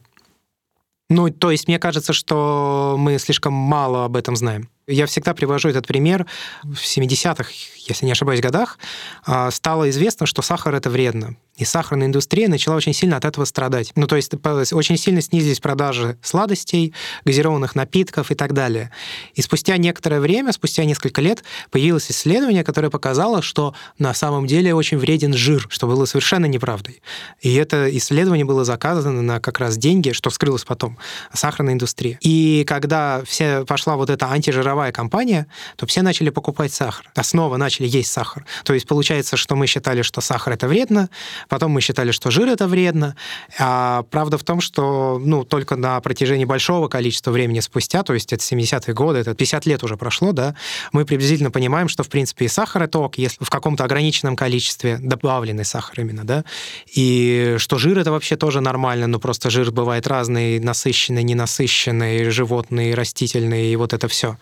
Ну, 1.10 1.30
то 1.32 1.50
есть 1.50 1.68
мне 1.68 1.80
кажется, 1.80 2.14
что 2.14 2.96
мы 3.00 3.18
слишком 3.18 3.54
мало 3.54 4.06
об 4.06 4.16
этом 4.16 4.36
знаем. 4.36 4.70
Я 4.90 5.06
всегда 5.06 5.36
привожу 5.36 5.70
этот 5.70 5.86
пример. 5.86 6.26
В 6.64 6.84
70-х, 6.84 7.52
если 7.88 8.08
не 8.08 8.12
ошибаюсь, 8.12 8.42
годах 8.42 8.80
а, 9.24 9.52
стало 9.52 9.90
известно, 9.92 10.26
что 10.26 10.42
сахар 10.42 10.74
это 10.74 10.90
вредно. 10.90 11.36
И 11.58 11.66
сахарная 11.66 12.08
индустрия 12.08 12.48
начала 12.48 12.76
очень 12.76 12.94
сильно 12.94 13.18
от 13.18 13.26
этого 13.26 13.44
страдать. 13.44 13.92
Ну, 13.96 14.08
то 14.08 14.16
есть 14.16 14.32
очень 14.72 14.98
сильно 14.98 15.22
снизились 15.22 15.60
продажи 15.60 16.18
сладостей, 16.24 16.94
газированных 17.26 17.76
напитков 17.76 18.32
и 18.32 18.36
так 18.36 18.54
далее. 18.54 18.92
И 19.36 19.42
спустя 19.42 19.76
некоторое 19.76 20.22
время, 20.22 20.54
спустя 20.54 20.86
несколько 20.86 21.22
лет, 21.22 21.44
появилось 21.70 22.10
исследование, 22.10 22.64
которое 22.64 22.90
показало, 22.90 23.42
что 23.42 23.76
на 24.00 24.14
самом 24.14 24.48
деле 24.48 24.74
очень 24.74 24.98
вреден 24.98 25.34
жир, 25.34 25.68
что 25.70 25.86
было 25.86 26.06
совершенно 26.06 26.46
неправдой. 26.46 27.02
И 27.42 27.54
это 27.56 27.96
исследование 27.96 28.46
было 28.46 28.64
заказано 28.64 29.22
на 29.22 29.42
как 29.42 29.60
раз 29.60 29.78
деньги, 29.78 30.14
что 30.14 30.30
вскрылось 30.30 30.64
потом, 30.64 30.98
сахарной 31.34 31.74
индустрии. 31.74 32.18
И 32.22 32.64
когда 32.66 33.22
все 33.26 33.66
пошла 33.66 33.98
вот 33.98 34.10
эта 34.10 34.28
антижировая 34.28 34.79
кампания, 34.92 35.48
то 35.76 35.86
все 35.86 36.02
начали 36.02 36.30
покупать 36.30 36.74
сахар. 36.74 37.10
Основа 37.16 37.58
начали 37.58 37.88
есть 37.88 38.12
сахар. 38.12 38.46
То 38.64 38.74
есть 38.74 38.88
получается, 38.88 39.38
что 39.38 39.56
мы 39.56 39.68
считали, 39.68 40.02
что 40.02 40.22
сахар 40.22 40.54
это 40.54 40.68
вредно, 40.68 41.10
Потом 41.48 41.72
мы 41.72 41.82
считали, 41.82 42.12
что 42.12 42.32
жир 42.32 42.48
это 42.48 42.68
вредно. 42.68 43.16
А 43.58 44.04
правда 44.04 44.38
в 44.38 44.44
том, 44.44 44.62
что 44.62 45.20
ну, 45.24 45.44
только 45.44 45.76
на 45.76 46.00
протяжении 46.02 46.46
большого 46.46 46.88
количества 46.88 47.32
времени 47.32 47.60
спустя, 47.60 48.04
то 48.04 48.14
есть 48.14 48.34
это 48.34 48.44
70-е 48.44 48.94
годы, 48.94 49.20
это 49.20 49.34
50 49.34 49.66
лет 49.66 49.84
уже 49.84 49.98
прошло, 49.98 50.32
да, 50.32 50.56
мы 50.92 51.06
приблизительно 51.06 51.52
понимаем, 51.52 51.88
что 51.88 52.04
в 52.04 52.10
принципе 52.10 52.46
и 52.46 52.48
сахар 52.48 52.84
это 52.84 53.00
ок, 53.00 53.18
если 53.18 53.44
в 53.44 53.50
каком-то 53.50 53.84
ограниченном 53.84 54.36
количестве 54.36 54.98
добавленный 55.00 55.66
сахар 55.66 56.02
именно, 56.02 56.24
да, 56.24 56.44
и 56.94 57.56
что 57.58 57.78
жир 57.78 57.98
это 58.00 58.12
вообще 58.12 58.36
тоже 58.36 58.62
нормально, 58.62 59.08
но 59.08 59.20
просто 59.20 59.50
жир 59.50 59.72
бывает 59.72 60.08
разный, 60.08 60.60
насыщенный, 60.60 61.24
ненасыщенный, 61.24 62.30
животный, 62.30 62.94
растительный, 62.94 63.72
и 63.72 63.76
вот 63.76 63.94
это 63.94 64.08
все. 64.08 64.38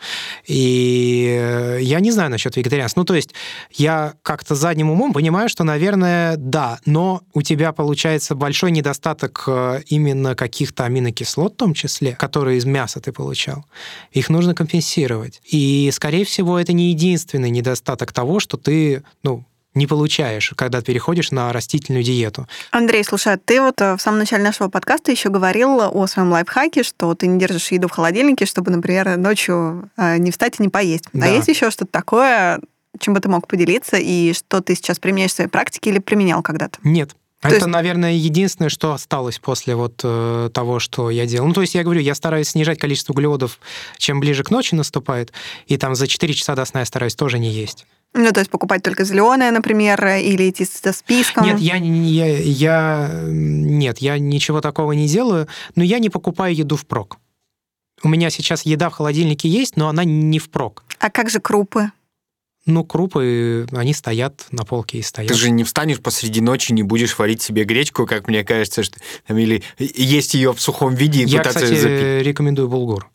И 0.46 1.38
э, 1.40 1.80
я 1.82 2.00
не 2.00 2.12
знаю 2.12 2.30
насчет 2.30 2.56
вегетарианства. 2.56 3.02
Ну, 3.02 3.06
то 3.06 3.16
есть 3.16 3.34
я 3.72 4.14
как-то 4.22 4.56
задним 4.56 4.90
умом 4.90 5.14
понимаю, 5.14 5.50
что, 5.50 5.64
наверное, 5.64 6.36
да, 6.38 6.80
но 6.86 7.22
у 7.34 7.42
тебя 7.42 7.72
получается 7.72 8.36
большой 8.36 8.72
недостаток 8.72 9.44
э, 9.48 9.82
именно 9.88 10.36
каких-то 10.36 10.86
аминокислот, 10.86 11.54
в 11.54 11.58
том 11.58 11.74
числе, 11.74 12.14
которые 12.14 12.58
из 12.58 12.66
мяса 12.66 13.00
ты 13.00 13.12
получал. 13.12 13.66
Их 14.12 14.30
нужно 14.30 14.54
компенсировать. 14.54 15.42
И, 15.46 15.90
скорее 15.94 16.26
всего, 16.26 16.60
это 16.60 16.74
не 16.74 16.90
единственный 16.90 17.50
недостаток 17.50 18.14
того, 18.14 18.40
что 18.40 18.58
ты, 18.58 19.04
ну, 19.24 19.46
не 19.78 19.88
получаешь, 19.88 20.54
когда 20.56 20.82
переходишь 20.82 21.32
на 21.32 21.54
растительную 21.54 22.04
диету. 22.04 22.48
Андрей, 22.72 23.04
слушай, 23.04 23.34
а 23.34 23.38
ты 23.38 23.62
вот 23.62 23.80
э, 23.82 23.96
в 23.96 24.02
самом 24.02 24.20
начале 24.20 24.44
нашего 24.44 24.68
подкаста 24.70 25.12
еще 25.12 25.30
говорил 25.30 25.80
о 25.82 26.08
своем 26.08 26.32
лайфхаке, 26.32 26.84
что 26.84 27.14
ты 27.16 27.28
не 27.28 27.40
держишь 27.40 27.72
еду 27.72 27.88
в 27.88 27.92
холодильнике, 27.92 28.46
чтобы, 28.46 28.72
например, 28.72 29.18
ночью 29.18 29.90
э, 29.98 30.18
не 30.18 30.32
встать 30.32 30.60
и 30.60 30.64
не 30.64 30.70
поесть. 30.70 31.06
А 31.14 31.18
да. 31.18 31.26
А 31.26 31.30
есть 31.30 31.48
еще 31.48 31.72
что-то 31.72 31.92
такое, 31.92 32.60
чем 33.00 33.14
бы 33.14 33.20
ты 33.20 33.30
мог 33.30 33.48
поделиться, 33.48 33.98
и 33.98 34.34
что 34.34 34.62
ты 34.62 34.76
сейчас 34.76 35.00
применяешь 35.00 35.32
в 35.32 35.36
своей 35.36 35.50
практике 35.50 35.92
или 35.92 36.00
применял 36.00 36.42
когда-то? 36.42 36.80
Нет. 36.84 37.16
То 37.42 37.50
это, 37.50 37.58
есть... 37.58 37.68
наверное, 37.68 38.14
единственное, 38.14 38.70
что 38.70 38.94
осталось 38.94 39.38
после 39.38 39.76
вот 39.76 40.02
э, 40.04 40.50
того, 40.52 40.80
что 40.80 41.12
я 41.12 41.28
делал. 41.28 41.48
Ну, 41.48 41.54
то 41.54 41.62
есть 41.62 41.76
я 41.76 41.84
говорю, 41.84 42.02
я 42.02 42.16
стараюсь 42.16 42.50
снижать 42.50 42.80
количество 42.80 43.14
углеводов, 43.14 43.60
чем 43.98 44.20
ближе 44.20 44.44
к 44.44 44.50
ночи 44.50 44.74
наступает, 44.74 45.32
и 45.68 45.78
там 45.78 45.94
за 45.94 46.08
4 46.08 46.34
часа 46.34 46.56
до 46.56 46.66
сна 46.66 46.80
я 46.80 46.86
стараюсь 46.88 47.16
тоже 47.16 47.38
не 47.38 47.52
есть. 47.52 47.86
Ну, 48.14 48.32
то 48.32 48.40
есть 48.40 48.50
покупать 48.50 48.82
только 48.82 49.04
зеленое, 49.04 49.52
например, 49.52 50.04
или 50.06 50.50
идти 50.50 50.66
со 50.66 50.92
списком? 50.92 51.46
Нет, 51.46 51.60
я, 51.60 51.76
я, 51.76 52.38
я, 52.40 53.22
нет, 53.26 54.00
я 54.00 54.18
ничего 54.18 54.62
такого 54.62 54.94
не 54.94 55.08
делаю, 55.08 55.48
но 55.76 55.84
я 55.84 56.00
не 56.00 56.10
покупаю 56.10 56.56
еду 56.56 56.78
впрок. 56.78 57.18
У 58.04 58.10
меня 58.10 58.30
сейчас 58.30 58.64
еда 58.66 58.90
в 58.90 58.94
холодильнике 58.94 59.50
есть, 59.50 59.76
но 59.76 59.88
она 59.88 60.04
не 60.04 60.40
впрок. 60.40 60.84
А 61.00 61.10
как 61.10 61.30
же 61.30 61.40
крупы? 61.40 61.92
Ну, 62.68 62.84
крупы, 62.84 63.66
они 63.72 63.94
стоят 63.94 64.46
на 64.52 64.66
полке 64.66 65.00
и 65.00 65.02
стоят. 65.02 65.32
Ты 65.32 65.38
же 65.38 65.50
не 65.50 65.64
встанешь 65.64 66.02
посреди 66.02 66.42
ночи, 66.42 66.74
не 66.74 66.84
будешь 66.84 67.18
варить 67.18 67.42
себе 67.42 67.64
гречку, 67.64 68.06
как 68.06 68.28
мне 68.28 68.44
кажется, 68.44 68.84
что 68.84 69.00
или 69.30 69.64
есть 69.80 70.34
ее 70.34 70.54
в 70.54 70.60
сухом 70.60 70.94
виде 70.94 71.24
и 71.24 71.28
Я, 71.28 71.40
пытаться 71.40 71.62
кстати, 71.62 71.80
запить. 71.80 72.28
рекомендую 72.28 72.68
булгур. 72.68 73.10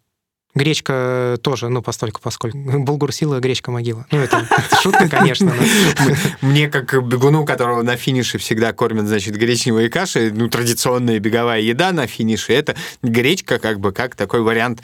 Гречка 0.55 1.39
тоже, 1.43 1.69
ну, 1.69 1.81
постольку, 1.81 2.21
поскольку. 2.23 2.59
Булгур 2.79 3.13
сила, 3.13 3.41
гречка 3.41 3.71
могила. 3.71 4.07
Ну, 4.11 4.19
это 4.19 4.47
шутка, 4.83 5.09
конечно. 5.09 5.53
Мне, 6.43 6.69
как 6.69 6.93
бегуну, 7.07 7.47
которого 7.47 7.83
на 7.83 7.97
финише 7.97 8.39
всегда 8.39 8.73
кормят, 8.73 9.07
значит, 9.07 9.37
гречневые 9.37 9.89
каши, 9.89 10.31
ну, 10.35 10.49
традиционная 10.49 11.19
беговая 11.21 11.61
еда 11.61 11.93
на 11.93 12.07
финише, 12.07 12.53
это 12.53 12.77
гречка, 13.03 13.59
как 13.59 13.81
бы, 13.81 13.93
как 13.93 14.15
такой 14.15 14.43
вариант 14.43 14.83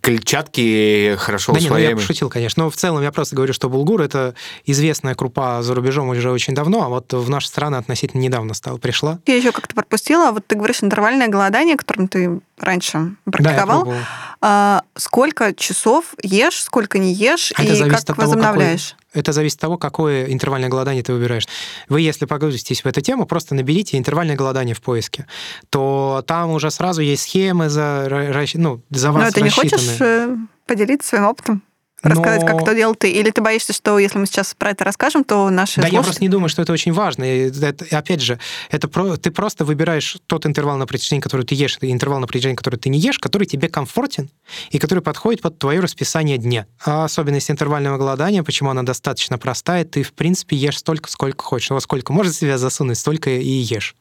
Клетчатки 0.00 1.14
хорошо 1.18 1.52
да 1.52 1.60
нет, 1.60 1.70
ну 1.70 1.76
я 1.76 1.94
пошутил, 1.94 2.30
конечно. 2.30 2.64
Но 2.64 2.70
в 2.70 2.76
целом 2.76 3.02
я 3.02 3.12
просто 3.12 3.36
говорю, 3.36 3.52
что 3.52 3.68
булгур– 3.68 4.00
это 4.02 4.34
известная 4.64 5.14
крупа 5.14 5.62
за 5.62 5.74
рубежом 5.74 6.08
уже 6.08 6.30
очень 6.30 6.54
давно, 6.54 6.84
а 6.84 6.88
вот 6.88 7.12
в 7.12 7.28
наши 7.28 7.48
страны 7.48 7.76
относительно 7.76 8.22
недавно 8.22 8.54
стала, 8.54 8.78
пришла. 8.78 9.18
Я 9.26 9.36
еще 9.36 9.52
как-то 9.52 9.74
пропустила, 9.74 10.30
вот 10.30 10.46
ты 10.46 10.56
говоришь 10.56 10.82
интервальное 10.82 11.28
голодание, 11.28 11.76
которым 11.76 12.08
ты 12.08 12.40
раньше 12.58 12.92
Да, 12.92 13.00
я 13.00 13.32
практиковал. 13.32 13.92
А, 14.40 14.84
сколько 14.96 15.54
часов 15.54 16.14
ешь, 16.22 16.62
сколько 16.62 16.98
не 16.98 17.12
ешь, 17.12 17.52
А 17.54 17.62
и 17.62 17.78
как 17.90 18.00
от 18.00 18.06
того, 18.06 18.22
возобновляешь? 18.22 18.96
Это 19.14 19.32
зависит 19.32 19.56
от 19.56 19.60
того, 19.62 19.78
какое 19.78 20.26
интервальное 20.26 20.68
голодание 20.68 21.02
ты 21.02 21.12
выбираешь. 21.12 21.46
Вы, 21.88 22.00
если 22.00 22.26
погрузитесь 22.26 22.82
в 22.82 22.86
эту 22.86 23.00
тему, 23.00 23.26
просто 23.26 23.54
наберите 23.54 23.96
интервальное 23.96 24.36
голодание 24.36 24.74
в 24.74 24.82
поиске, 24.82 25.26
то 25.70 26.22
там 26.26 26.50
уже 26.50 26.70
сразу 26.70 27.00
есть 27.00 27.22
схемы 27.22 27.68
за, 27.68 28.08
ну, 28.54 28.82
за 28.90 29.12
вас 29.12 29.24
Но 29.24 29.30
ты 29.30 29.42
не 29.42 29.50
хочешь 29.50 30.00
э, 30.00 30.36
поделиться 30.66 31.08
своим 31.10 31.24
опытом? 31.26 31.62
Рассказать, 32.04 32.42
Но- 32.42 32.46
как 32.46 32.62
это 32.62 32.74
делал 32.74 32.94
ты? 32.94 33.10
Или 33.10 33.30
ты 33.30 33.40
боишься, 33.40 33.72
что 33.72 33.98
если 33.98 34.18
мы 34.18 34.26
сейчас 34.26 34.54
про 34.54 34.70
это 34.70 34.84
расскажем, 34.84 35.24
то 35.24 35.50
наши 35.50 35.76
Да, 35.80 35.82
я 35.82 35.88
слушатели- 35.88 36.04
просто 36.04 36.22
не 36.22 36.28
думаю, 36.28 36.48
что 36.48 36.62
это 36.62 36.72
очень 36.72 36.92
важно. 36.92 37.24
И 37.24 37.50
это- 37.50 37.84
опять 37.96 38.20
же, 38.20 38.38
это 38.70 38.88
про- 38.88 39.16
ты 39.16 39.30
просто 39.30 39.64
выбираешь 39.64 40.18
тот 40.26 40.46
интервал 40.46 40.76
на 40.76 40.86
протяжении, 40.86 41.20
который 41.20 41.44
ты 41.46 41.54
ешь, 41.54 41.78
и 41.80 41.90
интервал 41.90 42.20
на 42.20 42.26
протяжении, 42.26 42.56
который 42.56 42.76
ты 42.78 42.88
не 42.88 42.98
ешь, 42.98 43.18
который 43.18 43.46
тебе 43.46 43.68
комфортен 43.68 44.30
и 44.70 44.78
который 44.78 45.00
подходит 45.00 45.40
под 45.42 45.58
твое 45.58 45.80
расписание 45.80 46.38
дня. 46.38 46.66
А 46.84 47.04
особенность 47.04 47.50
интервального 47.50 47.96
голодания, 47.98 48.42
почему 48.42 48.70
она 48.70 48.82
достаточно 48.82 49.38
простая, 49.38 49.84
ты, 49.84 50.02
в 50.02 50.12
принципе, 50.12 50.56
ешь 50.56 50.78
столько, 50.78 51.10
сколько 51.10 51.44
хочешь. 51.44 51.70
Во 51.70 51.80
сколько 51.80 52.12
можешь 52.12 52.34
себя 52.36 52.58
засунуть, 52.58 52.98
столько 52.98 53.30
и 53.30 53.48
ешь. 53.48 53.94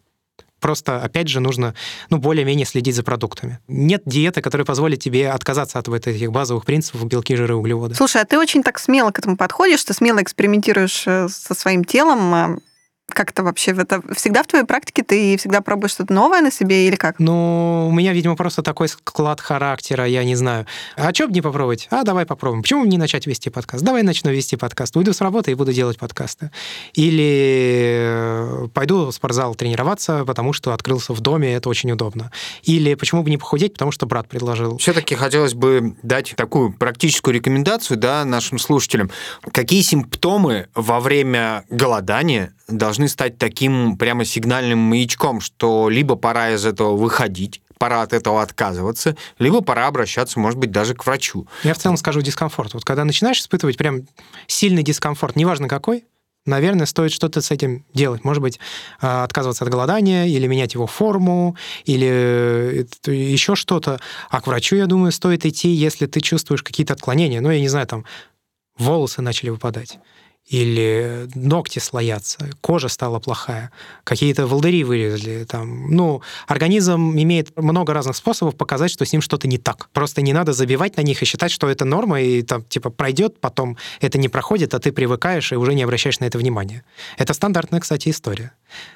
Просто, 0.64 1.01
опять 1.01 1.28
же, 1.28 1.41
нужно 1.41 1.76
ну, 2.09 2.20
более-менее 2.20 2.66
следить 2.66 2.95
за 2.95 3.03
продуктами. 3.03 3.59
Нет 3.68 4.03
диеты, 4.05 4.41
которая 4.41 4.64
позволит 4.64 5.01
тебе 5.01 5.30
отказаться 5.30 5.78
от 5.78 5.89
вот 5.89 6.07
этих 6.07 6.32
базовых 6.32 6.64
принципов 6.64 7.05
белки, 7.05 7.36
жиры, 7.36 7.53
углеводы. 7.53 7.95
Слушай, 7.95 8.22
а 8.22 8.26
ты 8.26 8.39
очень 8.39 8.64
так 8.64 8.80
смело 8.80 9.11
к 9.11 9.20
этому 9.20 9.36
подходишь, 9.36 9.84
ты 9.84 9.93
смело 9.93 10.24
экспериментируешь 10.24 11.03
э, 11.05 11.28
со 11.28 11.53
своим 11.53 11.84
телом. 11.84 12.61
Как 13.09 13.31
это 13.31 13.43
вообще? 13.43 13.71
Это 13.71 14.01
всегда 14.15 14.43
в 14.43 14.47
твоей 14.47 14.65
практике 14.65 15.03
ты 15.03 15.37
всегда 15.37 15.61
пробуешь 15.61 15.91
что-то 15.91 16.13
новое 16.13 16.41
на 16.41 16.51
себе 16.51 16.87
или 16.87 16.95
как? 16.95 17.19
Ну, 17.19 17.87
у 17.89 17.91
меня, 17.91 18.13
видимо, 18.13 18.35
просто 18.35 18.63
такой 18.63 18.87
склад 18.87 19.41
характера, 19.41 20.05
я 20.05 20.23
не 20.23 20.35
знаю. 20.35 20.65
А 20.95 21.13
что 21.13 21.27
бы 21.27 21.33
не 21.33 21.41
попробовать? 21.41 21.87
А, 21.91 22.03
давай 22.03 22.25
попробуем. 22.25 22.63
Почему 22.63 22.83
бы 22.83 22.87
не 22.87 22.97
начать 22.97 23.27
вести 23.27 23.49
подкаст? 23.49 23.83
Давай 23.83 24.03
начну 24.03 24.31
вести 24.31 24.55
подкаст. 24.55 24.95
Уйду 24.95 25.11
с 25.11 25.19
работы 25.21 25.51
и 25.51 25.53
буду 25.53 25.73
делать 25.73 25.99
подкасты. 25.99 26.49
Или 26.93 27.97
э, 27.99 28.67
пойду 28.73 29.07
в 29.07 29.11
спортзал 29.11 29.53
тренироваться, 29.55 30.23
потому 30.25 30.53
что 30.53 30.73
открылся 30.73 31.13
в 31.13 31.19
доме, 31.19 31.53
это 31.53 31.69
очень 31.69 31.91
удобно. 31.91 32.31
Или 32.63 32.95
почему 32.95 33.21
бы 33.21 33.29
не 33.29 33.37
похудеть, 33.37 33.73
потому 33.73 33.91
что 33.91 34.05
брат 34.05 34.29
предложил. 34.29 34.77
Все-таки 34.77 35.15
хотелось 35.15 35.53
бы 35.53 35.97
дать 36.03 36.33
такую 36.37 36.73
практическую 36.73 37.35
рекомендацию 37.35 37.97
да, 37.97 38.23
нашим 38.23 38.57
слушателям. 38.57 39.11
Какие 39.51 39.81
симптомы 39.81 40.67
во 40.73 40.99
время 40.99 41.65
голодания 41.69 42.53
должны 42.67 43.02
стать 43.07 43.37
таким 43.37 43.97
прямо 43.97 44.25
сигнальным 44.25 44.79
маячком, 44.79 45.41
что 45.41 45.89
либо 45.89 46.15
пора 46.15 46.51
из 46.51 46.65
этого 46.65 46.95
выходить, 46.95 47.61
пора 47.77 48.01
от 48.01 48.13
этого 48.13 48.41
отказываться, 48.41 49.17
либо 49.39 49.61
пора 49.61 49.87
обращаться, 49.87 50.39
может 50.39 50.59
быть, 50.59 50.71
даже 50.71 50.95
к 50.95 51.05
врачу. 51.05 51.47
Я 51.63 51.73
в 51.73 51.77
целом 51.77 51.97
скажу 51.97 52.21
дискомфорт. 52.21 52.73
Вот 52.73 52.85
когда 52.85 53.03
начинаешь 53.03 53.39
испытывать 53.39 53.77
прям 53.77 54.01
сильный 54.47 54.83
дискомфорт, 54.83 55.35
неважно 55.35 55.67
какой, 55.67 56.05
наверное, 56.45 56.85
стоит 56.85 57.11
что-то 57.11 57.41
с 57.41 57.51
этим 57.51 57.85
делать. 57.93 58.23
Может 58.23 58.41
быть, 58.41 58.59
а, 59.01 59.23
отказываться 59.23 59.63
от 59.63 59.71
голодания, 59.71 60.25
или 60.25 60.47
менять 60.47 60.73
его 60.73 60.87
форму, 60.87 61.55
или 61.85 62.07
э, 62.07 62.85
еще 63.11 63.55
что-то. 63.55 63.99
А 64.29 64.41
к 64.41 64.47
врачу, 64.47 64.75
я 64.75 64.85
думаю, 64.85 65.11
стоит 65.11 65.45
идти, 65.45 65.69
если 65.69 66.05
ты 66.05 66.21
чувствуешь 66.21 66.63
какие-то 66.63 66.93
отклонения. 66.93 67.41
Ну, 67.41 67.49
я 67.49 67.59
не 67.59 67.69
знаю, 67.69 67.87
там 67.87 68.05
волосы 68.77 69.21
начали 69.21 69.49
выпадать, 69.49 69.99
или 70.47 71.27
ногти 71.35 71.79
слоятся, 71.79 72.49
кожа 72.61 72.89
стала 72.89 73.19
плохая, 73.19 73.71
какие-то 74.03 74.45
волдыри 74.45 74.83
вылезли. 74.83 75.45
Там. 75.45 75.89
Ну, 75.89 76.21
организм 76.47 77.17
имеет 77.17 77.57
много 77.57 77.93
разных 77.93 78.15
способов 78.15 78.55
показать, 78.55 78.91
что 78.91 79.05
с 79.05 79.13
ним 79.13 79.21
что-то 79.21 79.47
не 79.47 79.57
так. 79.57 79.89
Просто 79.93 80.21
не 80.21 80.33
надо 80.33 80.53
забивать 80.53 80.97
на 80.97 81.01
них 81.01 81.21
и 81.21 81.25
считать, 81.25 81.51
что 81.51 81.69
это 81.69 81.85
норма, 81.85 82.21
и 82.21 82.41
там, 82.41 82.63
типа, 82.63 82.89
пройдет, 82.89 83.39
потом 83.39 83.77
это 84.01 84.17
не 84.17 84.27
проходит, 84.27 84.73
а 84.73 84.79
ты 84.79 84.91
привыкаешь 84.91 85.51
и 85.53 85.55
уже 85.55 85.73
не 85.73 85.83
обращаешь 85.83 86.19
на 86.19 86.25
это 86.25 86.37
внимания. 86.37 86.83
Это 87.17 87.33
стандартная, 87.33 87.79
кстати, 87.79 88.09
история. 88.09 88.51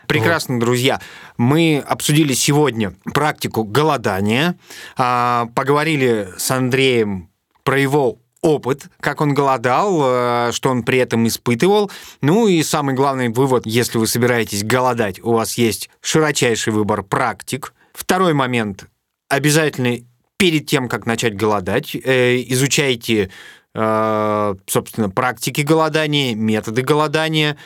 Прекрасно, 0.07 0.59
друзья. 0.59 0.99
Мы 1.37 1.83
обсудили 1.87 2.33
сегодня 2.33 2.93
практику 3.13 3.63
голодания, 3.63 4.57
а, 4.97 5.47
поговорили 5.55 6.29
с 6.37 6.51
Андреем 6.51 7.29
про 7.63 7.79
его 7.79 8.19
опыт, 8.41 8.88
как 8.99 9.21
он 9.21 9.33
голодал, 9.33 10.01
э, 10.03 10.51
что 10.51 10.69
он 10.69 10.83
при 10.83 10.99
этом 10.99 11.27
испытывал. 11.27 11.91
Ну 12.21 12.47
и 12.47 12.63
самый 12.63 12.95
главный 12.95 13.29
вывод, 13.29 13.65
если 13.65 13.97
вы 13.97 14.07
собираетесь 14.07 14.63
голодать, 14.63 15.19
у 15.23 15.33
вас 15.33 15.57
есть 15.57 15.89
широчайший 16.01 16.73
выбор 16.73 17.03
практик. 17.03 17.73
Второй 17.93 18.33
момент. 18.33 18.85
Обязательно 19.29 19.97
перед 20.38 20.67
тем, 20.67 20.88
как 20.88 21.05
начать 21.05 21.35
голодать, 21.35 21.95
э, 21.95 22.43
изучайте, 22.47 23.31
э, 23.73 24.55
собственно, 24.67 25.09
практики 25.09 25.61
голодания, 25.61 26.35
методы 26.35 26.83
голодания, 26.83 27.57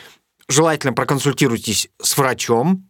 желательно 0.48 0.92
проконсультируйтесь 0.92 1.88
с 2.00 2.16
врачом, 2.16 2.88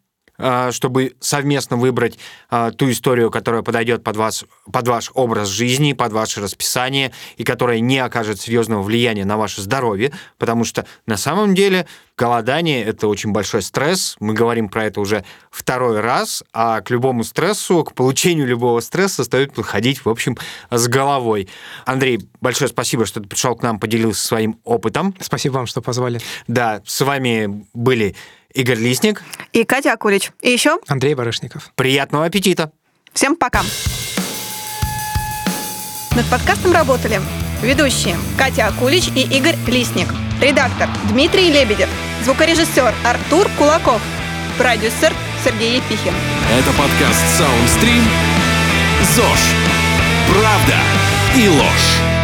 чтобы 0.73 1.15
совместно 1.21 1.77
выбрать 1.77 2.19
а, 2.51 2.71
ту 2.71 2.91
историю, 2.91 3.31
которая 3.31 3.63
подойдет 3.63 4.03
под, 4.03 4.17
вас, 4.17 4.45
под 4.71 4.89
ваш 4.89 5.11
образ 5.15 5.49
жизни, 5.49 5.93
под 5.93 6.13
ваше 6.13 6.41
расписание 6.41 7.13
и 7.37 7.45
которая 7.45 7.81
не 7.81 7.99
окажет 7.99 8.41
серьезного 8.41 8.83
влияния 8.83 9.25
на 9.25 9.37
ваше 9.37 9.63
здоровье, 9.63 10.13
потому 10.39 10.65
что 10.65 10.87
на 11.07 11.17
самом 11.17 11.55
деле 11.55 11.87
голодание– 12.17 12.85
это 12.85 13.09
очень 13.09 13.33
большой 13.33 13.63
стресс. 13.63 14.17
Мы 14.21 14.35
говорим 14.35 14.69
про 14.69 14.85
это 14.85 15.01
уже 15.01 15.25
второй 15.51 16.01
раз, 16.01 16.45
а 16.53 16.81
к 16.81 16.91
любому 16.91 17.25
стрессу, 17.25 17.85
к 17.85 17.95
получению 17.95 18.47
любого 18.47 18.81
стресса 18.81 19.25
стоит 19.25 19.55
подходить, 19.55 20.05
в 20.05 20.09
общем, 20.09 20.37
с 20.71 20.89
головой. 20.89 21.49
Андрей, 21.85 22.21
большое 22.41 22.69
спасибо, 22.69 23.07
что 23.07 23.21
ты 23.21 23.29
пришел 23.29 23.57
к 23.57 23.63
нам, 23.63 23.79
поделился 23.79 24.27
своим 24.27 24.59
опытом. 24.65 25.15
Спасибо 25.21 25.55
вам, 25.55 25.67
что 25.67 25.83
позвали. 25.83 26.21
Да, 26.47 26.83
с 26.85 27.01
вами 27.01 27.67
были 27.73 28.15
Игорь 28.55 28.79
Лисник. 28.79 29.23
И 29.53 29.65
Катя 29.65 29.93
Акулич. 29.93 30.33
И 30.41 30.51
еще 30.51 30.79
Андрей 30.89 31.15
Барышников. 31.15 31.73
Приятного 31.75 32.27
аппетита! 32.27 32.73
всем 33.13 33.37
пока. 33.37 33.63
Над 36.15 36.27
подкастом 36.27 36.73
работали 36.73 37.21
ведущие 37.63 38.17
Катя 38.37 38.67
Акулич 38.67 39.09
и 39.15 39.23
Игорь 39.23 39.57
Лисник, 39.67 40.09
редактор 40.41 40.89
Дмитрий 41.11 41.51
Лебедев, 41.51 41.89
звукорежиссер 42.25 42.95
Артур 43.05 43.49
Кулаков, 43.59 44.03
продюсер 44.59 45.13
Сергей 45.45 45.77
Епихин. 45.77 46.13
Это 46.51 46.71
подкаст 46.73 47.41
Soundstream. 47.41 48.03
ЗОЖ. 49.15 49.41
Правда 50.29 50.77
и 51.37 51.49
ложь. 51.49 52.22